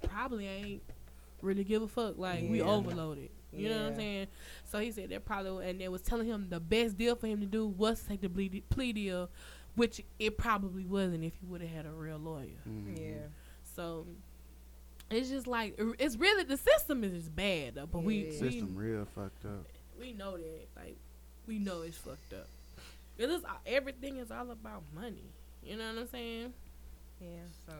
[0.04, 0.84] probably ain't
[1.42, 2.18] really give a fuck.
[2.18, 3.30] Like we overloaded.
[3.54, 4.28] You know what I'm saying?
[4.64, 7.42] So he said that probably, and they was telling him the best deal for him
[7.42, 9.30] to do was to take the plea deal,
[9.76, 12.62] which it probably wasn't if he would have had a real lawyer.
[12.68, 13.00] Mhm.
[13.00, 13.28] Yeah.
[13.76, 14.06] So
[15.10, 18.30] it's just like it's really the system is just bad though, but we, Yeah.
[18.42, 19.66] we System real fucked up.
[20.00, 20.98] we know that like
[21.48, 22.48] we know it's fucked up.
[23.18, 25.32] It is everything is all about money.
[25.64, 26.54] You know what I'm saying?
[27.20, 27.44] Yeah.
[27.68, 27.74] So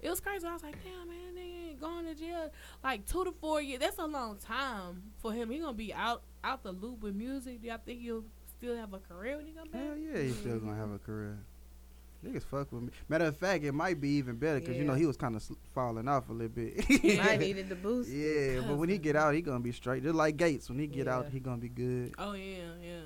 [0.00, 0.46] it was crazy.
[0.46, 2.50] I was like, damn man, they ain't going to jail
[2.82, 3.80] like two to four years.
[3.80, 5.50] That's a long time for him.
[5.50, 7.60] He gonna be out out the loop with music.
[7.62, 8.24] Do y'all think he'll
[8.60, 9.82] still have a career when he come back?
[9.82, 11.38] Hell yeah, he's still gonna have a career.
[12.24, 12.90] Niggas fuck with me.
[13.08, 15.42] Matter of fact, it might be even better because you know he was kind of
[15.42, 16.84] sl- falling off a little bit.
[17.24, 18.10] I needed the boost.
[18.10, 20.02] Yeah, but when he get out, he gonna be straight.
[20.02, 22.12] Just like Gates, when he get out, he gonna be good.
[22.18, 23.00] Oh yeah, yeah.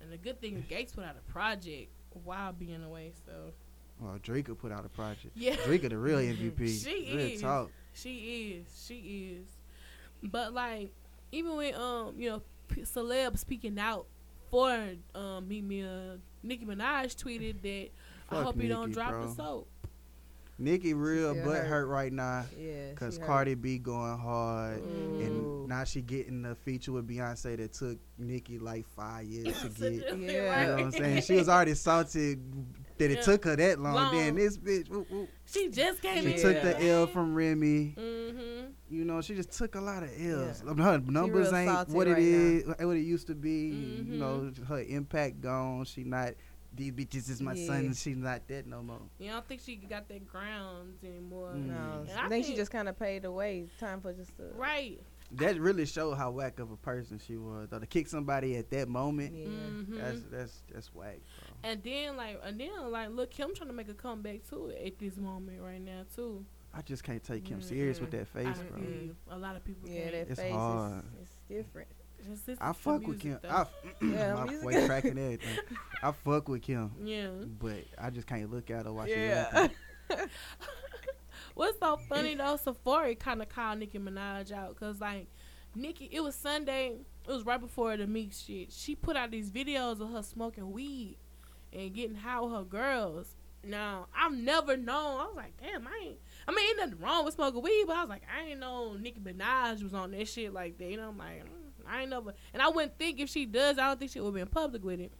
[0.00, 1.88] And the good thing Gates put out a project
[2.24, 3.12] while being away.
[3.24, 3.52] So
[4.00, 5.30] Well, Drake could put out a project.
[5.36, 6.68] yeah, Drake the real MVP.
[6.82, 7.40] She real is.
[7.40, 7.70] talk.
[7.94, 8.84] She is.
[8.88, 9.46] She is.
[10.20, 10.90] But like,
[11.30, 14.06] even when um, you know, p- celebs speaking out
[14.52, 17.88] for um, Meet Me, uh, Nicki Minaj tweeted that
[18.30, 19.26] I Fuck hope you don't drop bro.
[19.26, 19.68] the soap.
[20.58, 21.66] Nicki real still butt hurt.
[21.66, 22.90] hurt right now Yeah.
[22.90, 23.18] because.
[23.18, 24.78] Cardi B going hard.
[24.80, 25.20] Ooh.
[25.20, 29.68] And now she getting the feature with Beyonce that took Nicki like five years to
[29.90, 30.16] get.
[30.18, 30.46] You know
[30.76, 31.22] what I'm saying?
[31.22, 32.38] She was already salted
[32.98, 33.22] that it Yeah.
[33.22, 33.94] took her that long.
[33.94, 34.14] Long.
[34.14, 36.24] Then this bitch, whoop, whoop, She just came in.
[36.24, 36.40] she in.
[36.40, 37.94] took the L from Remy.
[37.98, 38.70] Mm-hmm.
[38.90, 40.62] You know, she just took a lot of L's.
[40.66, 40.74] Yeah.
[40.84, 43.72] Her numbers ain't what it right is, what it used to be.
[43.72, 44.08] Mhm.
[44.12, 45.84] You know, her impact gone.
[45.84, 46.34] She not.
[46.74, 47.66] These bitches is my Yeah.
[47.66, 47.92] son.
[47.94, 49.02] She's not that no more.
[49.18, 51.52] You don't think she got that grounds anymore?
[51.54, 51.66] Mm.
[51.66, 53.68] No, And I I think she just kind of paid away.
[53.78, 54.44] Time for just to.
[54.56, 54.98] Right.
[55.36, 57.68] That really showed how whack of a person she was.
[57.70, 59.46] Though to kick somebody at that moment, Yeah.
[59.46, 59.98] Mhm.
[59.98, 61.20] that's that's that's whack,
[61.62, 61.70] bro.
[61.70, 64.98] And then like, and then like, look, Kim trying to make a comeback too at
[64.98, 66.44] this moment right now too.
[66.74, 68.78] I just can't take him serious with that face, I bro.
[68.80, 69.16] feel you.
[69.30, 70.12] A lot of people Yeah, can't.
[70.12, 70.98] that It's face hard.
[70.98, 71.88] is it's different.
[72.28, 73.38] Just listen I fuck with Kim.
[73.42, 73.48] though.
[73.48, 73.66] I,
[74.00, 75.58] Yeah, my voice cracking everything.
[76.02, 77.28] I fuck with Kim, yeah.
[77.58, 79.48] but I just can't look at her while Yeah.
[79.50, 79.76] she rapping.
[81.54, 82.56] What's so funny though?
[82.56, 85.26] Safaree kind of called Nicki Minaj out because like
[85.74, 86.96] Nicki, it was Sunday.
[87.26, 88.72] It was right before the Meek shit.
[88.72, 91.16] She put out these videos of her smoking weed
[91.72, 93.36] and getting high with her girls.
[93.64, 95.20] Now I've never known.
[95.20, 96.18] I was like, damn, I ain't.
[96.48, 98.94] I mean, ain't nothing wrong with smoking weed, but I was like, I ain't know
[98.94, 100.90] Nicki Minaj was on that shit like that.
[100.90, 102.34] You know, I'm like, mm, I ain't never.
[102.52, 104.82] And I wouldn't think if she does, I don't think she would be in public
[104.82, 105.12] with it.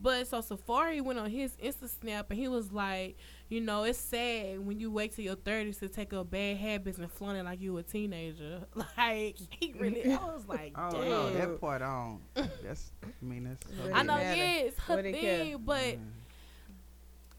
[0.00, 3.16] But so Safaree went on his Insta snap and he was like,
[3.48, 6.98] you know, it's sad when you wait till your thirties to take up bad habits
[6.98, 8.60] and flaunt it like you a teenager.
[8.96, 11.00] Like he really, I was like, I damn.
[11.08, 11.80] don't that part.
[11.82, 12.48] I don't.
[12.62, 12.90] That's.
[13.02, 13.62] I mean, that's.
[13.94, 14.36] I know, matter?
[14.36, 15.98] yeah, it's her What it thing, but Mm.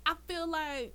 [0.05, 0.93] I feel like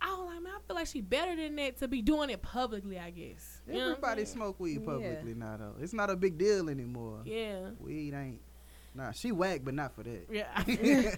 [0.00, 2.42] I was like, man, I feel like she better than that to be doing it
[2.42, 2.98] publicly.
[2.98, 4.86] I guess You know I'm Everybody smoke weed Yeah.
[4.86, 5.74] publicly now, though.
[5.80, 7.20] It's not a big deal anymore.
[7.24, 8.40] Yeah, Weed ain't.
[8.96, 10.26] Nah, she whack, but not for that.
[10.30, 11.14] yeah.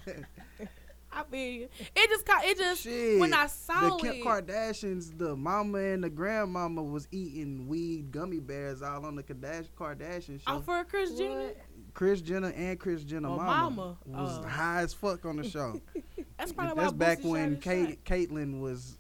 [1.10, 3.18] I mean, it just got it just Shit.
[3.18, 4.24] when I saw the saw Kim it.
[4.24, 9.68] Kardashians, the mama and the grandmama was eating weed gummy bears all on the Kardashian,
[9.78, 10.44] Kardashian show.
[10.56, 11.46] Oh, for Kris Jenner.
[11.46, 11.56] What?
[11.94, 13.96] Kris Jenner and Kris Jenner Oh, mama, mama.
[14.06, 14.46] was Oh.
[14.48, 15.80] high as fuck on the show.
[16.38, 18.97] That's probably That's why back when his Kate, Caitlyn was.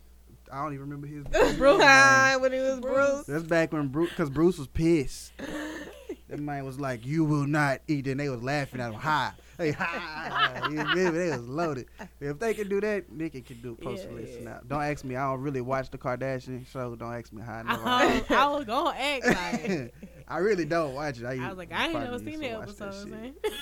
[0.52, 1.24] I don't even remember his.
[1.56, 1.78] Bruce.
[1.78, 2.40] name.
[2.40, 2.94] when he was Bruce.
[3.14, 3.26] Bruce.
[3.26, 5.32] That's back when Bruce, cause Bruce was pissed.
[6.28, 9.00] that man was like, "You will not eat," and they was laughing at him.
[9.00, 10.68] High, hey, high.
[10.70, 11.12] You feel?
[11.12, 11.86] They was loaded.
[12.20, 14.44] If they can do that, Nicki can do post Yeah, release yeah.
[14.44, 14.60] now.
[14.66, 15.16] Don't ask me.
[15.16, 16.94] I don't really watch the Kardashian show.
[16.96, 17.80] Don't ask me how I know.
[17.84, 19.94] I, I was gonna act like.
[20.28, 21.24] I really don't watch it.
[21.24, 23.08] I, I was like, I ain't never probably seen used that to watch episode,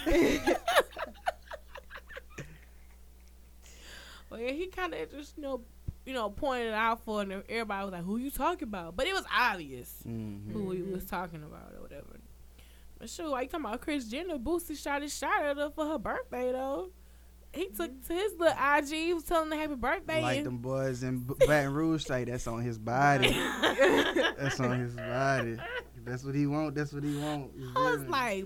[0.07, 0.47] shit.
[0.47, 0.57] man.
[4.31, 5.61] well, yeah, he kind of just you know,
[6.07, 9.07] you know, pointed it out for, and everybody was like, "Who you talking about?" But
[9.09, 10.53] it was obvious Mhm.
[10.53, 12.17] who he was talking about or whatever.
[12.99, 15.99] But sure, like talking about Kris Jenner, Boosie shot his shot at her for her
[15.99, 16.91] birthday though.
[17.53, 20.21] He took to his little IG, he was telling her happy birthday.
[20.23, 23.29] Like and- them boys in B- Baton Rouge say, that's on his body.
[24.39, 25.57] that's on his body.
[26.05, 26.75] That's what he want.
[26.75, 27.53] That's what he want.
[27.57, 28.45] You I was feel like,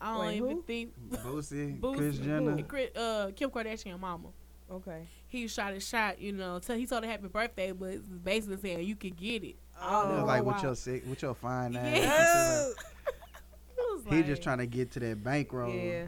[0.00, 0.62] I don't Wait, even who?
[0.62, 2.62] think Boosie, Boosie, Kris Jenner.
[2.62, 4.28] Kris- uh, Kim Kardashian mama.
[4.70, 5.06] Okay.
[5.34, 6.60] He shot his shot, you know.
[6.62, 9.56] So he told her happy birthday, but basically saying you can get it.
[9.80, 10.52] Oh, Yeah, Oh, like wow.
[10.54, 11.96] with your sick, with your fine ass.
[11.96, 12.66] Yeah.
[13.78, 15.72] I was He just trying to get to that bankroll.
[15.74, 16.06] Yeah.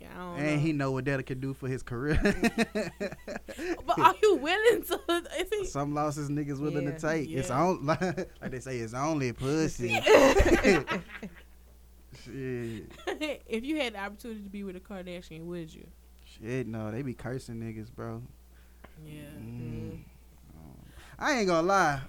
[0.00, 0.58] Yeah, I don't And know.
[0.60, 2.20] he know what that could do for his career.
[3.86, 5.00] But are you willing to?
[5.40, 5.64] Is he?
[5.66, 6.92] Some losses niggas willing Yeah.
[6.92, 7.30] to take.
[7.30, 7.60] It's Yeah.
[7.62, 10.00] on like they say it's only pussy.
[12.24, 12.92] Shit.
[13.48, 15.86] if you had the opportunity to be with a Kardashian, would you?
[16.40, 18.22] Shit, no, they be cursing niggas, bro.
[19.04, 19.22] Yeah.
[19.40, 19.98] Mm.
[21.18, 22.00] I ain't gonna lie.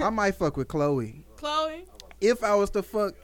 [0.00, 1.22] I might fuck with Khloe.
[1.36, 1.82] Khloe.
[2.20, 3.14] If I was to fuck,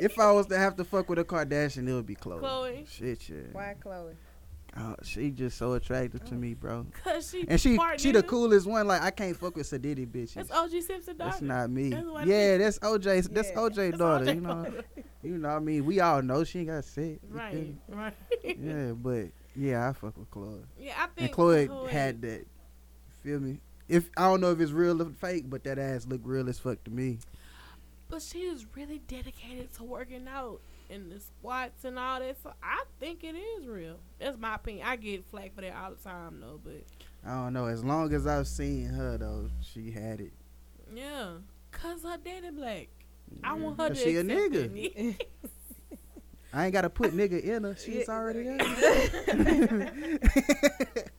[0.00, 2.40] if I was to have to fuck with a Kardashian, it would be Khloe.
[2.40, 2.88] Khloe.
[2.88, 3.48] Shit, shit.
[3.52, 4.14] Why, Khloe?
[4.74, 6.86] Oh, she just so attractive to me, bro.
[7.04, 8.86] Cause she And she, she the coolest one.
[8.86, 10.34] Like I can't fuck with Sadiddy bitches.
[10.34, 11.30] That's OJ Simpson daughter.
[11.30, 11.90] That's not me.
[11.90, 13.28] That's yeah, that's OJ.
[13.28, 14.24] That's OJ That's daughter.
[14.24, 14.84] OJ You know, daughter.
[15.22, 15.48] you know.
[15.50, 17.18] what I mean, we all know she ain't got sick.
[17.28, 17.74] Right.
[17.88, 18.14] Right.
[18.42, 20.62] Yeah, but yeah, I fuck with Khloe.
[20.80, 22.46] Yeah, I think And Khloe Khloe- had that.
[23.22, 23.60] Feel me?
[23.88, 26.58] If I don't know if it's real or fake, but that ass look real as
[26.58, 27.18] fuck to me.
[28.08, 30.60] But she is really dedicated to working out
[30.92, 32.36] and the squats and all that.
[32.42, 33.96] So I think it is real.
[34.20, 34.86] That's my opinion.
[34.86, 36.84] I get flack for that all the time though, but
[37.26, 37.66] I don't know.
[37.66, 40.32] As long as I've seen her though, she had it.
[40.94, 41.32] yeah,
[41.70, 42.88] cause her daddy black.
[43.42, 43.94] I want her to.
[43.94, 44.40] she a accept
[44.74, 45.16] nigga.
[46.54, 47.74] I ain't gotta put nigga in her.
[47.76, 48.14] She's Yeah.
[48.14, 49.92] already there.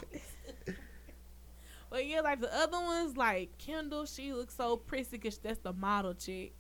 [1.90, 5.74] But yeah, like the other ones, like Kendall, she looks so prissy because that's the
[5.74, 6.54] model chick.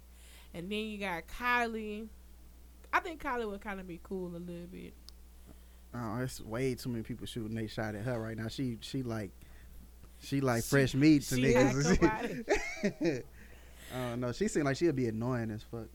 [0.54, 2.08] And then you got Kylie.
[2.94, 4.94] I think Kylie would kind of be cool a little bit.
[5.96, 8.48] oh, it's way too many people shooting they shot at her right now.
[8.48, 9.32] She she like
[10.20, 12.44] she like She- fresh meat to niggas.
[12.84, 13.24] somebody-
[13.96, 14.32] I.
[14.32, 15.88] She seemed like she'd be annoying as fuck.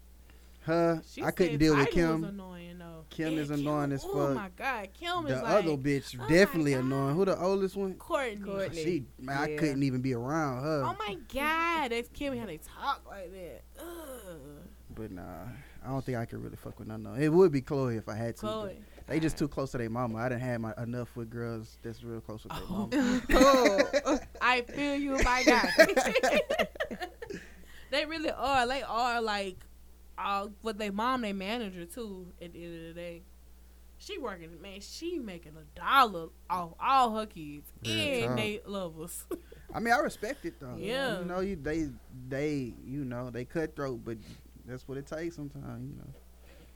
[0.61, 2.25] Her, She I couldn't said deal with Tyler was Kim.
[2.25, 3.05] annoying, though.
[3.09, 4.17] Kim is annoying as oh fuck.
[4.31, 7.17] Oh my god, Kim The is like other bitch oh definitely annoying.
[7.17, 7.95] Who the oldest one?
[7.95, 8.41] Kourtney.
[8.41, 8.75] Kourtney.
[8.75, 10.83] She, man, I couldn't even be around her.
[10.85, 13.63] Oh my god, that's Kim how they talk like that.
[13.81, 14.37] Ugh.
[14.95, 15.23] But nah,
[15.89, 17.23] I don't think I could really fuck with none of them.
[17.23, 18.47] It would be Khloe if I had to.
[18.47, 18.77] Khloe.
[19.07, 20.19] They just too close to their mama.
[20.19, 22.89] I didn't have my enough with girls that's real close with their Oh.
[22.93, 23.23] mama.
[24.05, 24.19] oh.
[24.43, 25.71] I feel you, my guy.
[27.91, 28.67] they really are.
[28.69, 29.57] They are like,
[30.19, 32.27] uh, but they mom, they manager too.
[32.43, 33.23] At the end of the day,
[33.97, 34.61] she working.
[34.61, 39.25] Man, she making a dollar off all her kids, Real and they love us.
[39.73, 40.77] I mean, I respect it though.
[40.79, 41.21] Yeah.
[41.21, 41.89] You know, you they
[42.29, 44.19] they you know they cutthroat, but
[44.69, 45.91] that's what it takes sometimes.
[45.91, 46.11] You know,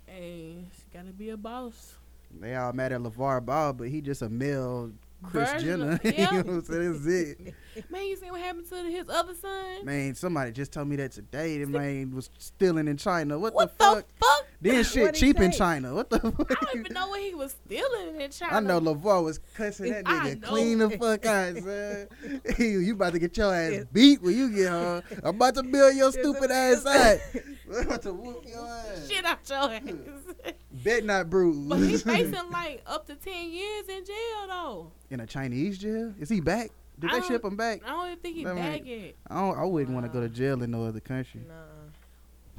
[0.07, 1.95] hey, she gotta be a boss.
[2.40, 4.90] they all mad at LeVar Ball, but he just a male
[5.22, 5.93] Kris Version Jenner.
[5.93, 6.30] of- you yeah.
[6.30, 6.93] know what I'm saying?
[6.93, 7.55] That's it.
[7.90, 9.84] Man, you see what happened to his other son?
[9.84, 11.59] Man, somebody just told me that today.
[11.59, 13.38] The man was stealing in China.
[13.38, 14.05] What, what the fuck?
[14.20, 14.47] fuck?
[14.62, 15.50] Then shit cheap in?
[15.50, 15.92] China.
[15.94, 16.50] What the fuck?
[16.52, 18.54] I don't even know what he was stealing in China.
[18.54, 22.08] I know LeVar was cussing that nigga clean the fuck out, son.
[22.58, 25.02] you, you about to get your ass beat when you get home.
[25.24, 27.18] I'm about to build your stupid ass out.
[27.74, 29.08] I'm about to whoop your ass.
[29.10, 30.52] Shit out your ass.
[30.84, 31.68] Bet not bruise.
[31.68, 34.92] but he's facing like up to ten years in jail though.
[35.10, 36.14] in a Chinese jail?
[36.20, 36.70] Is he back?
[37.00, 37.80] Did I they ship him back?
[37.84, 39.16] I don't even think he Let me- back yet.
[39.28, 41.40] I, don't, I wouldn't want to go to jail in no other country.
[41.48, 41.72] Nuh-uh.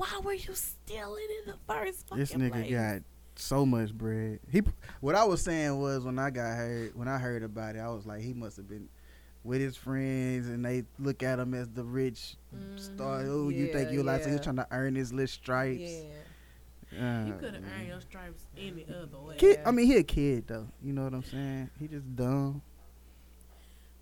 [0.03, 2.71] Why were you stealing in the first fucking This nigga place?
[2.71, 3.01] got
[3.35, 4.39] so much bread.
[4.51, 4.61] He,
[4.99, 7.87] what I was saying was when I got heard, when I heard about it, I
[7.89, 8.89] was like, he must have been
[9.45, 12.35] with his friends, and they look at him as the rich
[12.75, 13.21] star.
[13.23, 13.29] Mhm.
[13.29, 14.23] Oh, you think Yeah, you like?
[14.23, 14.43] So he was yeah.
[14.43, 15.81] trying to earn his little stripes.
[15.81, 17.25] Yeah.
[17.25, 19.35] You Uh, could have earned your stripes any other way.
[19.37, 20.67] Kid, I mean, he a kid though.
[20.83, 21.69] You know what I'm saying?
[21.79, 22.61] He just dumb.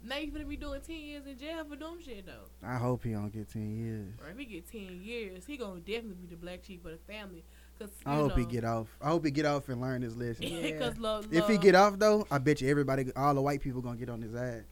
[0.04, 2.50] Now you gonna be doing ten years in jail for dumb shit though.
[2.68, 4.14] I hope he don't get ten years.
[4.24, 6.98] Or if he get ten years, he gonna definitely be the black sheep of the
[7.14, 7.44] family.
[7.78, 8.88] Cause I you hope he get off.
[9.02, 10.44] I hope he get off and learn his lesson.
[10.44, 10.78] Yeah.
[10.80, 13.82] Cause love, If he get off though, I bet you everybody, all the white people,
[13.82, 14.64] gonna get on his ass.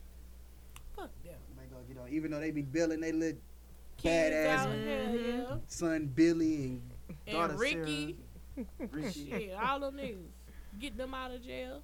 [0.95, 1.34] fuck them.
[1.57, 3.39] They gonna get on, even though they be billing they little
[3.97, 4.57] Kids Badass.
[4.57, 5.49] out here, Mhm.
[5.49, 5.55] yeah.
[5.67, 6.82] son Billy and
[7.27, 8.17] daughter And Ricky.
[8.55, 8.89] Sarah.
[8.91, 9.30] Ricky.
[9.30, 10.25] Shit, all them niggas.
[10.80, 11.82] Get them out of jail.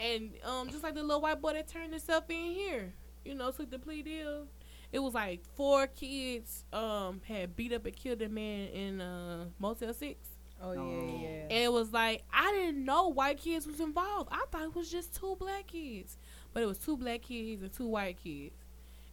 [0.00, 2.92] And um, just like the little white boy that turned himself in here,
[3.24, 4.46] you know, took the plea deal.
[4.92, 9.44] It was like four kids um had beat up and killed a man in uh
[9.58, 10.18] Motel Six.
[10.60, 10.80] Oh yeah,
[11.22, 11.42] yeah.
[11.42, 14.30] And it was like I didn't know white kids was involved.
[14.32, 16.16] I thought it was just two black kids.
[16.52, 18.54] But it was two black kids and two white kids.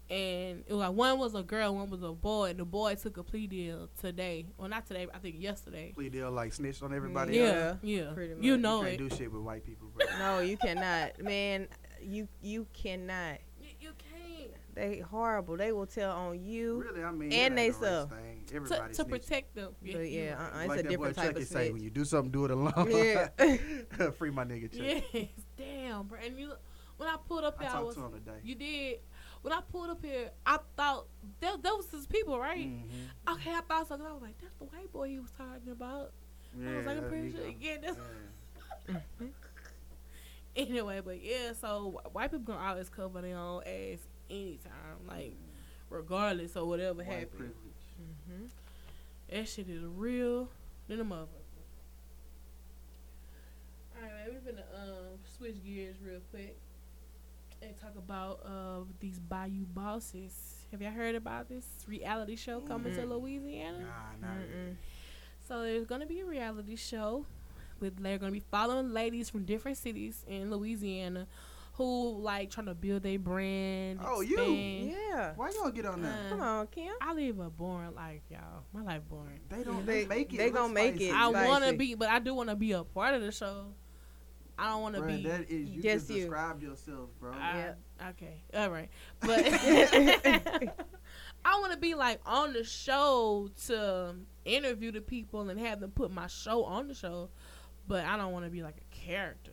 [0.10, 2.96] And it was like one was a girl, one was a boy, and the boy
[2.96, 4.46] took a plea deal today.
[4.58, 5.92] Well not today, I think yesterday.
[5.94, 7.78] Plea deal like snitched on everybody Yeah, else?
[7.82, 8.12] yeah.
[8.14, 8.44] pretty much.
[8.44, 8.62] You much.
[8.62, 10.06] know you can't do shit with white people, bro.
[10.20, 11.68] No, you cannot, man.
[12.02, 13.40] You you cannot.
[13.60, 14.52] You, you can't.
[14.76, 15.58] They horrible.
[15.58, 16.84] They will tell on you.
[16.84, 18.10] really, I mean, And they ain't a race stuff.
[18.12, 18.66] thing.
[18.68, 19.76] To, to protect them.
[19.82, 20.40] But you're yeah, right.
[20.40, 22.32] uh-uh, it's like a that different boy type Chucky of say, when you do something,
[22.32, 22.88] do it alone.
[22.92, 24.12] Yeah.
[24.12, 25.08] Free my nigga Chucky.
[25.12, 26.20] Yes, damn, bro.
[26.24, 26.54] And you,
[26.98, 27.96] when I pulled up I there, I, talked was.
[27.96, 28.38] to him today.
[28.44, 29.00] You did.
[29.42, 31.06] When I pulled up here, I thought
[31.40, 32.68] that that was his people, right?
[32.68, 33.34] Mhm.
[33.36, 33.98] Okay, I thought so.
[33.98, 36.12] 'cause I was like, that's the white boy he was talking about.
[36.60, 37.42] Yeah, I was like, I'm pretty sure.
[37.42, 37.54] go.
[37.60, 37.98] Yeah, that's.
[38.90, 39.28] Yeah.
[40.56, 45.36] Anyway, but yeah, so white people gonna always cover their own ass anytime, like
[45.90, 47.30] regardless of whatever White happens.
[47.36, 47.86] privilege.
[48.32, 48.50] Mhm.
[49.30, 50.50] That shit is real
[50.88, 51.28] than a motherfucker.
[53.96, 56.58] Alright, man, we finna um switch gears real quick
[57.62, 60.56] and talk about uh these Bayou Bosses.
[60.72, 63.10] Have y'all heard about this reality show coming to Mm.
[63.10, 63.80] Louisiana?
[63.80, 64.78] Nah, not really.
[65.48, 67.26] So there's gonna be a reality show
[67.80, 71.28] with they're gonna be following ladies from different cities in Louisiana
[71.74, 74.00] who like trying to build their brand.
[74.04, 74.36] Oh, you?
[74.42, 75.34] Yeah.
[75.36, 76.26] Why you gonna get on that?
[76.26, 76.94] Uh, Come on, Kim.
[77.00, 78.64] I live a boring life, y'all.
[78.74, 79.40] My life boring.
[79.50, 79.86] They don't.
[79.86, 80.38] They- They, make it.
[80.38, 81.10] they look gonna make spicy.
[81.10, 81.14] it.
[81.16, 83.68] I want to be, but I do want to be a part of the show.
[84.60, 85.24] I don't want to be.
[85.24, 86.22] that is you Just just you.
[86.22, 87.32] described yourself, bro.
[87.34, 87.74] I- Yeah.
[88.10, 88.42] Okay.
[88.56, 88.90] All right.
[89.20, 89.46] But
[91.46, 95.92] I want to be like on the show to interview the people and have them
[95.92, 97.30] put my show on the show.
[97.88, 99.52] But I don't want to be like a character.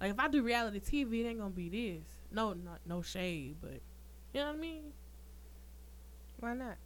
[0.00, 2.04] Like if I do reality TV, it ain't gonna be this.
[2.30, 3.80] No, not no shade, but
[4.32, 4.82] you know what I mean.
[6.40, 6.76] Why not?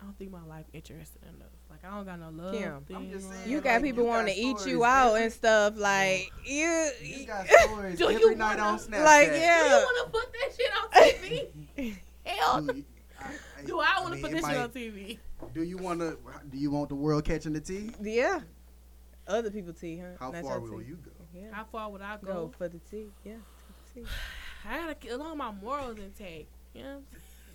[0.00, 1.48] I don't think my life interesting enough.
[1.70, 2.54] Like I don't got no love.
[2.54, 3.48] Kim, I'm just saying, on.
[3.50, 5.74] You like, got people you want to eat you out every- and stuff.
[5.76, 9.04] Like you, You got stories Do every you night wanna- on Snapchat.
[9.04, 9.66] like Do yeah.
[9.68, 11.96] you want to put that shit on TV?
[12.24, 12.72] Hell, no.
[12.72, 12.84] Do you,
[13.20, 15.18] I, do I want to put it this shit on TV?
[15.54, 16.18] Do you want to?
[16.50, 17.90] Do you want the world catching the tea?
[18.02, 18.40] Yeah.
[19.26, 20.06] Other people tea, huh?
[20.18, 20.86] How Not far your will tea.
[20.88, 21.10] you go?
[21.34, 21.46] Yeah.
[21.52, 22.52] How far would I Go go?
[22.58, 23.06] for the tea.
[23.24, 23.34] Yeah.
[23.94, 24.02] Tea.
[24.68, 26.46] I gotta keep all my morals intact.
[26.74, 27.02] You know,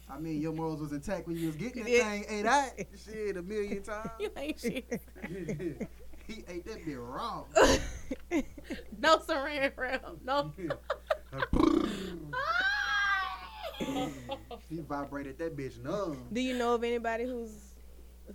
[0.09, 2.69] I mean, your morals was intact when you was getting that thing ate out.
[3.05, 4.09] Shit, a million times.
[4.19, 5.01] you ain't shit.
[6.27, 7.43] he ate that bit raw.
[8.99, 10.03] No saran wrap.
[10.23, 10.51] No.
[14.69, 16.27] he vibrated that bitch numb.
[16.31, 17.51] Do you know of anybody who's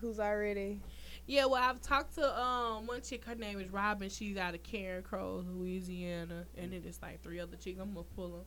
[0.00, 0.80] who's already?
[1.26, 3.24] yeah, well, I've talked to um one chick.
[3.24, 4.08] Her name is Robin.
[4.08, 7.80] She's out of Carencro, Louisiana, and then it's like three other chicks.
[7.80, 8.44] I'm gonna pull them,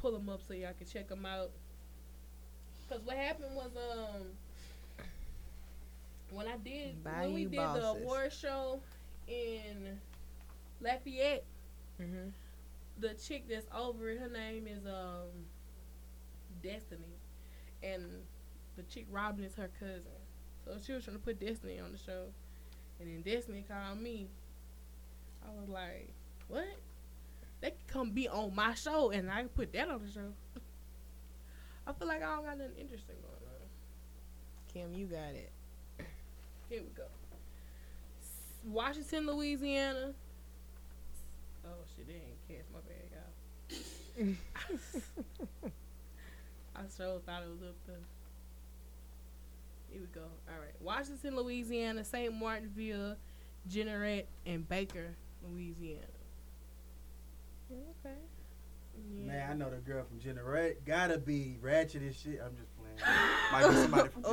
[0.00, 1.50] pull them up so y'all can check them out.
[2.88, 4.22] Cause what happened was um
[6.30, 8.80] when I did when we did the award show
[9.28, 9.98] in
[10.80, 11.44] Lafayette.
[12.00, 12.28] Mm-hmm.
[13.00, 15.46] the chick that's over it, her name is um
[16.62, 17.16] Destiny,
[17.82, 18.02] and
[18.76, 20.02] the chick Robin is her cousin.
[20.64, 22.26] So she was trying to put Destiny on the show,
[23.00, 24.28] and then Destiny called me.
[25.44, 26.10] I was like,
[26.48, 26.66] "What?
[27.60, 30.32] They could come be on my show, and I can put that on the show."
[31.86, 33.56] I feel like I don't got nothing interesting going on.
[34.72, 35.52] Kim, you got it.
[36.68, 37.04] Here we go.
[38.64, 40.12] Washington, Louisiana.
[41.64, 44.34] Oh shit, they ain't catch my bad, y'all.
[46.76, 47.96] I sure thought it was up there.
[49.90, 50.26] Here we go.
[50.48, 50.74] All right.
[50.80, 52.34] Washington, Louisiana, St.
[52.34, 53.16] Martinville,
[53.70, 56.02] Jeanerette, and Baker, Louisiana.
[57.70, 58.16] Okay.
[59.20, 59.26] Yeah.
[59.26, 60.76] Man, I know the girl from Jeanerette.
[60.84, 62.40] Gotta be ratchet as shit.
[62.44, 62.96] I'm just playing.
[63.52, 64.30] Might be somebody from Oh.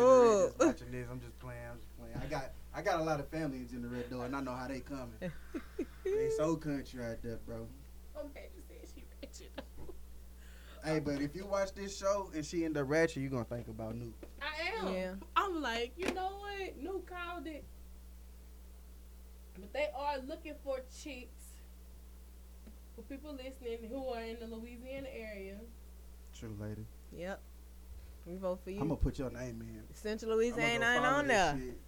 [0.50, 1.08] Jeanerette that's watching this.
[1.12, 1.60] I'm just playing.
[1.72, 2.16] I'm just playing.
[2.22, 4.68] I got I got a lot of family in Jeanerette though, and I know how
[4.68, 5.14] they coming.
[6.06, 7.68] they so country out there, bro.
[8.20, 9.52] I'm mad you said she ratchet.
[10.86, 13.70] Hey, but if you watch this show and she end up ratchet, you gonna think
[13.70, 14.12] about Nuke.
[14.42, 14.94] I am.
[14.94, 15.14] Yeah.
[15.34, 16.78] I'm like, you know what?
[16.78, 17.64] New called it.
[19.58, 21.43] But they are looking for chicks.
[22.96, 25.56] For people listening who are in the Louisiana area.
[26.38, 26.86] True, lady.
[27.16, 27.42] Yep.
[28.26, 28.80] We vote for you.
[28.80, 29.84] I'm gonna put your name in.
[29.96, 31.58] Central I'ma Louisiana go ain't follow on there.
[31.60, 31.80] shit.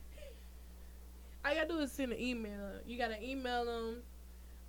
[1.45, 2.71] All you gotta do is send an email.
[2.85, 3.97] You gotta email them.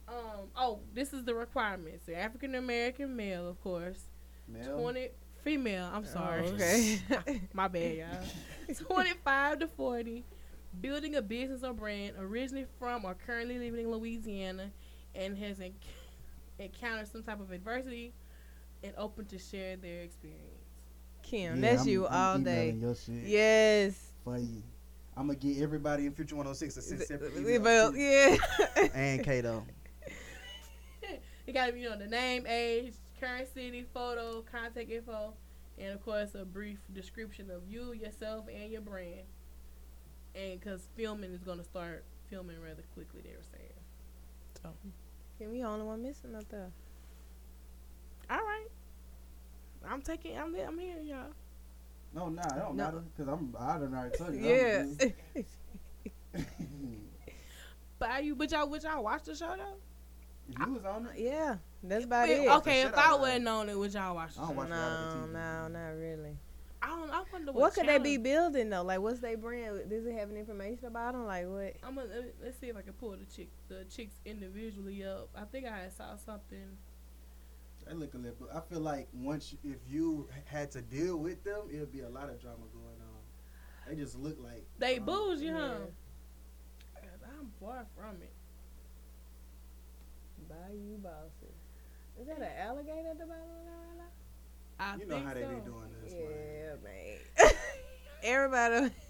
[0.09, 2.05] Um, oh, this is the requirements.
[2.07, 3.99] The African American male, of course.
[4.47, 5.09] Mel, 20
[5.43, 5.91] female.
[5.93, 6.47] I'm sorry.
[6.47, 7.01] Oh, okay.
[7.53, 8.75] My bad, y'all.
[8.89, 10.25] 25 to 40,
[10.81, 14.71] building a business or brand, originally from or currently living in Louisiana,
[15.15, 15.75] and has en-
[16.59, 18.13] encountered some type of adversity
[18.83, 20.65] and open to share their experience.
[21.23, 22.71] Kim, Yeah, that's I'm- you I'm all day.
[22.73, 24.13] Your shit Yes.
[24.25, 24.63] for you.
[25.17, 27.97] I'm gonna get everybody in Future 106 to send separate Well, emails
[28.77, 28.89] yeah.
[28.95, 29.65] and Kato.
[31.47, 35.33] You gotta be, you know, the name, age, current city, photo, contact info,
[35.79, 39.23] and of course a brief description of you, yourself, and your brand.
[40.35, 43.73] And because filming is gonna start filming rather quickly, they were saying.
[44.61, 44.73] So,
[45.39, 46.71] Kim, we the only one missing up there.
[48.31, 48.67] all right.
[49.89, 50.37] I'm taking.
[50.37, 50.55] I'm.
[50.55, 51.33] I'm here, y'all.
[52.15, 52.85] No, nah, it don't No.
[52.85, 53.55] matter because I'm.
[53.59, 54.41] I done already told you.
[54.41, 54.85] Yeah.
[57.99, 60.65] But you, but y'all, would y'all watch the show though?
[60.67, 61.13] you was on it.
[61.19, 61.57] yeah.
[61.83, 62.49] That's about Wait, it.
[62.57, 64.61] okay, if I of would have known it, would y'all watch the I don't show?
[64.61, 66.37] watch No, no, not really.
[66.83, 67.11] I don't.
[67.11, 67.61] I wonder what.
[67.61, 68.83] What could they be building though?
[68.83, 69.89] Like, what's their brand?
[69.89, 71.27] Does it have any information about them?
[71.27, 71.75] Like, what?
[71.83, 75.29] I'm gonna let- let's see if I can pull the chick the chicks individually up.
[75.35, 76.77] I think I saw something.
[77.89, 78.49] I look a little.
[78.53, 82.29] I feel like once if you had to deal with them, it'd be a lot
[82.29, 83.17] of drama going on.
[83.89, 85.79] They just look like They um, bougie, huh?
[86.95, 87.01] Yeah.
[87.03, 88.33] God, I'm far from it.
[90.49, 91.55] Bayou bosses.
[92.21, 93.67] Is that an alligator at the bottom of
[93.99, 94.26] that?
[94.79, 96.23] I You know think how they be doing this, man.
[96.23, 97.53] Yeah, man.
[98.23, 98.95] Everybody.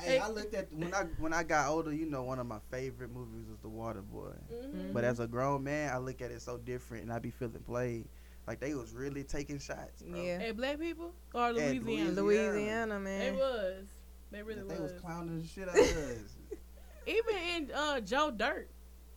[0.00, 1.92] Hey, I looked at when I when I got older.
[1.92, 4.30] You know, one of my favorite movies was The Water Boy.
[4.48, 4.92] Mhm.
[4.92, 7.60] But as a grown man, I look at it so different, and I be feeling
[7.66, 8.06] played.
[8.46, 10.02] Like they was really taking shots.
[10.02, 10.22] Bro.
[10.22, 10.38] Yeah.
[10.38, 12.10] Hey, black people or At Louisiana?
[12.12, 12.52] Louisiana.
[12.52, 13.36] Louisiana, They man.
[13.38, 13.86] was.
[14.30, 14.92] They really they was.
[14.92, 16.36] was clowning the shit out of us.
[17.08, 18.70] Even in uh, Joe Dirt,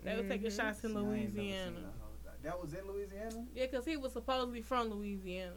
[0.03, 0.55] they was taking Mhm.
[0.57, 1.79] shots in See, I ain't never seen Louisiana.
[2.25, 3.45] that That was in Louisiana.
[3.53, 5.53] Yeah, cause he was supposedly from Louisiana.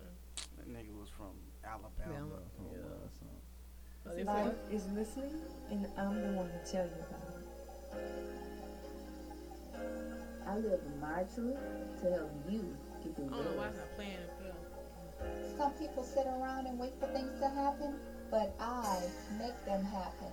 [0.66, 1.92] That nigga was from Alabama.
[2.06, 2.40] Alabama.
[2.56, 3.08] from, Yeah.
[3.18, 5.40] some- Life is listening,
[5.70, 7.46] and I'm the one to tell you about it.
[10.46, 11.58] I live my truth
[12.02, 13.70] to help you get through I don't know why yours.
[13.70, 15.56] it's not playing the film.
[15.56, 17.98] Some people sit around and wait for things to happen,
[18.30, 19.00] but I
[19.38, 20.32] make them happen.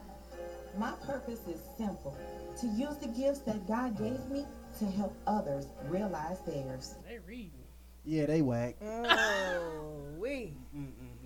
[0.77, 2.15] My purpose is simple
[2.59, 4.45] to use the gifts that God gave me
[4.79, 6.95] to help others realize theirs.
[7.07, 7.60] They reading.
[8.05, 8.75] Yeah, they whack.
[8.83, 10.53] Oh, we.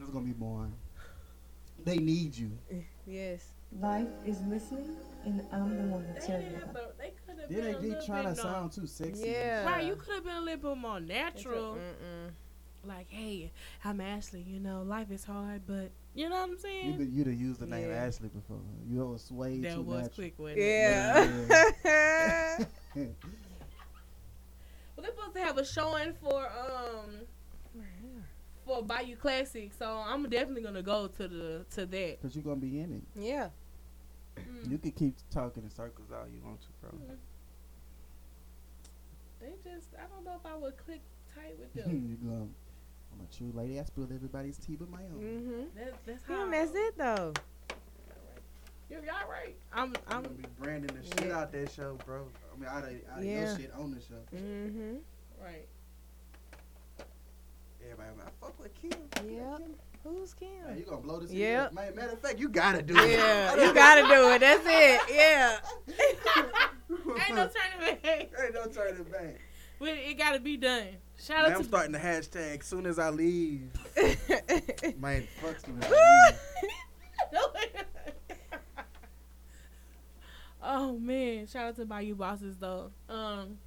[0.01, 0.73] Is gonna be boring.
[1.84, 2.51] They need you.
[3.05, 3.47] Yes.
[3.80, 4.95] Life is listening,
[5.26, 6.97] and I'm the one to They tell you didn't about have it.
[6.97, 9.30] They could have Then been they a be little trying to no- sound too sexy.
[9.30, 9.65] Yeah.
[9.65, 11.73] Right, you could have been a little bit more It's a- natural.
[11.76, 12.32] mm-mm.
[12.88, 13.51] Like, hey,
[13.84, 14.41] I'm Ashley.
[14.47, 16.97] You know, life is hard, but you know what I'm You saying.
[16.97, 17.95] could you'd have used the name Yeah.
[18.05, 18.59] Ashley before.
[18.88, 20.13] You was way that too was natural.
[20.15, 21.76] quick, wasn't it?
[21.86, 22.65] Yeah.
[24.95, 27.21] Well, they're supposed to have a showing for um
[28.65, 32.21] for Bayou Classic, so I'm definitely gonna go to the to that.
[32.21, 33.03] Cause you're gonna be in it.
[33.21, 33.49] yeah.
[34.37, 34.69] Mm.
[34.71, 36.91] You could keep talking in circles all you want to, bro.
[36.91, 37.17] Mhm.
[39.39, 41.01] They just, I don't know if I would click
[41.33, 42.17] tight with them.
[42.23, 42.53] you going,
[43.13, 43.79] I'm a true lady.
[43.79, 45.21] I spill everybody's tea but my own.
[45.21, 45.77] Mm-hmm.
[45.77, 46.45] that, that's how.
[46.45, 47.33] Yeah, that's it though.
[48.89, 49.55] You're, y'all right.
[49.73, 51.39] I'm, I'm gonna be branding the shit Yeah.
[51.39, 52.27] out that show, bro.
[52.53, 53.45] I mean, out of, out of Yeah.
[53.47, 54.21] your shit on the show.
[54.36, 54.95] Mm-hmm.
[55.43, 55.67] Right.
[57.83, 58.91] Everybody, I fuck with Kim.
[59.29, 59.61] Yep.
[60.03, 60.77] Who's Man, Kim?
[60.77, 61.31] you gonna blow this?
[61.31, 61.73] Up.
[61.73, 63.09] Matter of fact, you gotta do it.
[63.11, 64.39] Yeah, you gotta do it.
[64.39, 65.01] That's it.
[65.09, 65.57] Yeah.
[67.27, 68.29] Ain't no turning back.
[68.43, 69.39] Ain't no turning back.
[69.79, 70.88] But it gotta be done.
[71.19, 71.67] Shout Man, out I'm to.
[71.67, 73.71] starting the hashtag soon as I leave.
[74.99, 75.91] Man, fuck leave.
[80.66, 81.47] Oh man!
[81.47, 82.91] Shout out to Bayou Bosses though.
[83.09, 83.57] Um,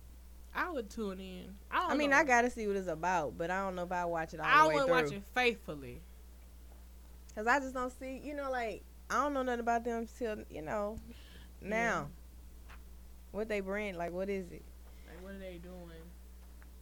[0.55, 1.55] I would tune in.
[1.71, 2.17] I, don't I mean, know.
[2.17, 4.47] I gotta see what it's about, but I don't know if I watch it all
[4.47, 4.91] I the way through.
[4.91, 6.01] watch it faithfully.
[7.35, 10.39] Cause I just don't see, you know, like I don't know nothing about them till
[10.51, 10.99] you know
[11.61, 12.09] now.
[13.31, 14.65] What they brand, like what is it?
[15.07, 16.03] Like, what are they doing?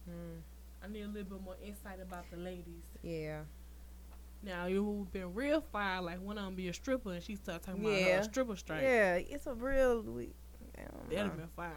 [0.05, 0.39] Hmm.
[0.83, 2.83] I need a little bit more insight about the ladies.
[3.03, 3.41] Yeah.
[4.43, 7.23] Now it would have been real fire, like one of them be a stripper and
[7.23, 8.17] she start talking about Yeah.
[8.17, 8.81] her stripper strike.
[8.81, 10.01] Yeah, it's a real.
[10.01, 10.29] We,
[10.77, 11.73] I That'd have been fire.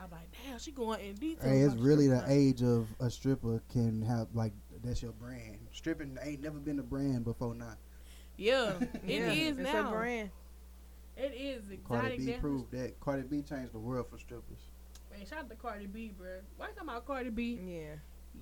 [0.00, 1.50] I'm like, damn, she going in detail.
[1.50, 2.32] Hey, it's really the stripper.
[2.32, 4.52] age of a stripper can have like
[4.84, 5.58] that's your brand.
[5.72, 7.74] Stripping ain't never been a brand before now.
[8.36, 9.88] Yeah, it yeah, is it's now.
[9.88, 10.30] a brand.
[11.16, 12.16] It is Cardi.
[12.18, 12.40] B dance.
[12.40, 13.00] proved that.
[13.00, 14.60] Cardi B changed the world for strippers.
[15.10, 16.28] Man, shout out to Cardi B, bro.
[16.56, 17.58] Why you talking about Cardi B?
[17.60, 17.94] Yeah.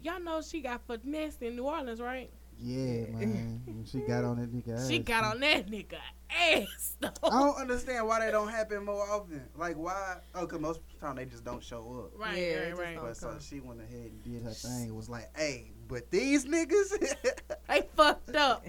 [0.02, 2.30] Y'all know she got finessed in New Orleans, right?
[2.58, 3.84] Yeah, man.
[3.90, 4.88] She got on that nigga ass.
[4.88, 5.96] She got on that nigga
[6.30, 6.96] ass.
[7.00, 7.10] Though.
[7.24, 9.42] I don't understand why they don't happen more often.
[9.56, 10.16] Like why?
[10.34, 12.18] Oh, cause most of the time they just don't show up.
[12.18, 12.98] Right, Yeah, right, right.
[13.00, 13.40] But so come.
[13.40, 14.88] she went ahead and did her thing.
[14.88, 17.14] It was like, hey, but these niggas.
[17.68, 18.64] They fucked up.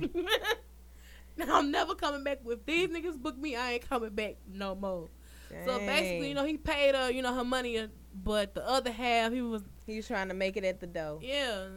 [1.38, 2.40] now I'm never coming back.
[2.46, 5.08] If these niggas book me, I ain't coming back no more.
[5.66, 7.88] So basically, you know, he paid her, you know, her money, uh,
[8.24, 11.20] but the other half, he was, he was trying to make it at the dough.
[11.22, 11.68] yeah.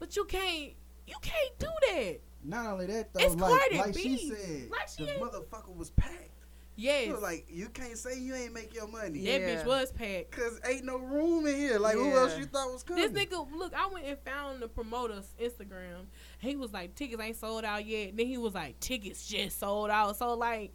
[0.00, 0.72] But you can't,
[1.10, 2.20] you can't do that.
[2.42, 4.16] Not only that though, It's like, Cardi like B.
[4.16, 6.28] she said, Like she the ain't- motherfucker was packed.
[6.76, 9.22] Yes, She like, you can't say you ain't make your money.
[9.26, 9.62] that Yeah.
[9.62, 10.30] bitch was packed.
[10.30, 11.78] Cause ain't no room in here.
[11.78, 13.12] Like who else you thought was coming?
[13.12, 16.06] This nigga, look, I went and found the promoter's Instagram.
[16.38, 18.16] He was like, tickets ain't sold out yet.
[18.16, 20.16] Then he was like, tickets just sold out.
[20.16, 20.72] So like,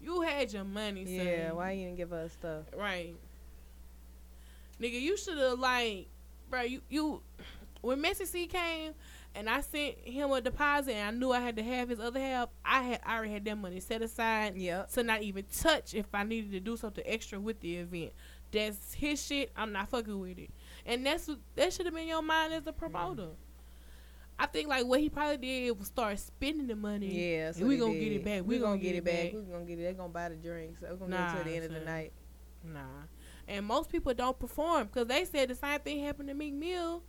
[0.00, 1.26] you had your money, son.
[1.26, 1.50] Yeah.
[1.52, 2.66] Why you didn't give us stuff?
[2.76, 3.16] Right.
[4.80, 6.06] Nigga, you should have like,
[6.50, 6.62] bro.
[6.62, 7.20] You you
[7.80, 8.94] when Messi C came
[9.34, 12.18] and I sent him a deposit and I knew I had to have his other
[12.20, 12.48] half.
[12.64, 14.90] I had I already had that money set aside Yep.
[14.92, 18.12] to not even touch if I needed to do something extra with the event.
[18.50, 19.50] That's his shit.
[19.56, 20.50] I'm not fucking with it.
[20.86, 23.28] And that's that should have been your mind as a promoter.
[24.40, 27.08] I think like what he probably did was start spending the money.
[27.36, 28.42] Yeah, and we gonna get it back.
[28.46, 29.32] We, gonna, get, it back.
[29.34, 29.82] We gonna get it.
[29.82, 30.80] They gonna buy the drinks.
[30.80, 32.12] So we gonna Nah, get it to the end of the night.
[32.64, 32.80] Nah.
[33.48, 37.02] And most people don't perform because they said the same thing happened to Meek Mill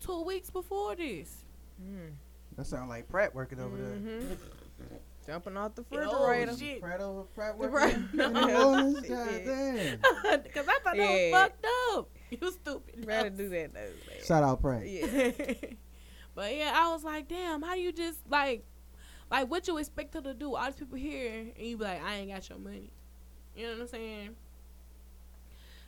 [0.00, 1.43] two weeks before this.
[1.82, 2.12] Mm.
[2.56, 3.96] That sounds like Pratt working over there.
[3.96, 4.36] Mhm.
[5.26, 5.96] Jumping off the Oh,
[6.28, 6.56] refrigerator.
[6.58, 6.80] shit.
[6.82, 7.96] Pratt over Pratt Right.
[7.96, 8.08] working.
[8.12, 8.32] No.
[8.34, 9.08] Oh, Yeah.
[9.08, 10.42] goddamn.
[10.42, 12.08] Because I thought that was fucked up.
[12.30, 13.06] You stupid.
[13.06, 13.80] Rather do that though.
[13.80, 14.24] man.
[14.24, 14.86] Shout out Pratt.
[14.88, 15.30] Yeah.
[16.34, 18.64] but yeah, I was like, damn, how do you just like,
[19.30, 20.54] like what you expect her to do?
[20.54, 22.90] All these people here, and you be like, I ain't got your money.
[23.56, 24.36] You know what I'm saying?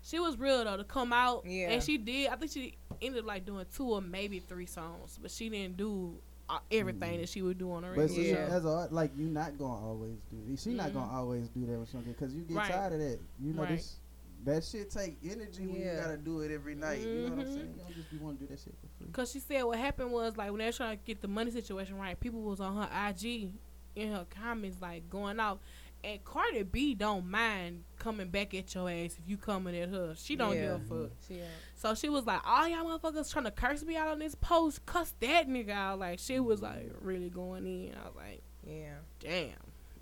[0.06, 1.70] She was real though to come out, Yeah.
[1.70, 2.28] and she did.
[2.30, 5.76] I think she ended up like doing two or maybe three songs, but she didn't
[5.76, 6.16] do
[6.48, 7.90] uh, everything that she would do on her.
[7.90, 8.14] But radio.
[8.22, 8.46] see, Yeah.
[8.52, 10.36] as a like you not gonna always do.
[10.52, 10.60] it.
[10.60, 12.70] She not gonna always do that with something because you get Right.
[12.70, 13.18] tired of that.
[13.40, 13.70] You know Right.
[13.76, 13.96] this.
[14.44, 17.00] That shit take energy when you gotta do it every night.
[17.00, 17.54] You know what I'm Mhm.
[17.54, 17.74] saying?
[17.76, 19.10] You don't just be want to do that shit for free.
[19.12, 21.50] Cause she said what happened was like when they were trying to get the money
[21.50, 23.50] situation right, people was on her IG
[23.96, 25.58] in her comments like going out,
[26.06, 30.14] and Cardi B don't mind coming back at your ass if you coming at her.
[30.16, 30.62] She don't Yeah.
[30.62, 31.10] give a fuck.
[31.26, 34.18] She, uh, So she was like, all y'all motherfuckers trying to curse me out on
[34.20, 35.98] this post, cuss that nigga out.
[35.98, 37.94] Like she was like really going in.
[38.02, 38.94] I was like, yeah.
[39.20, 39.50] damn.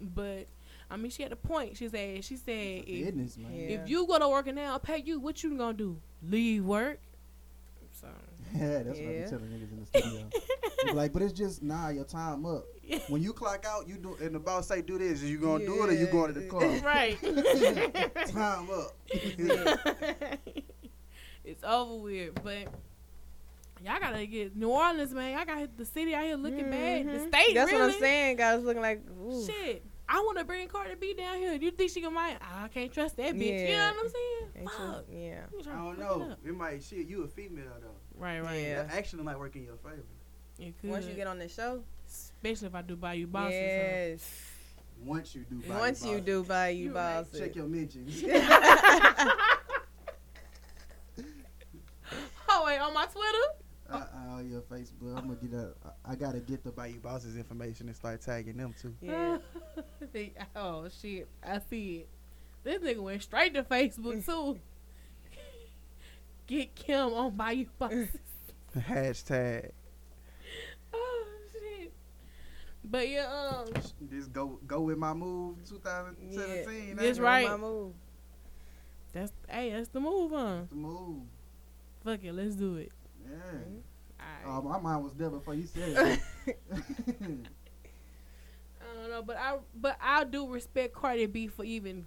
[0.00, 0.46] But
[0.90, 1.76] I mean, she had a point.
[1.78, 3.52] She said, she said, if, Business, man.
[3.54, 3.60] Yeah.
[3.80, 5.98] if you go to work and now I'll pay you, what you gonna do?
[6.22, 7.00] Leave work?
[8.54, 9.24] So Yeah, that's what I Yeah.
[9.24, 10.30] be telling niggas in the studio.
[10.94, 12.64] Like, but it's just nah, your time up.
[13.08, 15.82] When you clock out, you do, and the boss say do this, you gonna do
[15.84, 16.12] it or you Yeah.
[16.12, 16.84] going to the club?
[16.84, 17.18] right.
[18.28, 18.94] Time up.
[21.44, 22.34] it's over with.
[22.42, 22.68] But
[23.82, 25.36] y'all gotta get New Orleans, man.
[25.36, 27.06] Y'all gotta hit the city out here looking bad.
[27.06, 27.28] The Mhm.
[27.28, 27.84] state, That's really.
[27.86, 28.36] what I'm saying.
[28.36, 29.44] Guys looking like ooh.
[29.46, 29.84] Shit.
[30.06, 31.56] I want to bring Cardi B down here.
[31.58, 32.38] Do you think she can mind?
[32.42, 33.68] I can't trust that bitch.
[33.70, 34.50] You know what I'm saying?
[34.56, 34.76] Ain't Fuck.
[34.76, 35.44] sure- Yeah.
[35.48, 36.30] I don't fuck it know.
[36.32, 36.38] up.
[36.46, 37.06] It might shit.
[37.06, 37.96] You a female though.
[38.16, 38.62] Right, right.
[38.62, 38.82] Yeah.
[38.84, 40.04] That actually might work in your favor.
[40.58, 40.90] It could.
[40.90, 43.52] Once you get on the show, Especially if I do Bayou Bosses.
[43.52, 43.58] huh?
[43.60, 44.50] yes.
[45.04, 45.56] Once you do.
[45.68, 46.26] buy Once your you boss.
[46.26, 47.26] do buy you, You boss.
[47.36, 48.22] check your mentions.
[52.48, 53.48] Oh, wait, on my Twitter?
[53.90, 54.04] Uh,
[54.36, 55.16] uh, your Facebook.
[55.16, 55.72] I'm gonna get a.
[55.84, 56.70] I- I gotta get the.
[56.70, 58.94] Bayou Bosses information and start tagging them too.
[59.00, 59.38] Yeah.
[60.56, 61.26] oh, shit.
[61.44, 62.08] I see it.
[62.62, 64.58] This nigga went straight to Facebook, too.
[66.46, 68.08] Get Kim on buy you bosses.
[68.76, 69.70] Hashtag.
[70.94, 71.92] oh, shit.
[72.84, 73.72] But yeah, um,
[74.10, 76.88] Just go go with my move 2017.
[76.88, 76.94] Yeah.
[76.94, 77.48] That's right.
[77.48, 77.94] My move.
[79.12, 80.62] that's, hey, that's the move, huh?
[80.68, 81.22] The move.
[82.04, 82.92] Fuck it, let's do it.
[83.24, 83.30] Yeah.
[84.46, 84.64] Alright.
[84.64, 86.56] Oh, my mind was there before you said it.
[88.80, 92.06] I don't know, but I but I do respect Cardi B for even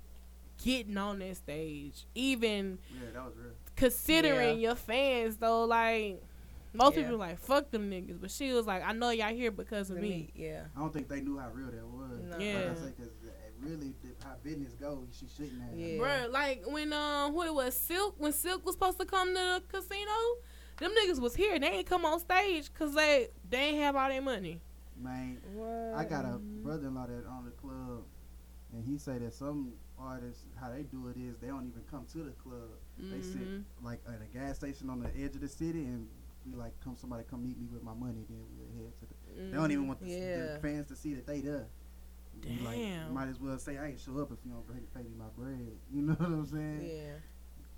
[0.63, 3.53] getting on that stage, even Yeah, that was real.
[3.77, 5.63] Considering your fans though.
[5.63, 6.21] Like
[6.73, 7.03] most Yeah.
[7.03, 9.95] people like fuck them niggas, but she was like, I know y'all here because of
[9.95, 10.31] The me.
[10.35, 10.65] Yeah.
[10.75, 12.19] I don't think they knew how real that was.
[12.23, 12.31] No.
[12.31, 12.71] Like Yeah.
[12.71, 13.13] I say, because
[13.61, 13.93] really,
[14.23, 15.73] how business goes, she shouldn't have.
[15.75, 15.97] Yeah.
[15.97, 19.33] Bruh, like when um who it was Silk when Silk was supposed to come to
[19.33, 20.11] the casino,
[20.79, 21.57] them niggas was here.
[21.57, 24.59] They ain't come on stage because they they ain't have all their money.
[24.99, 25.93] Man, What?
[25.95, 28.03] I got a brother-in-law that owned the club,
[28.73, 32.05] and he say that some artists, how they do it is they don't even come
[32.13, 32.69] to the club.
[32.99, 33.63] They sit Mhm.
[33.83, 36.07] like at a gas station on the edge of the city, and
[36.45, 39.41] be like, "Come, somebody come meet me with my money." Then we'll head to the.
[39.51, 40.53] They don't even want the, Yeah.
[40.53, 41.67] the fans to see that they there.
[42.43, 43.13] You Like, Damn.
[43.13, 45.29] might as well say I ain't show up if you don't pay, pay me my
[45.35, 45.77] bread.
[45.93, 46.83] You know what I'm saying?
[46.85, 47.13] Yeah.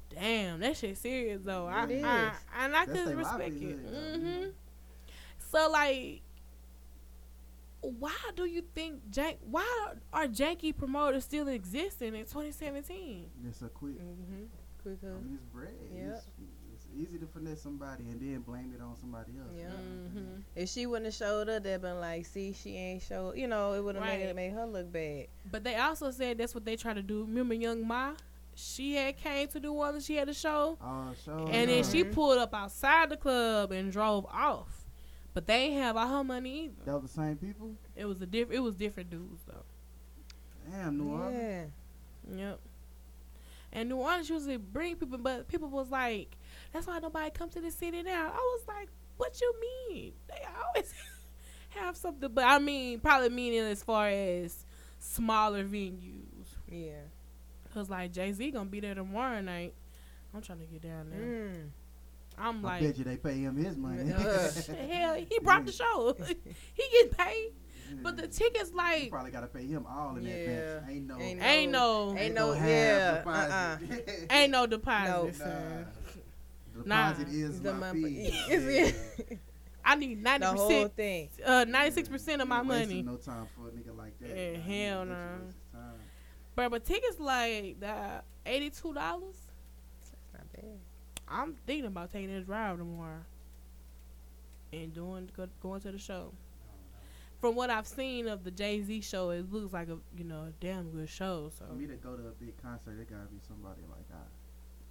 [0.09, 1.65] Damn, that shit serious though.
[1.67, 2.37] I, It I, is.
[2.57, 3.53] and I That's could respect it.
[3.53, 4.49] livelihood, though, you hmm?
[5.39, 6.21] So like,
[7.81, 9.37] why do you think Jank?
[9.49, 13.29] Why are janky promoters still existing in 2017?
[13.47, 13.99] It's a quick.
[13.99, 14.43] Mm-hmm.
[14.81, 15.23] Quick I hug.
[15.25, 15.69] mean, it's bread.
[15.93, 16.05] Yep.
[16.15, 16.25] It's,
[16.73, 19.49] it's easy to finesse somebody and then blame it on somebody else.
[19.57, 19.67] Yeah.
[19.69, 23.47] hmm If she wouldn't have showed up, they'd been like, "See, she ain't showed." You
[23.47, 24.25] know, it would have made Right.
[24.29, 25.27] it made her look bad.
[25.51, 27.21] But they also said that's what they try to do.
[27.25, 28.13] Remember, Young Ma?
[28.55, 30.05] She had came to New Orleans.
[30.05, 33.89] She had a show, Oh, so and then she pulled up outside the club and
[33.91, 34.85] drove off.
[35.33, 36.73] But they ain't have all her money either.
[36.85, 37.71] that was the same people.
[37.95, 39.63] It was a diff- It was different dudes though.
[40.71, 41.71] Damn, New Orleans.
[42.31, 42.35] Yeah.
[42.37, 42.59] Yep.
[43.71, 46.37] And New Orleans usually bring people, but people was like,
[46.73, 50.13] "That's why nobody come to the city now." I was like, "What you mean?
[50.27, 50.93] They always
[51.69, 54.65] have something." But I mean, probably meaning as far as
[54.99, 57.01] smaller venues, Yeah.
[57.73, 59.73] cause like Jay Z gonna be there tomorrow night.
[60.33, 61.19] I'm trying to get down there.
[61.19, 61.69] Mm.
[62.37, 64.11] I'm I like, bet you they pay him his money.
[64.13, 64.49] Uh,
[64.89, 66.15] hell, he brought the show.
[66.73, 67.51] he get paid,
[68.03, 70.33] but the tickets you like probably gotta pay him all in Yeah.
[70.33, 70.85] advance.
[70.89, 71.19] Ain't no.
[71.19, 74.27] Ain't ain't no Ain't no- half yeah, deposit.
[74.31, 75.09] ain't no deposit.
[75.11, 75.31] No.
[75.31, 75.85] son.
[76.85, 76.85] Nah.
[76.85, 77.09] Nah.
[77.13, 78.25] Deposit is The my mon- fee.
[78.49, 79.39] is it?
[79.83, 81.29] I I need ninety The whole percent, thing.
[81.45, 83.01] uh, ninety six percent of my money.
[83.01, 84.29] No time for a nigga like that.
[84.29, 85.45] Yeah, hell That's a nah.
[85.45, 85.99] waste of time.
[86.55, 89.35] But but tickets like that eighty two dollars.
[90.01, 90.79] That's not bad.
[91.27, 93.21] I'm thinking about taking this drive tomorrow
[94.73, 96.31] and doing go, going to the show.
[97.39, 100.43] From what I've seen of the Jay Z show, it looks like a you know
[100.49, 101.49] a damn good show.
[101.57, 104.17] So For me to go to a big concert, it gotta be somebody like I.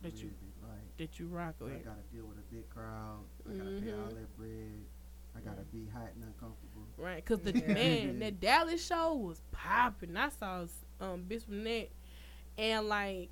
[0.03, 0.31] that you
[0.62, 0.97] like.
[0.97, 1.73] that you rock with.
[1.75, 3.20] I gotta deal with a big crowd.
[3.49, 4.81] I gotta pay all that bread.
[5.37, 6.87] I gotta be hot and uncomfortable.
[6.97, 7.75] Right, cause the Yeah.
[7.75, 10.16] man that Dallas show was popping.
[10.16, 10.62] I saw
[11.01, 11.89] um Bitch from that,
[12.57, 13.29] and like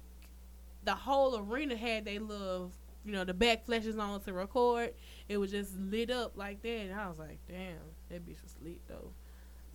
[0.85, 2.71] the whole arena had they little,
[3.05, 4.93] you know, the back flashes on to record.
[5.29, 8.55] It was just lit up like that, and I was like, damn, that bitch was
[8.63, 9.13] lit though.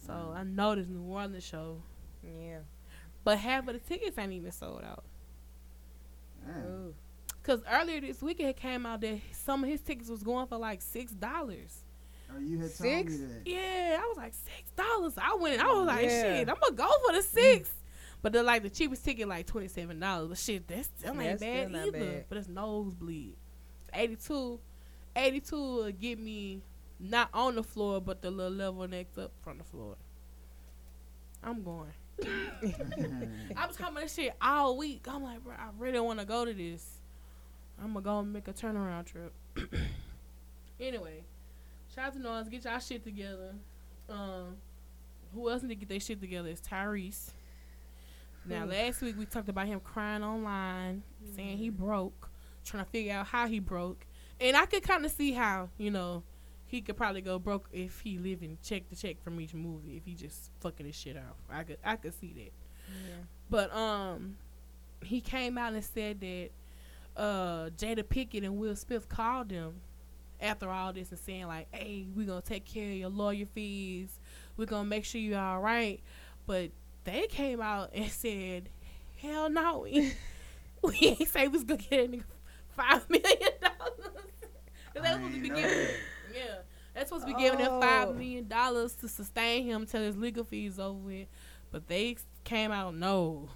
[0.05, 0.35] So Mm.
[0.37, 1.81] I know this New Orleans show,
[2.23, 2.59] Yeah.
[3.23, 5.03] but half of the tickets ain't even sold out.
[6.45, 6.65] Damn.
[6.65, 6.95] Ooh.
[7.43, 10.57] Cause earlier this week it came out that some of his tickets was going for
[10.57, 11.83] like six dollars.
[12.33, 13.17] Oh, you had Six?
[13.17, 13.47] told me that.
[13.49, 15.13] Yeah, I was like six dollars.
[15.17, 15.61] I went.
[15.61, 16.21] I was like, Yeah.
[16.37, 17.69] shit, I'm gonna go for the six.
[18.21, 20.29] But the like the cheapest ticket like twenty seven dollars.
[20.29, 21.99] But shit, that's still ain't That's bad still either.
[22.11, 22.25] bad.
[22.29, 23.35] But it's nosebleed.
[23.93, 24.59] 82,
[25.15, 26.61] 82 will get me
[27.01, 29.95] not on the floor, but the little level next up from the floor.
[31.43, 31.91] I'm going.
[32.23, 35.07] I was talking about this shit all week.
[35.07, 36.99] I'm like, bro, I really want to go to this.
[37.81, 39.33] I'm gonna go and make a turnaround trip.
[40.79, 41.23] anyway,
[41.95, 42.47] shout out to Noise.
[42.47, 43.55] Get y'all shit together.
[44.07, 44.57] Um,
[45.33, 47.31] who else need to get their shit together It's Tyrese.
[48.45, 51.03] Now, last week we talked about him crying online,
[51.35, 52.29] saying he broke,
[52.65, 54.05] trying to figure out how he broke,
[54.39, 56.23] and I could kind of see how you know
[56.71, 60.05] he could probably go broke if he living check to check from each movie if
[60.05, 61.35] he just fucking his shit out.
[61.49, 62.53] I could I could see that.
[63.09, 63.15] Yeah.
[63.49, 64.37] But um,
[65.03, 66.49] he came out and said that
[67.17, 69.81] uh Jada Pinkett and Will Smith called him
[70.39, 74.17] after all this and saying like, "Hey, we're gonna take care of your lawyer fees.
[74.55, 75.99] We're gonna make sure you're all right."
[76.47, 76.71] But
[77.03, 78.69] they came out and said,
[79.17, 80.13] "Hell no, we,
[80.81, 82.23] we ain't say we was gonna get a nigga
[82.77, 84.15] five million dollars."
[84.93, 85.49] They I supposed to be
[86.35, 86.55] ain't know giving, that.
[86.55, 86.61] yeah,
[86.93, 87.81] that's supposed to be giving him Oh.
[87.81, 91.27] five million dollars to sustain him till his legal fees over with.
[91.71, 93.49] But they came out, no,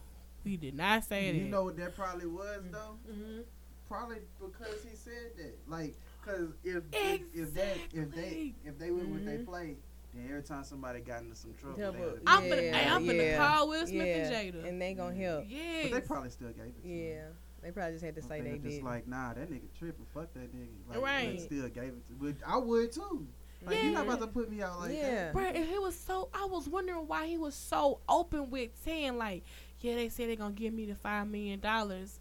[0.43, 1.37] we did not say that.
[1.37, 2.97] You know what that probably was though?
[3.11, 3.39] hmm
[3.87, 5.57] Probably because he said that.
[5.67, 5.95] Like,
[6.25, 9.75] cause if if, if that if they if they went with they play,
[10.13, 12.49] then every time somebody got into some trouble, Yeah, they but- had to I'm be-
[12.49, 14.29] gonna, Yeah, I'm gonna yeah, call Will Smith yeah.
[14.39, 14.67] and Jada.
[14.67, 15.45] And they gonna help.
[15.47, 17.31] Yeah, But they probably still gave it to him.
[17.65, 17.71] Yeah.
[17.71, 18.83] They probably just had to say They they just did.
[18.83, 20.05] like, nah, that nigga tripping.
[20.13, 20.67] Fuck that nigga.
[20.87, 21.41] Like, They Right.
[21.41, 22.13] still gave it to.
[22.13, 23.27] But I would too.
[23.65, 25.31] Like, you're not about to put me out like yeah.
[25.31, 25.33] that.
[25.33, 26.29] Bruh, and he was so.
[26.33, 29.43] I was wondering why he was so open with saying like,
[29.79, 32.19] "Yeah, they said they're gonna give me the five million dollars."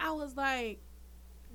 [0.00, 0.80] I was like,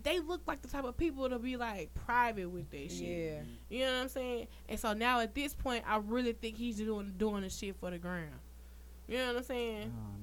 [0.03, 2.99] they look like the type of people to be like private with their shit.
[3.01, 3.39] Yeah.
[3.69, 4.47] You know what I'm saying?
[4.69, 7.89] And so now at this point, I really think he's doing doing the shit for
[7.89, 8.39] the ground.
[9.07, 9.80] You know what I'm saying?
[9.81, 10.22] don't know,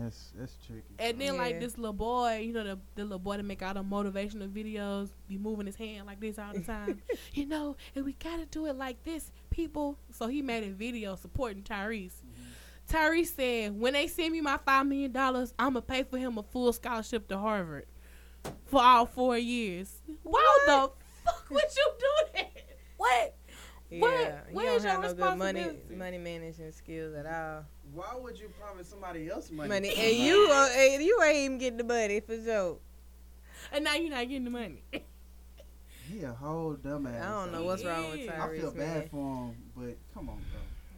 [0.00, 0.82] That's that's tricky.
[0.98, 1.40] And then Yeah.
[1.40, 4.48] like this little boy, you know the the little boy that make all the motivational
[4.48, 7.02] videos, be moving his hand like this all the time.
[7.32, 9.98] you know, and we gotta do it like this, people.
[10.12, 12.12] So he made a video supporting Tyrese.
[12.22, 12.96] Mm-hmm.
[12.96, 16.42] Tyrese said, "When they send me my five million dollars, I'ma pay for him a
[16.42, 17.86] full scholarship to Harvard
[18.66, 20.90] for all four years." Why the
[21.24, 22.50] fuck would you do that?
[22.96, 23.34] What?
[23.90, 24.00] Yeah.
[24.00, 24.10] What-
[24.50, 25.66] You where's don't have your no good money
[25.96, 27.64] money management skills at all.
[27.94, 29.68] Why would you promise somebody else money?
[29.68, 32.78] Money and you uh, and you ain't even getting the money for sure.
[33.72, 34.82] And now you're not getting the money.
[36.10, 37.20] He a whole dumbass.
[37.22, 38.30] I don't know what's wrong with is.
[38.30, 38.40] Tyrese.
[38.40, 39.00] I feel man.
[39.00, 40.40] bad for him, but come on,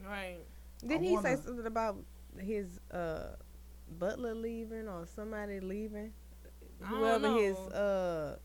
[0.03, 0.11] bro.
[0.11, 0.39] right.
[0.81, 1.97] Didn't I he say wanna- something about
[2.39, 3.35] his uh
[3.99, 6.12] butler leaving or somebody leaving?
[6.85, 8.37] I don't Whoever his uh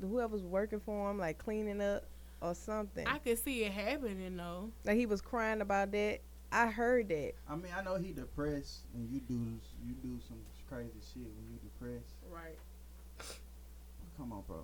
[0.00, 2.04] whoever's working for him, like cleaning up
[2.40, 3.06] or something.
[3.06, 4.70] I could see it happening though.
[4.84, 6.20] like he was crying about that.
[6.54, 7.32] I heard that.
[7.48, 9.34] I mean, I know he depressed, and you do
[9.84, 12.14] you do some crazy shit when you depressed.
[12.30, 12.56] Right.
[14.16, 14.62] Come on, bro.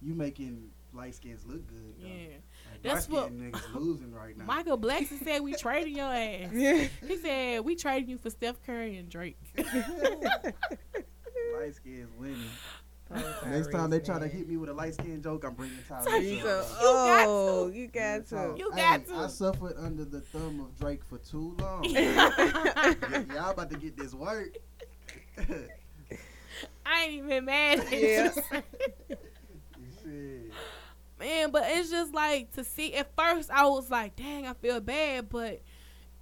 [0.00, 1.94] You making light skins look good.
[2.00, 2.06] Though.
[2.06, 2.36] Yeah.
[2.72, 4.44] Like, That's what- niggas losing right now.
[4.44, 6.50] Michael Blackson said we trading your ass.
[6.52, 6.86] Yeah.
[7.06, 9.36] He said we trading you for Steph Curry and Drake.
[9.58, 10.54] light
[11.74, 12.38] skins winning.
[13.46, 16.04] Next time they try to hit me with a light skin joke, I'm bringing Tyrese.
[16.04, 16.36] Tyrese.
[16.38, 16.68] You up.
[16.68, 17.76] got oh, to.
[17.76, 18.38] you got to.
[18.38, 19.14] Oh, you Hey, got to.
[19.16, 21.82] I suffered under the thumb of Drake for too long.
[21.92, 24.56] Y- Y'all about to get this work.
[26.86, 28.30] I ain't even mad at Yeah.
[29.08, 29.16] you.
[31.18, 34.80] Man, but it's just like to see at first I was like, dang, I feel
[34.80, 35.60] bad, but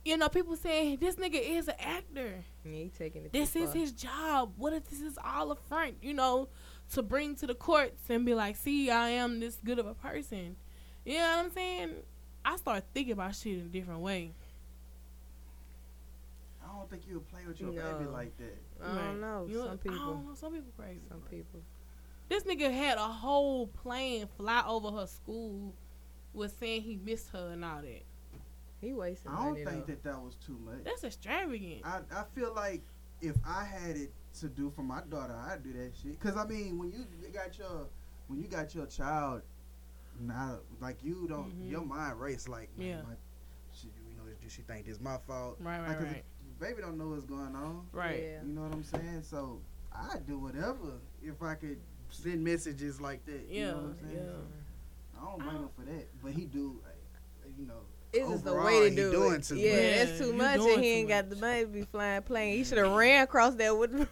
[0.05, 2.43] you know, people saying this nigga is an actor.
[2.65, 3.33] Yeah, he taking it.
[3.33, 3.79] This is far.
[3.81, 4.53] his job.
[4.57, 6.49] What if this is all a front, you know,
[6.93, 9.95] to bring to the courts and be like, see, I am this good of a
[9.95, 10.57] person.
[11.05, 11.91] You know what I'm saying?
[12.45, 14.33] I start thinking about shit in a different way.
[16.63, 17.93] I don't think you would play with your No.
[17.99, 18.59] baby like that.
[18.83, 19.47] I don't know.
[19.49, 19.99] You know, Some I people.
[19.99, 20.35] don't know.
[20.35, 21.01] Some people crazy.
[21.09, 21.61] Some people.
[22.29, 25.75] This nigga had a whole plane fly over her school,
[26.35, 28.03] was saying he missed her and all that.
[28.81, 29.31] He wasted.
[29.33, 29.93] I don't money think though.
[29.93, 30.85] that that was too much.
[30.85, 31.81] That's extravagant.
[31.85, 32.83] I, I feel like
[33.21, 36.19] if I had it to do for my daughter, I'd do that shit.
[36.21, 37.87] Cause I mean, when you got your
[38.29, 39.43] when you got your child,
[40.21, 41.71] now like you don't Mhm.
[41.71, 43.03] your mind race like man, Yeah.
[43.03, 43.15] my,
[43.73, 45.57] she, you know, do she think this my fault?
[45.61, 46.25] Right, right, Like, 'cause right.
[46.61, 47.87] baby don't know what's going on.
[47.93, 48.23] Right.
[48.23, 48.43] Yeah.
[48.43, 49.23] You know what I'm saying?
[49.23, 49.61] So
[49.93, 51.79] I'd do whatever if I could
[52.11, 53.47] send messages like that.
[53.49, 54.17] Yeah, You know what I'm saying?
[54.17, 54.33] yeah.
[54.33, 57.81] So, I don't blame him for that, but he do, like, you know.
[58.13, 59.43] It's just the way to do doing it.
[59.45, 59.95] too yeah, much.
[60.07, 62.57] that's too you much, and he too ain't got the money to be flying plane.
[62.57, 64.09] He should have ran across that with.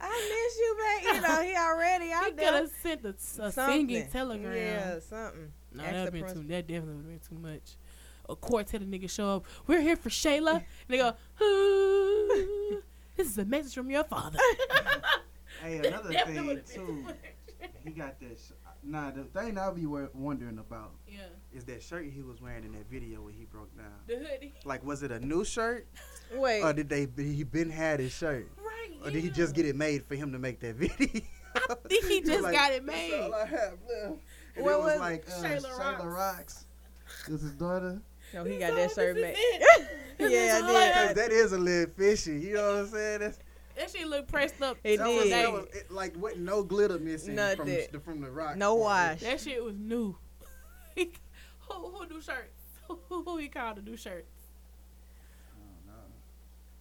[0.00, 0.08] I
[0.46, 1.14] miss you, man.
[1.14, 2.52] You know, he already He out could there.
[2.52, 4.54] have sent a, a singing telegram.
[4.56, 5.52] Yeah, something.
[5.72, 6.44] No, that the been too.
[6.48, 7.76] That definitely would have been too much.
[8.30, 9.46] A quartet of niggas show up.
[9.66, 10.56] We're here for Shayla.
[10.56, 12.82] and they go, "Ooh,
[13.16, 14.38] "This is a message from your father."
[15.62, 17.06] Hey, another thing too too.
[17.82, 18.38] He got that.
[18.38, 18.52] Sh-
[18.84, 21.22] nah, the thing I be wondering about Yeah,
[21.52, 23.86] is that shirt he was wearing in that video when he broke down.
[24.06, 24.52] the hoodie.
[24.64, 25.88] Like, was it a new shirt,
[26.32, 28.57] Wait, or did they he been had his shirt, Right.
[29.04, 31.20] Or did he just get it made for him to make that video?
[31.54, 33.12] I think he just like, got it made.
[33.12, 33.26] "That's made.
[33.26, 34.20] all I have left."
[34.56, 36.04] And What it was was- like uh, Shayla Shayla, Rocks.
[36.04, 36.64] Rocks.
[37.26, 38.00] It was his daughter.
[38.34, 39.30] no, he got that shirt made.
[39.32, 39.88] is it.
[40.18, 40.94] This yeah, I did.
[40.94, 42.38] Cause that is a little fishy.
[42.40, 43.20] You know what I'm saying?
[43.20, 43.38] That's,
[43.76, 44.76] That shit look pressed up.
[44.84, 48.00] It that to was, the that was it, like with no glitter missing from the,
[48.04, 48.56] from the rock.
[48.56, 48.80] No part.
[48.82, 49.20] wash.
[49.20, 50.16] That shit was new.
[50.96, 51.08] who
[51.90, 52.62] who do shirts?
[52.88, 54.28] Who, who he called to do shirts?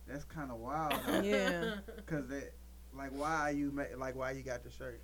[0.07, 0.13] No.
[0.13, 0.93] That's kind of wild.
[1.07, 1.21] Though.
[1.21, 1.75] Yeah.
[2.05, 2.53] Cause that,
[2.95, 5.01] like, why you ma- like why you got the shirt?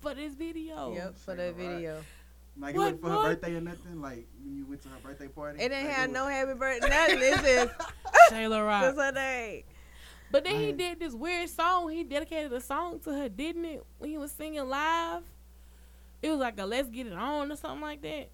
[0.00, 0.92] For this video.
[0.94, 1.56] Yep, for Shayla that Rocks.
[1.58, 2.04] video.
[2.56, 4.00] Like What, it wasn't for her birthday or nothing.
[4.00, 5.60] Like when you went to her birthday party.
[5.62, 6.88] It didn't like, have was- no happy birthday.
[6.88, 7.18] Nothing.
[7.20, 8.82] It's just Shayla Rock.
[8.84, 9.62] just her name.
[10.30, 10.76] But then he Right.
[10.76, 11.90] did this weird song.
[11.90, 13.84] He dedicated a song to her, didn't it?
[13.98, 15.22] When he was singing live.
[16.22, 18.30] It was like a "Let's Get It On" or something like that.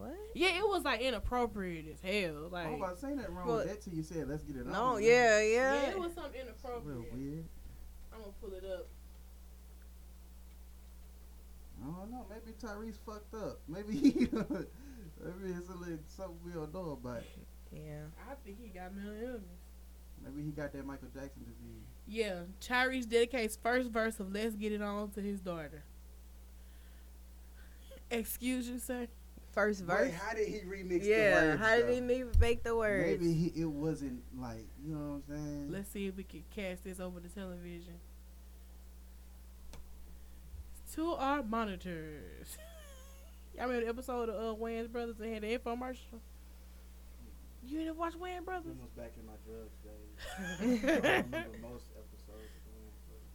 [0.00, 0.16] What?
[0.34, 2.48] Yeah, it was like inappropriate as hell.
[2.50, 4.42] Like, I was about to say that wrong Well, with that till you said let's
[4.44, 4.72] get it on.
[4.72, 5.44] No, yeah, yeah,
[5.82, 5.90] yeah.
[5.90, 7.14] it was something It's a little inappropriate.
[7.14, 7.44] weird.
[8.12, 8.86] I'm gonna pull it up.
[11.82, 12.26] I don't know.
[12.30, 13.60] Maybe Tyrese fucked up.
[13.68, 17.22] Maybe he, maybe it's a little something we don't know about.
[17.72, 18.02] Yeah.
[18.30, 19.42] I think he got mental illness.
[20.22, 21.84] Maybe he got that Michael Jackson disease.
[22.06, 25.84] Yeah, Tyrese dedicates first verse of "Let's Get It On" to his daughter.
[28.10, 29.06] Excuse you, sir.
[29.52, 30.12] First But verse.
[30.14, 31.32] how did he remix the Yeah.
[31.34, 31.60] words?
[31.62, 31.92] How did though?
[31.92, 33.06] he even make the words?
[33.20, 35.72] Maybe he, it wasn't like you know what I'm saying.
[35.72, 37.94] Let's see if we can cast this over the television.
[40.94, 42.56] To our monitors.
[43.56, 46.20] Y'all remember the episode of uh, Wayans Brothers that had the infomercial?
[47.66, 48.72] You didn't watch Wayans Brothers?
[48.80, 50.80] was back in my drugs days.
[51.04, 52.30] I remember most episodes.
[52.30, 53.34] of Wayans Brothers.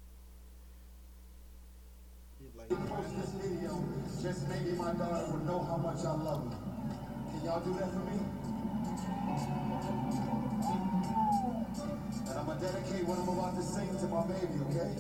[2.40, 3.84] He's like, post this video,
[4.22, 6.58] just maybe my daughter would know how much I love her.
[7.32, 8.20] Can y'all do that for me?
[12.28, 14.92] And I'm gonna dedicate what I'm about to sing to my baby, okay?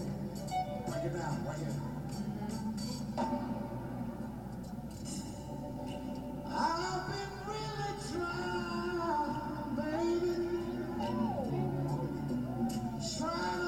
[0.88, 1.76] Break it down, right here.
[6.57, 10.36] I've been really trying, baby.
[13.18, 13.64] Trying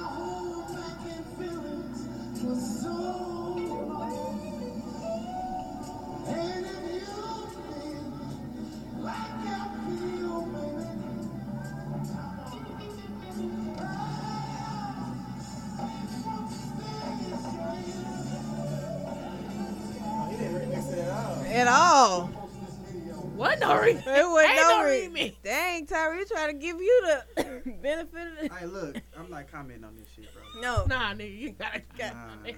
[25.87, 28.55] Tyree trying to give you the benefit of the.
[28.55, 30.61] Hey, look, I'm not commenting on this shit, bro.
[30.61, 30.85] No.
[30.85, 31.81] Nah, nigga, you gotta.
[31.97, 32.51] Nah.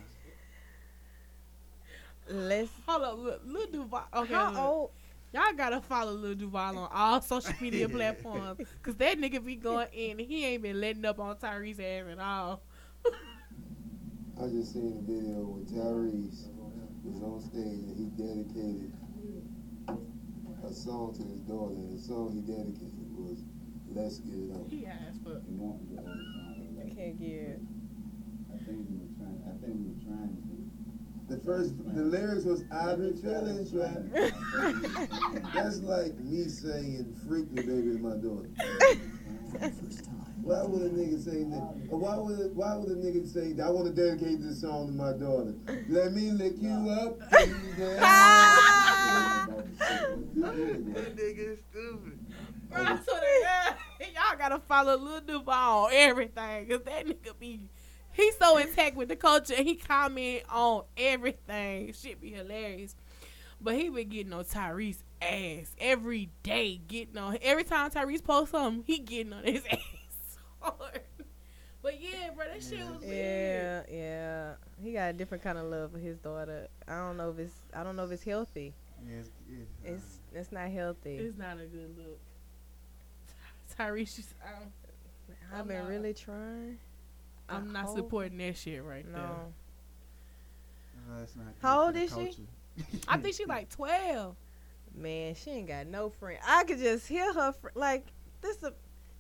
[2.30, 2.72] Let's.
[2.88, 4.04] Hold up, Lil, Lil Duval.
[4.16, 4.60] Okay, How look.
[4.60, 4.92] old?
[5.32, 9.88] Y'all gotta follow Lil Duval on all social media platforms, cause that nigga be going
[9.94, 10.18] in.
[10.18, 12.62] He ain't been letting up on Tyrese ass at all.
[14.42, 16.48] I just seen a video where Tyrese
[17.04, 18.94] was on stage and he dedicated
[20.66, 23.44] a song to his daughter, and the song he dedicated was
[23.94, 25.42] "Let's Get It On." He ass fuck.
[26.80, 27.60] I can't get.
[28.54, 29.42] I think we were trying.
[29.46, 30.34] I think we were trying
[31.28, 34.12] to The first, the lyrics was "I've been feeling trapped."
[35.54, 38.50] That's like me saying "Freak me, baby" to my daughter.
[40.42, 41.76] Why would a nigga say that?
[41.90, 43.68] Why would a, why would a nigga say that?
[43.68, 45.54] I want to dedicate this song to my daughter?
[45.90, 47.20] Let me lick you up.
[50.40, 52.20] That nigga is stupid.
[52.70, 53.76] Bro, I swear to God,
[54.14, 57.70] y'all gotta follow Lil Duval on everything, cause that nigga be,
[58.14, 59.56] he's so intact with the culture.
[59.58, 61.94] and He comment on everything.
[61.94, 62.96] Shit be hilarious.
[63.62, 66.80] But he been getting on Tyrese ass every day.
[66.88, 71.02] Getting on every time Tyrese posts something, he getting on his ass hard.
[71.82, 73.86] But yeah, bro, that shit was Yeah, weird.
[73.90, 73.98] yeah.
[73.98, 74.54] Yeah.
[74.82, 76.68] He got a different kind of love for his daughter.
[76.88, 78.74] I don't know if it's I don't know if it's healthy.
[79.06, 79.92] Yeah, it's, yeah.
[79.92, 81.16] It's it's not healthy.
[81.18, 82.20] It's not a good look.
[83.80, 84.72] Tyrese, just, I'm,
[85.60, 86.78] I've been not- really trying.
[87.48, 89.18] I'm I not hope- supporting that shit right No.
[89.18, 89.40] now.
[91.12, 92.36] Uh, it's not How old the is she?
[93.08, 94.36] I think she like 12.
[94.96, 96.40] Man, she ain't got no friend.
[96.46, 98.06] I could just hear her fr- like
[98.42, 98.62] this.
[98.64, 98.74] A,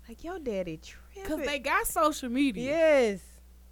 [0.07, 1.23] like your daddy tripping.
[1.38, 2.64] Cause they got social media.
[2.72, 3.19] Yes.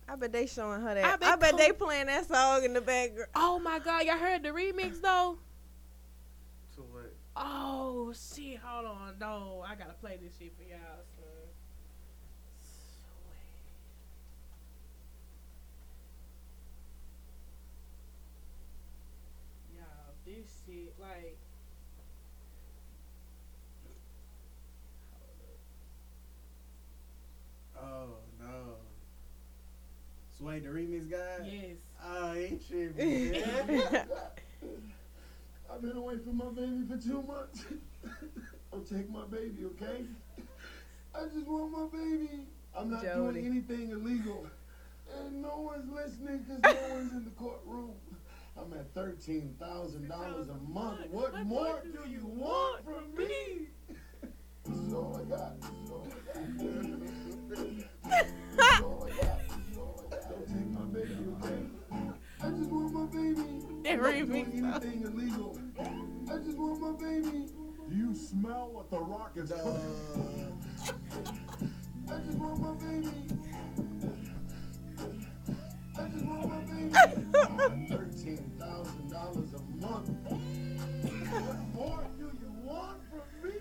[0.09, 1.03] I bet they showing her that.
[1.03, 3.29] I I bet bet, they playing that song in the background.
[3.35, 5.37] Oh my god, y'all heard the remix though?
[7.37, 7.45] So what?
[7.45, 9.13] Oh shit, hold on.
[9.19, 10.79] No, I gotta play this shit for y'all,
[11.15, 11.25] son.
[12.59, 13.43] Sweet.
[19.75, 21.37] Y'all, this shit, like
[27.79, 28.07] Oh
[28.39, 28.75] no.
[30.37, 31.45] Sway the remix guy.
[31.45, 31.77] yes.
[32.03, 33.33] Oh, he tripping.
[35.71, 37.65] I've been away from my baby for two months.
[38.71, 40.05] Don't take my baby, okay?
[41.13, 42.47] I just want my baby.
[42.75, 43.41] I'm not Jody.
[43.41, 44.47] doing anything illegal.
[45.17, 47.91] And no one's listening because no one's in the courtroom.
[48.57, 50.99] I'm at $13,000 a month.
[51.11, 53.67] What more do you want from me?
[54.65, 55.61] This is all I got.
[55.61, 56.37] This is all I got.
[58.07, 59.47] This is all I got.
[59.47, 60.29] This is all I got.
[60.29, 61.76] Don't take my baby, okay?
[62.43, 63.41] I just want my baby.
[63.83, 65.57] That I'm not remix, anything illegal.
[65.79, 67.47] I just want my baby.
[67.89, 70.61] Do you smell what the rock is cooking?
[72.09, 73.11] I just want my baby.
[75.97, 77.87] I just want my baby.
[77.89, 80.09] Thirteen thousand dollars a month.
[81.29, 83.55] What more do you want from me?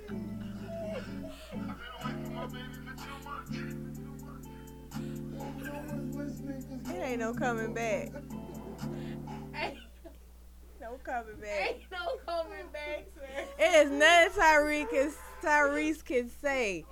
[0.93, 4.48] I've been away from my baby for two months.
[5.65, 8.11] No one's listening 'cause It ain't no coming back.
[9.55, 9.78] Ain't,
[10.81, 11.69] No coming back.
[11.69, 13.44] ain't no coming back, sir.
[13.59, 15.12] It is nothing Tyrese can,
[15.43, 16.85] Tyrese can say.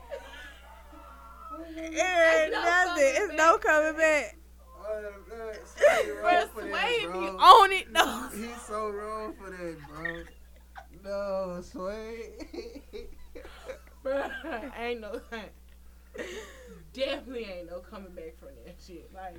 [1.66, 3.05] It ain't no nothing.
[3.15, 4.36] coming It's no coming back.
[5.31, 7.36] Man, Sway Bro, Sway that, be bro.
[7.39, 8.28] on it though.
[8.36, 10.23] He's so wrong for that, bro.
[11.05, 12.31] No, Sway.
[14.05, 15.20] Bruh, ain't no
[16.93, 19.11] definitely ain't no coming back from that shit.
[19.15, 19.36] Like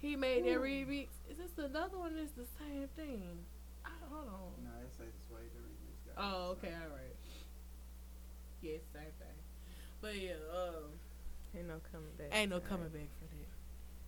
[0.00, 1.08] he made that remix.
[1.30, 2.16] Is this another one?
[2.16, 3.22] Is the same thing?
[3.84, 4.64] I, hold on.
[4.64, 6.22] no, it's it says Sway the remix guy.
[6.22, 7.16] Oh, okay, all right.
[8.62, 9.36] Yeah, it's the same thing.
[10.00, 10.84] But yeah, um,
[11.56, 12.28] Ain't no coming back.
[12.32, 13.46] ain't no coming back for that.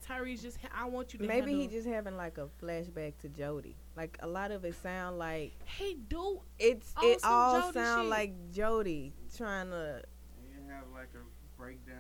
[0.09, 1.27] Tyrese just, I want you to.
[1.27, 3.77] Maybe he just having like a flashback to Jody.
[3.97, 6.41] Like a lot of it sound like he do.
[6.59, 8.11] it's On it all Jody sound shit.
[8.11, 10.03] like Jody trying to.
[10.51, 11.97] You have like a breakdown.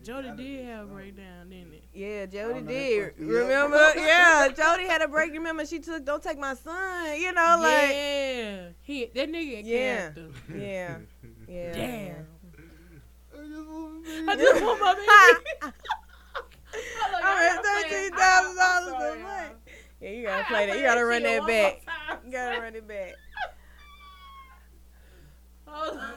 [0.00, 1.84] You Jody did have a breakdown, didn't it?
[1.92, 3.04] Yeah, Jody no, that did.
[3.04, 3.42] fucked me up.
[3.42, 3.92] Remember?
[3.96, 5.32] yeah, Jody had a break.
[5.32, 10.10] Remember, she took "Don't Take My Son." You know, like yeah, he that nigga Yeah.
[10.56, 10.98] yeah,
[11.48, 11.72] yeah.
[11.74, 12.26] Damn.
[13.32, 15.72] I just want to I just want my baby.
[16.72, 17.90] Hold on, y'all I gotta mean, play it.
[17.90, 19.52] thirteen I- thousand I'm dollars a month.
[20.00, 20.76] Yeah, you gotta gotta play that.
[20.76, 21.82] You gotta run that back.
[22.24, 23.12] You gotta run it back.
[25.72, 26.10] Oh,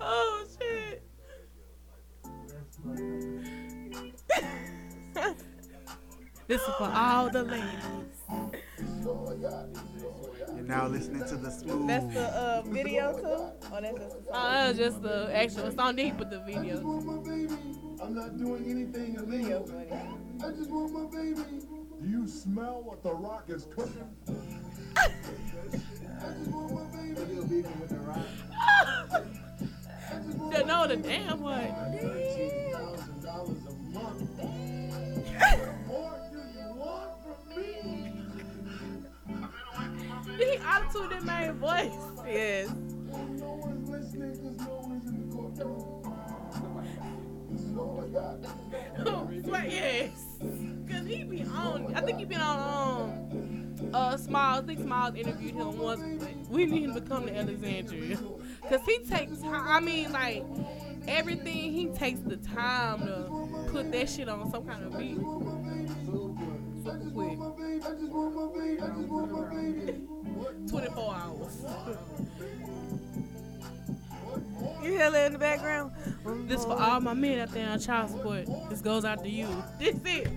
[0.00, 0.83] oh shit.
[6.46, 7.64] This is for all the ladies.
[10.54, 11.88] You're now listening to the smooth.
[11.88, 13.24] That's the uh, video too.
[13.24, 14.32] Oh, that's just the song.
[14.32, 15.96] that was just the actual song.
[15.96, 16.80] Then he put the I just video.
[16.82, 17.54] want my baby.
[18.02, 19.66] I'm not doing anything illegal.
[20.44, 21.40] I just want my baby.
[22.02, 24.06] Do you smell what the rock is cooking?
[24.98, 25.08] I
[26.38, 27.24] just want my baby.
[27.34, 28.18] He'll be with the rock.
[28.52, 29.22] I
[30.26, 31.24] just want Don't my know the baby.
[31.24, 32.63] damn what.
[33.34, 34.30] Dollars a month.
[34.38, 37.66] What more do you want from me?
[40.38, 41.90] Did he auto that man voice?
[42.28, 42.68] Yes.
[42.68, 45.82] No one's listening because no one's in the courtroom.
[47.50, 49.44] This is all I got.
[49.44, 50.10] Swear yes.
[50.88, 51.92] Cause he be on.
[51.96, 54.62] I think he been on um uh Smiles.
[54.62, 56.24] I think Smiles interviewed him once.
[56.48, 58.16] We need him to come to Alexandria.
[58.68, 59.42] Cause he takes.
[59.42, 60.44] I mean, like
[61.08, 61.72] everything.
[61.72, 65.16] He takes the time to put that shit on some kind of beat.
[66.84, 67.38] Super quick.
[70.68, 71.64] 24 hours.
[74.82, 75.92] You hear that in the background?
[76.48, 78.46] This for all my men out there on child support.
[78.68, 79.48] This goes out to you.
[79.78, 80.28] This it.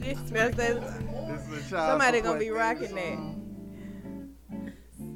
[0.00, 0.80] This That's that.
[1.28, 3.18] This is a child Somebody gonna be rocking that.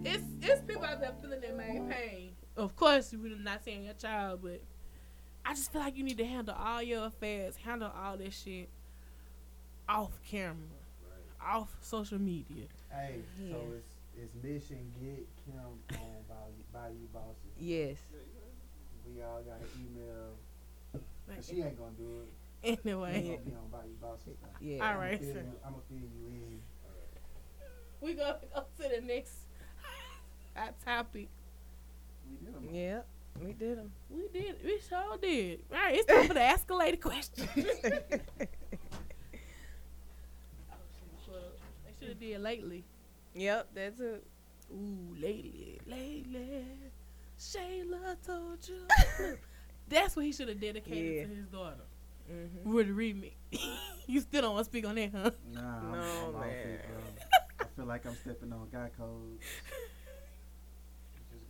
[0.05, 2.26] It's it's people out there feeling their main pain.
[2.57, 4.61] Of course, we're not saying your child, but
[5.45, 8.69] I just feel like you need to handle all your affairs, handle all this shit
[9.89, 10.55] off camera,
[11.45, 12.65] off social media.
[12.91, 13.17] Hey,
[13.51, 13.89] so it's
[14.19, 15.79] it's mission get Kim on
[16.29, 17.37] Bayou, Bayou Bosses.
[17.59, 17.99] Yes.
[19.15, 20.33] We all got an email.
[21.29, 22.33] Like, But she ain't gonna do it.
[22.65, 24.37] We Anyway, gonna be on Bayou Bosses.
[24.61, 24.89] Yeah.
[24.91, 25.33] all right, I'ma sir.
[25.35, 26.61] fill you- I'ma fill you in.
[28.01, 29.35] We gonna go to the next
[30.57, 31.29] hot topic.
[32.31, 32.75] We did 'em.
[32.75, 33.01] Yeah.
[33.45, 33.93] We did them.
[34.11, 34.57] We did.
[34.65, 35.61] We sure did.
[35.71, 37.47] All right, it's time for the escalated question.
[37.55, 38.21] they
[41.99, 42.85] should have did lately.
[43.35, 43.69] yep.
[43.75, 44.25] That's it.
[44.73, 46.65] Ooh, lately, lately,
[47.39, 48.87] Shayla told you.
[49.89, 51.23] That's what he should have dedicated Yeah.
[51.27, 51.77] to his daughter.
[52.33, 52.73] Mm-hmm.
[52.73, 53.33] With the remix.
[54.09, 55.31] you still don't want to speak on that, huh?
[55.53, 56.51] Nah, I'm, I'm off man.
[56.51, 56.99] it, bro.
[57.61, 59.39] I feel like I'm stepping on guy code.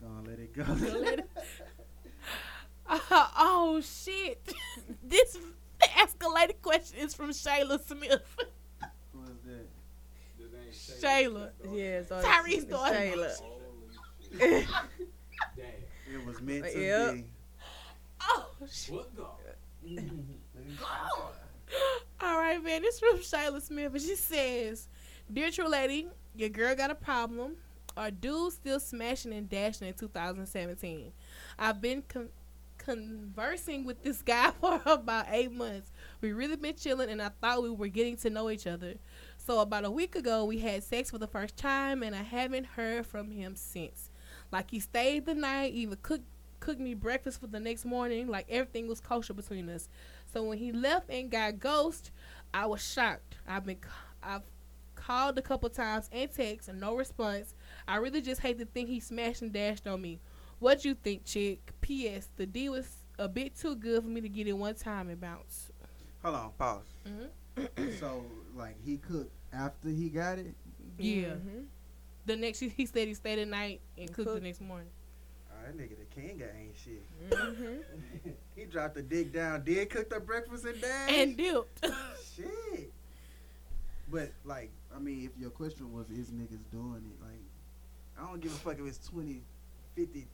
[0.06, 0.62] Just gonna let it go.
[1.00, 1.30] Let it-
[2.88, 2.98] Uh,
[3.38, 4.54] oh shit!
[5.02, 5.36] this
[5.82, 8.22] escalated question is from Shayla Smith.
[9.12, 11.02] Who is that?
[11.02, 11.50] Shayla.
[11.72, 12.02] Yeah.
[12.04, 12.94] So Tyrese it's daughter.
[12.94, 13.32] Shayla.
[16.08, 17.14] It was meant to Yep.
[17.14, 17.24] be.
[18.22, 18.94] Oh shit!
[22.20, 22.82] All right, man.
[22.82, 24.88] This from Shayla Smith, and she says,
[25.32, 26.06] "Dear Tru Lady,
[26.36, 27.56] your girl got a problem.
[27.96, 31.12] Are dudes still smashing and dashing in 2017?
[31.58, 32.28] I've been con-
[32.78, 35.90] conversing with this guy for about eight months.
[36.20, 38.94] We really been chilling, and I thought we were getting to know each other.
[39.38, 42.66] So about a week ago, we had sex for the first time, and I haven't
[42.66, 44.10] heard from him since.
[44.52, 46.24] Like he stayed the night, even cooked."
[46.58, 49.88] Cooked me breakfast for the next morning, like everything was kosher between us.
[50.32, 52.10] So when he left and got ghost,
[52.54, 53.36] I was shocked.
[53.46, 53.76] I've been,
[54.22, 54.42] I've
[54.94, 57.54] called a couple times and text and no response.
[57.88, 60.18] I really just hate to think he smashed and dashed on me.
[60.58, 61.72] What you think, chick?
[61.80, 62.28] P.S.
[62.36, 62.88] The D was
[63.18, 65.70] a bit too good for me to get it one time and bounce.
[66.22, 66.82] Hold on, pause.
[68.00, 68.22] So,
[68.54, 70.54] like, he cooked after he got it?
[70.98, 71.28] Yeah.
[71.28, 71.64] Mhm.
[72.26, 74.88] The next, he, he said he stayed the night and cooked the next morning.
[75.50, 77.02] Oh, that nigga the king ain't shit.
[77.30, 77.78] Mhm.
[78.56, 81.10] he dropped the dick down, did cook the breakfast and dash.
[81.10, 81.86] And dipped.
[82.36, 82.92] shit.
[84.10, 87.24] But, like, I mean, if your question was, is niggas doing it?
[87.24, 87.40] Like,
[88.18, 89.42] I don't give a fuck if it's 20,
[89.94, 90.26] 50,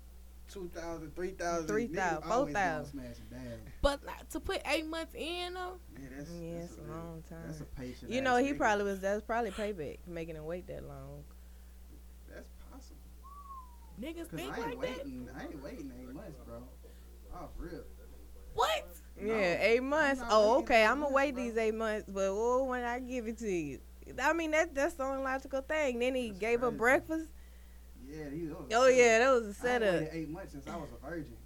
[0.53, 1.67] 2,000, 3,000.
[1.67, 2.93] 3,000, Niggas always gonna 4,000.
[2.93, 3.73] smash and dash.
[3.81, 6.95] but like, to put eight months in, though, Yeah, that's, Yeah, that's it's a real-
[6.97, 8.59] long That's a patient You know, he nigga.
[8.59, 9.01] probably was.
[9.01, 11.25] that's probably payback making him wait that long.
[12.29, 12.97] That's possible.
[14.01, 14.97] niggas Cause think I ain't like that.
[15.05, 15.29] waiting.
[15.37, 16.63] I ain't waiting eight months, bro.
[17.35, 17.83] Off real.
[18.55, 18.87] What?
[19.21, 20.21] Yeah, eight months.
[20.29, 20.85] Oh, okay.
[20.85, 21.43] I'm gonna wait bro.
[21.45, 23.79] these eight months, but oh, when I give it to you,
[24.23, 25.99] I mean that that's the only logical thing.
[25.99, 26.79] Then he That's gave her crazy.
[26.79, 27.29] breakfast.
[28.13, 28.57] Yeah, he was.
[28.75, 29.95] Oh yeah, that was a ain't setup.
[29.95, 31.37] waited eight months since I was a virgin.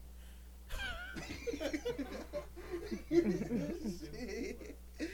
[4.98, 5.04] For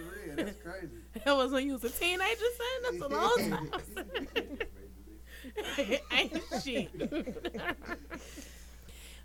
[0.00, 0.88] real, that's crazy.
[1.24, 2.82] That was when you was a teenager, son.
[2.82, 3.70] That's a long time.
[6.12, 6.90] Ain't shit.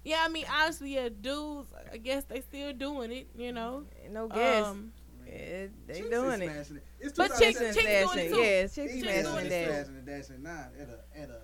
[0.03, 1.67] yeah, I mean, honestly, yeah, dudes.
[1.91, 3.27] I guess they still doing it.
[3.37, 3.83] You know.
[4.09, 4.65] No guess.
[4.65, 4.91] Um,
[5.27, 6.83] Yeah, they Chicks doing is it.
[6.99, 7.73] It's But chicks- 2017.
[7.83, 8.37] chicks doing it too.
[8.41, 9.71] Yeah, chicks He chicks smashing doing and it too.
[9.71, 11.39] dashing and dashing now at a at a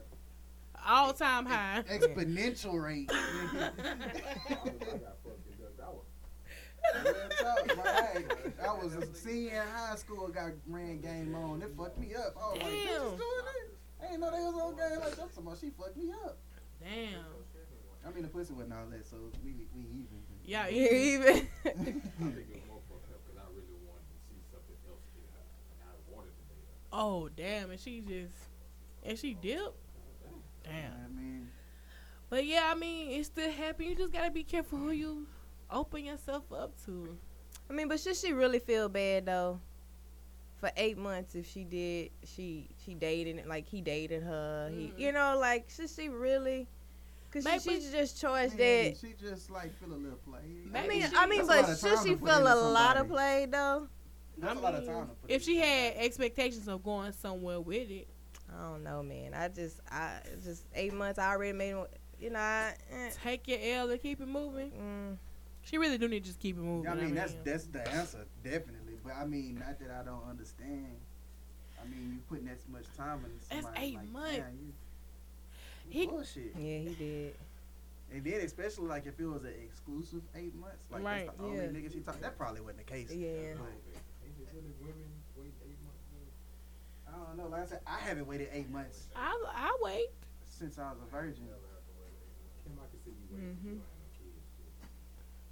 [0.87, 1.83] all time high.
[1.89, 3.11] exponential rate.
[7.03, 7.83] Real talk, bro.
[7.83, 8.25] Hey,
[8.67, 11.61] I was a senior in high school, got ran game on.
[11.61, 12.33] It fucked me up.
[12.35, 12.71] I was like, Damn.
[12.71, 13.77] bitches doing it.
[14.01, 15.33] I didn't know they was on game like that.
[15.33, 16.37] Somebody, she fucked me up.
[16.81, 17.25] Damn.
[18.05, 20.07] I mean, the pussy wasn't all that, so we we even.
[20.43, 21.47] Yeah, Yeah, even.
[21.65, 22.01] even.
[26.93, 28.33] Oh damn, and she just
[29.03, 29.77] and she dipped.
[30.63, 30.91] Damn.
[30.93, 31.49] I mean,
[32.29, 33.85] But yeah, I mean, it still happen.
[33.85, 35.27] You just gotta be careful who you
[35.69, 37.17] open yourself up to.
[37.69, 39.59] I mean, but should she really feel bad though?
[40.59, 44.69] For eight months, if she did, she she dated like he dated her.
[44.71, 44.99] He, Mhm.
[44.99, 46.67] you know, like should she really?
[47.31, 48.97] Cause she, Maybe- she just choice that.
[48.97, 50.39] she just like feel a little play.
[50.75, 52.97] I mean, she- I mean, That's a lot but should she to feel a lot
[52.97, 53.09] of somebody.
[53.09, 53.87] play though?
[54.37, 57.59] That's I a lot of time to put If she had expectations of going somewhere
[57.61, 58.07] with it,
[58.57, 59.33] I don't know, man.
[59.33, 61.19] I just, I just eight months.
[61.19, 61.75] I already made,
[62.19, 62.39] you know.
[62.39, 64.71] I, eh, take your L and keep it moving.
[64.71, 65.17] mm,
[65.63, 66.91] She really do need to just keep it moving.
[66.91, 68.97] I mean, that's that's the answer, definitely.
[69.03, 70.87] But I mean, not that I don't understand.
[71.81, 74.37] I mean, you putting that much time in That's eight like, months.
[74.37, 74.73] damn, you,
[75.89, 76.53] He- you bullshit.
[76.55, 77.35] yeah, he did.
[78.13, 81.43] And then especially like if it was an exclusive eight months, like Right, that's the
[81.45, 81.69] only yeah.
[81.71, 82.21] nigga she talked.
[82.21, 83.09] That probably wasn't the case.
[83.11, 83.53] Yeah.
[83.57, 83.71] But
[87.13, 87.47] I don't know.
[87.47, 90.07] Like I said, I haven't waited eight months I I wait.
[90.45, 91.47] since I was a virgin.
[93.33, 93.75] Mm-hmm.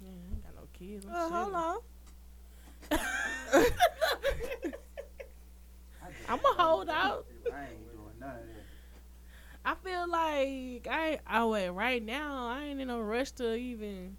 [0.02, 1.06] Yeah, I ain't got no kids.
[1.06, 1.54] I'm Oh, hold chilling.
[1.54, 1.78] on.
[6.02, 7.26] I just- I'ma hold out.
[7.52, 8.64] I ain't doing none of that.
[9.64, 12.48] I feel like I I wait right now.
[12.48, 14.16] I ain't in no rush to even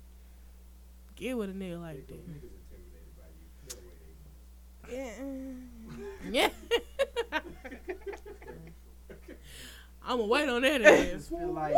[1.16, 2.20] get with a nigga like that.
[4.92, 5.10] Yeah.
[5.22, 6.82] mm.
[7.32, 7.40] Yeah.
[10.04, 11.06] I'ma wait on that I ass.
[11.12, 11.76] just feel like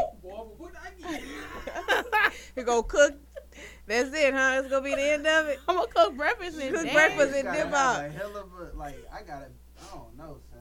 [2.56, 3.16] He go cook.
[3.86, 4.60] That's it, huh?
[4.60, 5.60] It's gonna be the end of it.
[5.68, 6.94] I'ma cook breakfast and Cook dance.
[6.96, 8.06] breakfast you and gotta dip have out.
[8.06, 9.06] a hell of a like.
[9.14, 9.48] I gotta.
[9.82, 10.53] I don't know, son.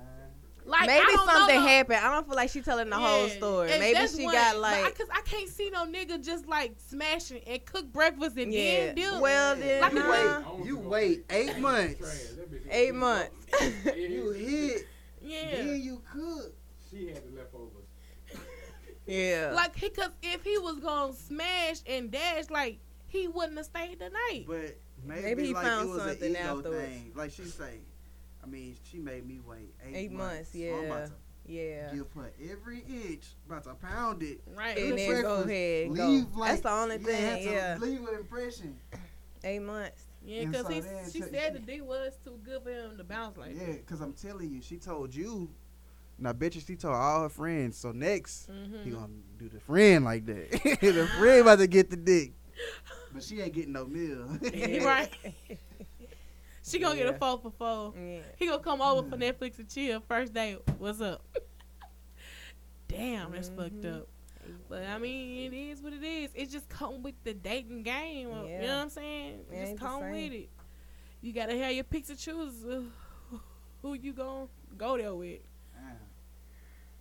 [0.65, 1.99] Like, I Maybe don't know something no- happened.
[2.05, 3.71] I don't feel like she telling the whole story.
[3.73, 7.43] and Maybe she what- got like, cause I can't see no nigga just like smashing
[7.47, 8.87] and cook breakfast and yeah.
[8.87, 9.21] then dip.
[9.21, 10.43] Well then, Like you huh?
[10.59, 10.67] wait.
[10.67, 12.35] You wait eight months.
[12.71, 13.31] eight months.
[13.97, 14.87] You hit.
[15.21, 15.57] yeah.
[15.57, 16.55] Then you cook.
[16.91, 17.87] She had the leftovers.
[19.07, 19.53] yeah.
[19.55, 22.79] Like he, cause if he was gonna smash and dash, like
[23.09, 24.45] he wouldn't have stayed the night.
[24.47, 26.85] But maybe, Maybe he like found it was something an ego afterwards.
[26.89, 27.13] thing.
[27.15, 27.79] Like she say,
[28.43, 31.11] I mean, she made me wait eight, Eight months, So I'm about
[31.47, 31.91] yeah.
[31.91, 31.95] to yeah.
[31.95, 34.41] give her every inch, about to pound it.
[34.57, 34.77] Right.
[34.77, 36.09] And Cook then go breakfast, ahead and go.
[36.09, 37.45] leave like That's the only yeah, thing.
[37.47, 37.77] to Yeah.
[37.81, 38.77] Leave an impression.
[39.45, 40.05] Eight months.
[40.25, 43.03] Yeah, cause so he, she she- said the D was too good for him to
[43.05, 43.69] bounce like that.
[43.69, 45.51] Yeah, cause I'm telling you, she told you.
[46.19, 47.77] Now, I bet you she told all her friends.
[47.77, 48.53] So next, that.
[48.55, 48.85] Mm-hmm.
[48.85, 49.09] he gonna
[49.39, 50.51] do the friend like that.
[50.81, 52.33] the friend about to get the dick,
[53.13, 54.29] but she ain't getting no meal.
[54.85, 55.11] right.
[56.65, 57.95] She gonna get a four for four.
[58.01, 58.21] Yeah.
[58.37, 60.01] He gonna come over for Netflix and chill.
[60.09, 61.25] First day, what's up?
[62.89, 64.01] Damn, that's fucked Mhm.
[64.03, 64.09] up.
[64.69, 66.31] But I mean, it is what it is.
[66.35, 68.29] It just come with the dating game.
[68.29, 69.45] You know what I'm saying?
[69.51, 70.51] It It just come with it.
[71.21, 72.83] You gotta have your picks and choose uh,
[73.83, 75.41] who you gonna go there with.
[75.75, 75.97] Damn.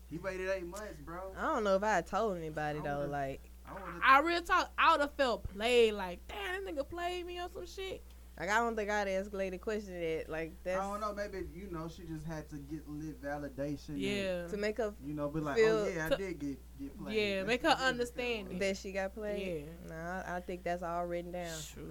[0.09, 1.33] He waited eight months, bro.
[1.38, 3.05] I don't know if I told anybody I though.
[3.09, 5.93] Like, I I real talk, I would have felt played.
[5.93, 8.03] Like, damn, that nigga played me on some shit.
[8.39, 11.13] Like I don't think I'd escalate the question that like I don't know.
[11.13, 13.89] Maybe you know she just had to get lit validation.
[13.89, 14.47] and, Yeah.
[14.47, 17.15] to make her you know, be like, Feel- oh yeah, I did get get played.
[17.15, 19.65] Yeah, That's make her understand that she got played.
[19.89, 19.95] Yeah.
[19.95, 21.59] Nah, I, I think that's all written down.
[21.59, 21.83] Sure.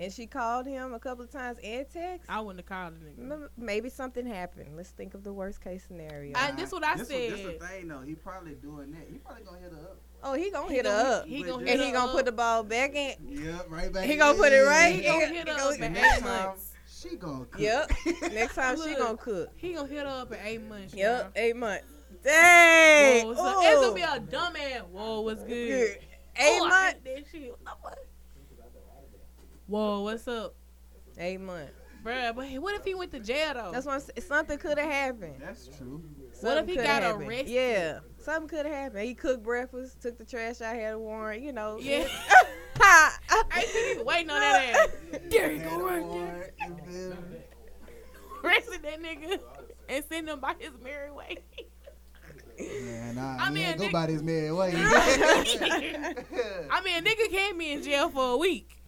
[0.00, 2.30] And she called him a couple of times and text.
[2.30, 3.32] I wouldn't have called a nigga.
[3.32, 4.76] M- Maybe something happened.
[4.76, 6.34] Let's think of the worst case scenario.
[6.36, 7.32] I- this is what I this said.
[7.32, 8.02] this the thing though.
[8.02, 9.08] He probably doing that.
[9.10, 10.00] He probably gonna hit her up.
[10.22, 12.12] Oh, he gonna He hit her gonna- up, He But gonna and hit he gonna
[12.12, 13.14] put the ball back in.
[13.28, 14.04] Yep, right back.
[14.04, 15.12] He gonna put it right He in.
[15.12, 16.72] gonna hit her up in eight next time, months.
[16.88, 17.60] she gonna cook.
[17.60, 17.90] Yep.
[18.32, 19.48] Next time she gonna cook.
[19.56, 20.94] He gonna hit her up in eight months.
[20.94, 21.20] Yep.
[21.22, 21.32] y'all.
[21.36, 21.84] Eight months.
[22.24, 23.26] Dang.
[23.26, 24.82] Whoa, so it's gonna be a dumb ass.
[24.90, 25.48] Whoa, what's good?
[25.68, 25.98] Good.
[26.40, 26.94] Eight oh, months.
[27.04, 27.50] hate that shit.
[27.50, 27.98] What the fuck?
[29.66, 30.54] Whoa, what's up,
[31.18, 31.72] Eight months.
[32.04, 32.34] bruh?
[32.34, 33.70] But what if he went to jail though?
[33.72, 34.26] That's what I'm saying.
[34.26, 35.36] Something could have happened.
[35.40, 36.02] That's true.
[36.40, 37.28] What if he got happened.
[37.28, 37.48] arrested?
[37.48, 37.98] Yeah,
[38.28, 39.04] something could have happened.
[39.04, 41.42] He cooked breakfast, took the trash out, had a warrant.
[41.42, 41.78] You know.
[41.80, 42.06] yeah.
[42.80, 43.18] Ha!
[43.50, 45.20] I ain't even waiting on that ass.
[45.30, 46.02] There you Had go, right there.
[46.06, 47.16] warrant, you feel me?
[48.44, 49.40] Arrested that nigga
[49.88, 51.38] and send him by his merry way.
[52.56, 54.72] Yeah, nah, I mean, ain't go nigga- by this man way.
[54.76, 58.80] I mean, a nigga can't be in jail for a week.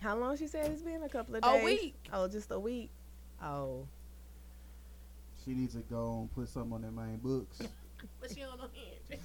[0.00, 1.02] How long she said it's been?
[1.02, 1.60] A couple of days.
[1.60, 1.94] A week.
[2.10, 2.90] Oh, just a week.
[3.42, 3.86] Oh.
[5.44, 7.60] she needs to go and put something on their main books.
[8.20, 9.16] But she don't know he.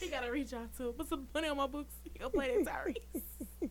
[0.00, 0.92] He gotta reach out to her.
[0.92, 1.94] Put some money on my books.
[2.02, 3.70] He gonna play that Tyrese.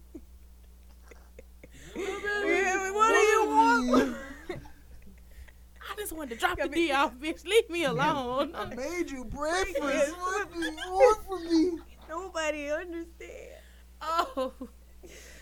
[1.94, 4.18] What do you want?
[4.50, 7.46] I just wanted to drop the D off, bitch.
[7.46, 8.54] Leave me alone.
[8.56, 9.80] I made you breakfast.
[10.18, 11.80] what do you want from me?
[12.10, 13.62] Nobody understand.
[14.02, 14.54] oh,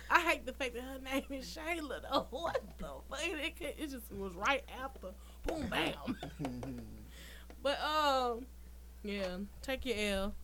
[0.10, 2.02] I hate the fact that her name is Shayla.
[2.02, 2.28] Though.
[2.32, 3.22] What the fuck?
[3.62, 5.10] It just was right after.
[5.48, 6.18] Boom, bam.
[7.64, 8.46] But um,
[9.04, 10.36] yeah, take your L.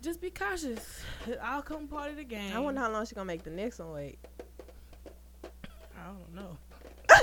[0.00, 1.02] Just be cautious.
[1.26, 2.52] It all come part of the game.
[2.54, 4.18] I wonder how long she gonna make the next one wait.
[5.44, 6.56] I don't know.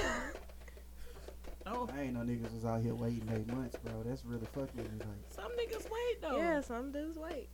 [1.67, 4.03] oh, I ain't no niggas was out here waiting eight months, bro.
[4.05, 4.89] That's really fucking me.
[4.99, 6.37] Like, some niggas wait though.
[6.37, 7.47] Yeah, some dudes wait.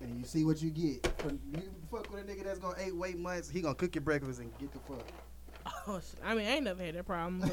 [0.00, 1.10] and you see what you get.
[1.54, 4.40] You fuck with a nigga that's gonna eight wait months, he gonna cook your breakfast
[4.40, 5.06] and get the fuck.
[5.88, 6.20] Oh, shit.
[6.24, 7.40] I mean, I ain't never had that problem.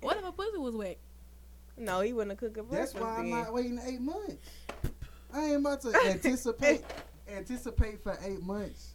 [0.00, 0.98] But what if a pussy was wet?
[1.78, 3.00] No, he wouldn't have cooked a That's breakfast.
[3.00, 3.42] why I'm then.
[3.42, 4.36] not waiting eight months.
[5.32, 6.82] I ain't about to anticipate
[7.28, 8.92] anticipate for eight months.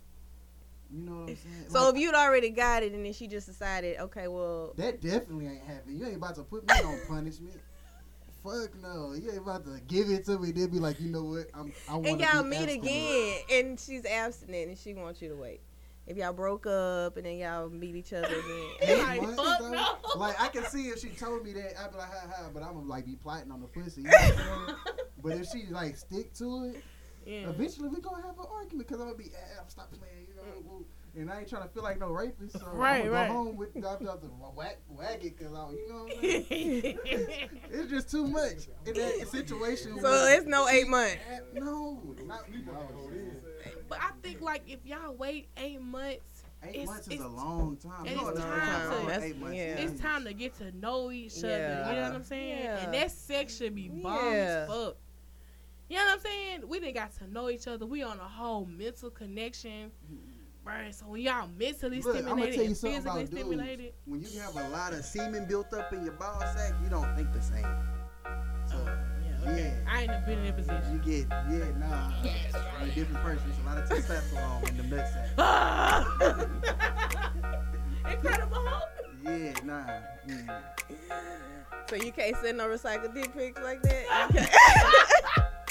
[0.94, 1.66] You know what I'm saying?
[1.70, 5.02] So Like, if you'd already got it and then she just decided, okay, well, that
[5.02, 6.00] definitely ain't happening.
[6.00, 7.60] You ain't about to put me on punishment.
[8.44, 9.14] Fuck no.
[9.14, 10.52] You ain't about to give it to me.
[10.52, 11.48] Then be like, you know what?
[11.54, 11.72] I'm.
[11.88, 15.62] I want and y'all meet again and she's abstinent and she wants you to wait.
[16.12, 18.70] If y'all broke up and then y'all meet each other again.
[18.82, 19.72] Eight Like, months, fuck though?
[19.72, 19.96] no.
[20.18, 22.62] Like I can see if she told me that, I'd be like, ha ha, but
[22.64, 24.02] I'm gonna like be plotting on the pussy.
[24.02, 24.78] You know what I'm saying?
[25.24, 26.84] but if she like stick to it,
[27.26, 27.48] Yeah.
[27.48, 30.70] eventually we gonna have an argument because I'm gonna be, eh, stop playing, you know.
[30.70, 30.86] woo.
[31.16, 33.28] And I ain't trying to feel like no rapist, so Right, I'm gonna right.
[33.30, 34.04] go home with Dr.
[34.06, 34.28] Dr.
[34.54, 37.00] Whack, whack it, cause I, you know what I'm saying?
[37.70, 39.98] it's just too much in that situation.
[40.02, 41.18] So it's no eight months.
[41.54, 42.72] No, not no.
[43.92, 47.28] But I think like if y'all wait eight months, Eight It's- months is it's- a
[47.28, 48.06] long time.
[48.06, 49.64] it's You know what time to- Eight months yeah.
[49.80, 51.48] it's time to get to know each other.
[51.50, 51.90] Yeah.
[51.90, 52.68] You know what I'm saying?
[52.68, 54.32] And that sex should be bomb Yeah.
[54.32, 54.96] as fuck.
[55.90, 56.68] You know what I'm saying?
[56.68, 57.88] We didn't got to know each other.
[57.88, 59.90] We on a whole mental connection.
[60.06, 60.28] Mm-hmm.
[60.64, 63.32] Right, so when y'all mentally Look, stimulated and physically about dudes.
[63.32, 66.90] stimulated, When you have a lot of semen built up in your ball sack, you
[66.90, 67.66] don't think the same.
[69.44, 69.62] So yeah, okay.
[69.84, 69.92] Yeah.
[69.92, 70.92] I ain't been in that position.
[70.94, 73.44] you get yeah, nah, you're a different person.
[73.48, 75.28] There's a lot of testosterone in the nut sack.
[78.14, 78.90] Incredible Hulk.
[79.24, 79.84] Yeah, nah.
[80.28, 80.50] Mm.
[81.90, 84.06] So you can't send no recycled dick pics like that?
[84.34, 84.52] You can't-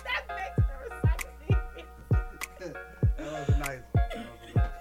[0.05, 2.75] That makes the recycling.
[3.17, 3.85] That was nice.
[3.95, 4.75] That was nice.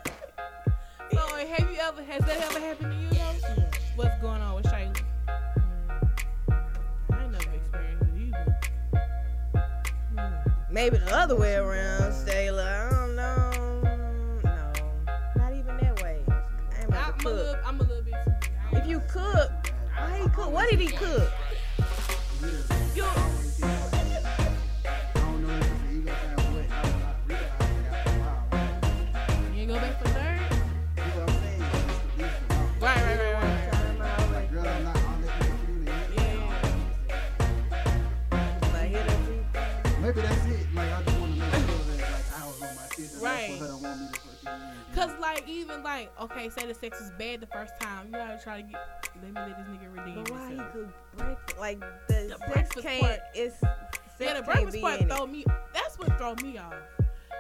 [1.13, 3.63] So have you ever has that ever happened to you though?
[3.95, 4.38] What's going
[10.71, 12.63] Maybe the other way around, Shayla.
[12.63, 13.81] I don't know.
[14.43, 14.73] No,
[15.35, 16.21] not even that way.
[16.29, 18.77] I ain't about I'm a little, I'm a little bit too.
[18.77, 19.51] If you cook,
[19.91, 20.51] how he cook?
[20.51, 21.31] What did he cook?
[43.59, 43.67] Shit.
[43.67, 43.79] That Right.
[43.79, 44.95] For her to want me to fucking.
[44.95, 48.39] Cause like even like okay, say the sex was bad the first time, you gotta
[48.43, 48.79] try to get
[49.21, 50.73] let me let this nigga redeem But why he himself.
[50.73, 51.59] cook breakfast?
[51.59, 53.01] Like the, The sex breakfast can't.
[53.01, 55.15] part- It's Yeah, sex the can't breakfast be part in it.
[55.15, 55.45] throw me.
[55.73, 56.73] That's what throw me off.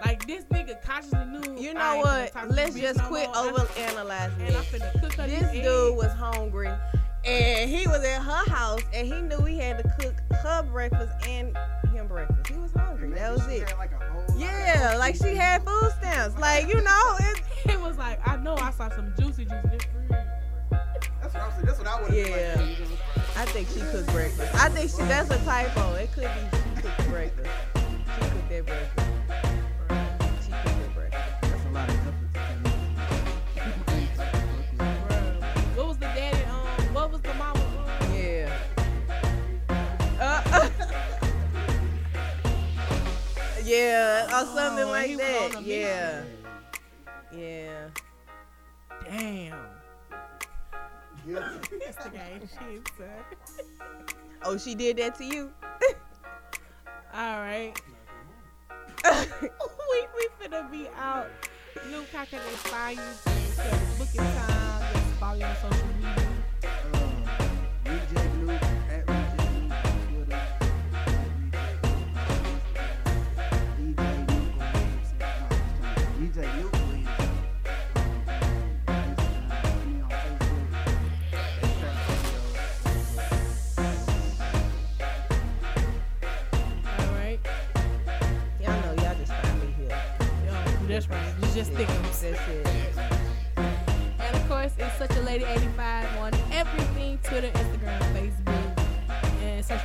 [0.05, 1.59] Like this nigga consciously knew.
[1.61, 2.33] You know what?
[2.49, 3.35] Let's just no quit more.
[3.35, 4.55] I- over analyzing this.
[4.71, 5.95] finna cook her This dude eggs.
[5.97, 6.69] was hungry,
[7.25, 11.11] and he was at her house, and he knew he had to cook her breakfast
[11.27, 11.55] and
[11.93, 12.47] him breakfast.
[12.51, 13.11] He was hungry.
[13.11, 13.73] That was it.
[14.37, 16.37] Yeah, like she had food stamps.
[16.39, 17.41] Like you know, it,
[17.73, 20.09] It was like I know I saw some juicy juice in this fridge.
[21.21, 21.65] That's what I'm saying.
[21.65, 22.55] That's what I would have Yeah.
[22.55, 22.79] been like.
[22.79, 22.85] you?
[23.35, 24.55] I think she cooked breakfast.
[24.55, 25.93] I think she that's a typo.
[25.95, 27.49] It could be she cooked breakfast.
[27.75, 29.68] She cooked that breakfast.
[43.69, 45.61] Yeah, or something Oh, like he that.
[45.63, 46.23] Yeah.
[47.31, 47.89] Yeah.
[49.05, 49.55] Damn.
[51.27, 51.51] Yeah.
[51.69, 51.95] Shit,
[52.97, 53.09] son.
[54.43, 55.51] Oh, she did that to you?
[57.13, 57.73] All right.
[59.05, 61.27] we we finna be out.
[61.91, 63.03] Luke, how can they find you?
[63.55, 64.93] Tell booking time.
[64.93, 66.27] Just follow you on social media.
[66.63, 67.49] Uh,
[67.85, 68.68] Reject Luke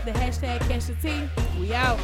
[0.05, 1.28] the hashtag Catch the Tea.
[1.59, 1.98] We out.